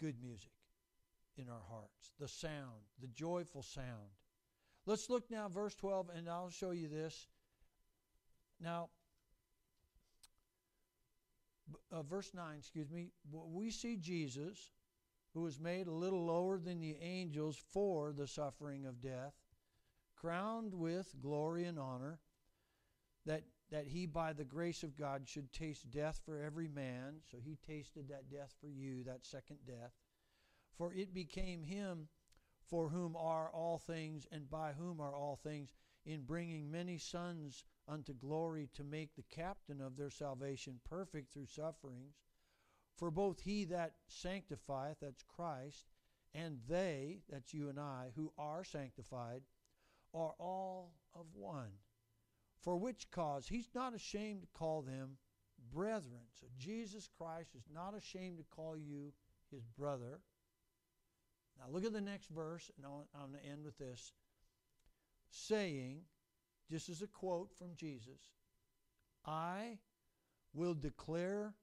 good 0.00 0.16
music 0.20 0.50
in 1.36 1.48
our 1.48 1.62
hearts, 1.68 2.12
the 2.18 2.28
sound, 2.28 2.82
the 3.00 3.08
joyful 3.08 3.62
sound. 3.62 4.10
Let's 4.86 5.10
look 5.10 5.30
now, 5.30 5.48
verse 5.48 5.74
12, 5.74 6.10
and 6.16 6.28
I'll 6.28 6.50
show 6.50 6.70
you 6.70 6.88
this. 6.88 7.26
Now, 8.60 8.88
uh, 11.92 12.02
verse 12.02 12.32
9, 12.34 12.56
excuse 12.58 12.90
me, 12.90 13.10
we 13.32 13.70
see 13.70 13.96
Jesus, 13.96 14.72
who 15.34 15.42
was 15.42 15.60
made 15.60 15.86
a 15.86 15.92
little 15.92 16.24
lower 16.24 16.58
than 16.58 16.80
the 16.80 16.96
angels 17.00 17.56
for 17.72 18.12
the 18.12 18.26
suffering 18.26 18.86
of 18.86 19.00
death, 19.00 19.34
crowned 20.14 20.74
with 20.74 21.14
glory 21.20 21.64
and 21.64 21.78
honor, 21.78 22.18
that, 23.26 23.42
that 23.70 23.86
he, 23.86 24.06
by 24.06 24.32
the 24.32 24.44
grace 24.44 24.82
of 24.82 24.96
God, 24.96 25.28
should 25.28 25.52
taste 25.52 25.90
death 25.90 26.20
for 26.24 26.40
every 26.40 26.68
man. 26.68 27.16
So 27.30 27.38
he 27.44 27.58
tasted 27.66 28.08
that 28.08 28.30
death 28.30 28.54
for 28.60 28.68
you, 28.68 29.02
that 29.04 29.26
second 29.26 29.58
death. 29.66 29.92
For 30.76 30.92
it 30.92 31.12
became 31.12 31.62
him 31.62 32.08
for 32.68 32.88
whom 32.88 33.16
are 33.16 33.50
all 33.50 33.78
things, 33.78 34.26
and 34.30 34.48
by 34.50 34.72
whom 34.72 35.00
are 35.00 35.14
all 35.14 35.36
things, 35.36 35.70
in 36.04 36.22
bringing 36.22 36.70
many 36.70 36.98
sons 36.98 37.64
unto 37.88 38.12
glory 38.12 38.68
to 38.74 38.84
make 38.84 39.14
the 39.14 39.24
captain 39.30 39.80
of 39.80 39.96
their 39.96 40.10
salvation 40.10 40.80
perfect 40.88 41.32
through 41.32 41.46
sufferings. 41.46 42.16
For 42.96 43.10
both 43.10 43.40
he 43.40 43.64
that 43.66 43.94
sanctifieth, 44.08 44.98
that's 45.00 45.22
Christ, 45.22 45.86
and 46.34 46.58
they, 46.68 47.20
that's 47.30 47.54
you 47.54 47.68
and 47.68 47.78
I, 47.78 48.08
who 48.14 48.32
are 48.38 48.64
sanctified, 48.64 49.42
are 50.14 50.34
all 50.38 50.92
of 51.14 51.26
one. 51.34 51.72
For 52.60 52.76
which 52.76 53.10
cause 53.10 53.46
he's 53.48 53.68
not 53.74 53.94
ashamed 53.94 54.42
to 54.42 54.48
call 54.54 54.82
them 54.82 55.18
brethren. 55.72 56.22
So 56.32 56.46
Jesus 56.58 57.08
Christ 57.16 57.54
is 57.54 57.64
not 57.72 57.96
ashamed 57.96 58.38
to 58.38 58.44
call 58.44 58.76
you 58.76 59.12
his 59.50 59.64
brother. 59.78 60.20
Now 61.58 61.66
look 61.70 61.84
at 61.84 61.92
the 61.92 62.00
next 62.00 62.28
verse, 62.28 62.70
and 62.76 62.86
I'm 62.86 63.30
going 63.30 63.42
to 63.42 63.48
end 63.48 63.64
with 63.64 63.78
this. 63.78 64.12
Saying, 65.28 66.02
just 66.70 66.88
is 66.88 67.02
a 67.02 67.06
quote 67.06 67.50
from 67.56 67.74
Jesus 67.76 68.32
I 69.24 69.78
will 70.54 70.74
declare 70.74 71.54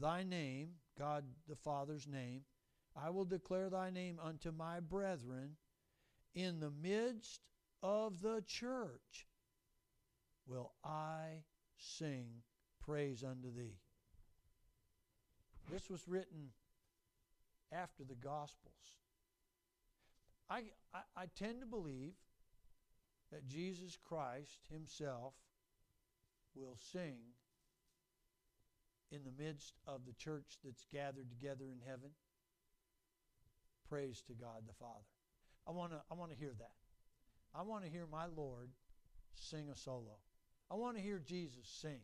thy 0.00 0.22
name, 0.22 0.70
God 0.98 1.24
the 1.48 1.56
Father's 1.56 2.06
name, 2.06 2.42
I 2.96 3.10
will 3.10 3.24
declare 3.24 3.70
thy 3.70 3.90
name 3.90 4.18
unto 4.22 4.50
my 4.50 4.80
brethren 4.80 5.56
in 6.34 6.60
the 6.60 6.70
midst 6.70 7.40
of 7.82 8.20
the 8.20 8.42
church 8.46 9.26
will 10.46 10.72
I 10.84 11.44
sing 11.76 12.26
praise 12.80 13.22
unto 13.22 13.54
thee. 13.54 13.78
This 15.70 15.88
was 15.88 16.06
written 16.08 16.50
after 17.72 18.04
the 18.04 18.14
Gospels. 18.14 18.98
I, 20.50 20.62
I, 20.92 21.00
I 21.16 21.26
tend 21.38 21.60
to 21.60 21.66
believe 21.66 22.12
that 23.32 23.48
Jesus 23.48 23.98
Christ 24.06 24.60
Himself 24.70 25.34
will 26.54 26.76
sing 26.92 27.16
in 29.10 29.20
the 29.24 29.42
midst 29.42 29.74
of 29.86 30.02
the 30.06 30.12
church 30.12 30.58
that's 30.64 30.86
gathered 30.92 31.30
together 31.30 31.64
in 31.64 31.80
heaven. 31.86 32.10
Praise 33.88 34.22
to 34.26 34.32
God 34.34 34.62
the 34.66 34.74
Father. 34.74 35.04
I 35.66 35.70
want 35.70 35.92
to 35.92 36.00
I 36.10 36.14
want 36.14 36.30
to 36.30 36.36
hear 36.36 36.52
that. 36.58 36.72
I 37.54 37.62
want 37.62 37.84
to 37.84 37.90
hear 37.90 38.06
my 38.10 38.26
Lord 38.26 38.70
sing 39.34 39.68
a 39.70 39.76
solo. 39.76 40.16
I 40.70 40.74
want 40.74 40.96
to 40.96 41.02
hear 41.02 41.18
Jesus 41.18 41.66
sing. 41.66 42.00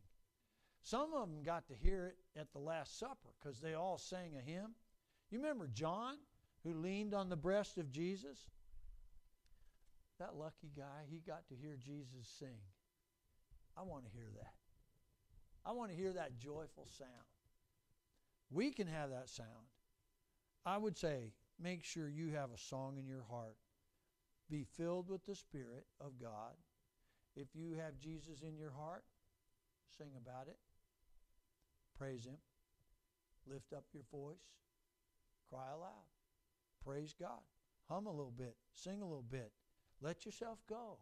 Some 0.82 1.14
of 1.14 1.28
them 1.28 1.42
got 1.42 1.66
to 1.68 1.74
hear 1.74 2.06
it 2.06 2.16
at 2.38 2.52
the 2.52 2.58
Last 2.58 2.98
Supper 2.98 3.30
because 3.40 3.60
they 3.60 3.74
all 3.74 3.98
sang 3.98 4.32
a 4.36 4.40
hymn. 4.40 4.74
You 5.30 5.38
remember 5.38 5.68
John, 5.72 6.16
who 6.62 6.74
leaned 6.74 7.14
on 7.14 7.28
the 7.28 7.36
breast 7.36 7.78
of 7.78 7.90
Jesus? 7.90 8.48
That 10.18 10.36
lucky 10.36 10.70
guy, 10.76 11.06
he 11.08 11.18
got 11.18 11.46
to 11.48 11.54
hear 11.54 11.76
Jesus 11.76 12.28
sing. 12.38 12.58
I 13.76 13.82
want 13.82 14.04
to 14.04 14.10
hear 14.10 14.26
that. 14.36 14.54
I 15.64 15.72
want 15.72 15.90
to 15.90 15.96
hear 15.96 16.12
that 16.12 16.38
joyful 16.38 16.88
sound. 16.98 17.10
We 18.50 18.70
can 18.70 18.86
have 18.86 19.10
that 19.10 19.28
sound. 19.28 19.68
I 20.64 20.78
would 20.78 20.96
say 20.96 21.32
make 21.62 21.84
sure 21.84 22.08
you 22.08 22.30
have 22.34 22.50
a 22.50 22.58
song 22.58 22.96
in 22.98 23.06
your 23.06 23.24
heart. 23.30 23.56
Be 24.50 24.64
filled 24.64 25.08
with 25.08 25.24
the 25.26 25.34
Spirit 25.34 25.86
of 26.00 26.18
God. 26.20 26.54
If 27.36 27.48
you 27.54 27.76
have 27.78 27.98
Jesus 27.98 28.42
in 28.42 28.56
your 28.56 28.72
heart, 28.72 29.04
sing 29.96 30.10
about 30.16 30.48
it. 30.48 30.56
Praise 31.96 32.24
Him. 32.24 32.38
Lift 33.46 33.72
up 33.72 33.84
your 33.92 34.04
voice. 34.10 34.42
Cry 35.50 35.70
aloud. 35.74 36.08
Praise 36.84 37.14
God. 37.18 37.40
Hum 37.88 38.06
a 38.06 38.10
little 38.10 38.32
bit. 38.36 38.56
Sing 38.72 39.00
a 39.00 39.06
little 39.06 39.24
bit. 39.28 39.52
Let 40.00 40.24
yourself 40.24 40.58
go. 40.68 40.98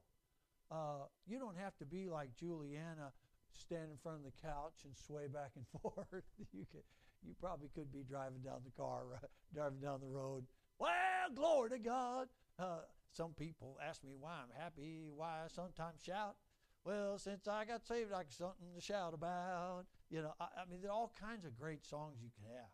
Uh, 0.70 1.06
you 1.26 1.38
don't 1.38 1.56
have 1.56 1.76
to 1.78 1.84
be 1.84 2.08
like 2.08 2.34
Juliana, 2.34 3.12
stand 3.52 3.90
in 3.90 3.98
front 4.02 4.18
of 4.18 4.24
the 4.24 4.32
couch 4.42 4.84
and 4.84 4.96
sway 4.96 5.28
back 5.28 5.52
and 5.56 5.66
forth. 5.82 6.24
you 6.52 6.66
could, 6.70 6.82
you 7.22 7.34
probably 7.40 7.68
could 7.74 7.92
be 7.92 8.02
driving 8.08 8.40
down 8.40 8.60
the 8.64 8.82
car, 8.82 9.02
uh, 9.14 9.26
driving 9.54 9.80
down 9.80 10.00
the 10.00 10.08
road. 10.08 10.44
Well, 10.78 10.90
glory 11.34 11.70
to 11.70 11.78
God. 11.78 12.28
Uh, 12.58 12.80
some 13.12 13.32
people 13.32 13.78
ask 13.86 14.02
me 14.04 14.12
why 14.18 14.32
I'm 14.42 14.62
happy, 14.62 15.08
why 15.14 15.44
I 15.44 15.48
sometimes 15.48 16.02
shout. 16.02 16.36
Well, 16.84 17.18
since 17.18 17.48
I 17.48 17.64
got 17.64 17.86
saved, 17.86 18.12
I 18.12 18.22
got 18.22 18.32
something 18.32 18.68
to 18.74 18.80
shout 18.80 19.12
about. 19.12 19.86
You 20.08 20.22
know, 20.22 20.34
I, 20.40 20.44
I 20.44 20.70
mean, 20.70 20.80
there 20.80 20.90
are 20.90 20.94
all 20.94 21.12
kinds 21.20 21.44
of 21.44 21.58
great 21.58 21.84
songs 21.84 22.18
you 22.22 22.30
can 22.30 22.52
have. 22.54 22.68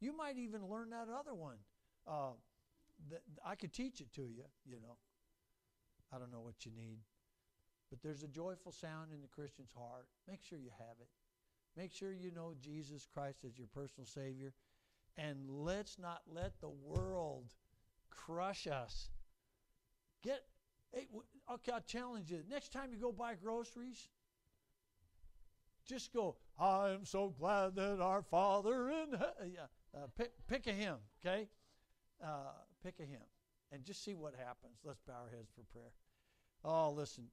You 0.00 0.16
might 0.16 0.38
even 0.38 0.66
learn 0.66 0.90
that 0.90 1.08
other 1.08 1.34
one. 1.34 1.58
Uh, 2.06 2.32
that 3.10 3.22
I 3.44 3.54
could 3.54 3.72
teach 3.72 4.00
it 4.00 4.12
to 4.14 4.22
you. 4.22 4.44
You 4.64 4.80
know, 4.80 4.96
I 6.12 6.18
don't 6.18 6.32
know 6.32 6.40
what 6.40 6.64
you 6.64 6.72
need. 6.76 6.98
But 7.90 8.02
there's 8.02 8.22
a 8.22 8.28
joyful 8.28 8.72
sound 8.72 9.12
in 9.12 9.22
the 9.22 9.28
Christian's 9.28 9.72
heart. 9.72 10.06
Make 10.28 10.42
sure 10.42 10.58
you 10.58 10.70
have 10.78 10.96
it. 11.00 11.08
Make 11.76 11.92
sure 11.92 12.12
you 12.12 12.30
know 12.30 12.54
Jesus 12.60 13.06
Christ 13.12 13.38
as 13.46 13.56
your 13.56 13.68
personal 13.68 14.06
Savior. 14.06 14.52
And 15.16 15.48
let's 15.48 15.98
not 15.98 16.22
let 16.32 16.60
the 16.60 16.68
world 16.68 17.54
crush 18.10 18.66
us. 18.66 19.08
Get, 20.22 20.44
okay, 20.94 21.72
I'll 21.72 21.80
challenge 21.80 22.30
you. 22.30 22.42
Next 22.50 22.72
time 22.72 22.90
you 22.92 22.98
go 22.98 23.12
buy 23.12 23.34
groceries, 23.34 24.08
just 25.86 26.12
go, 26.12 26.36
I 26.58 26.90
am 26.90 27.04
so 27.04 27.34
glad 27.38 27.74
that 27.76 28.00
our 28.00 28.22
Father 28.22 28.90
in 28.90 29.12
heaven. 29.12 29.54
Yeah, 29.54 29.66
uh, 29.94 30.06
pick, 30.16 30.32
pick 30.46 30.66
a 30.66 30.72
hymn, 30.72 30.96
okay? 31.24 31.48
Uh, 32.22 32.52
pick 32.82 32.96
a 33.00 33.04
hymn 33.04 33.22
and 33.72 33.84
just 33.84 34.04
see 34.04 34.14
what 34.14 34.34
happens. 34.34 34.78
Let's 34.84 35.00
bow 35.06 35.14
our 35.24 35.30
heads 35.30 35.50
for 35.54 35.62
prayer. 35.72 35.92
Oh, 36.64 36.90
listen. 36.90 37.24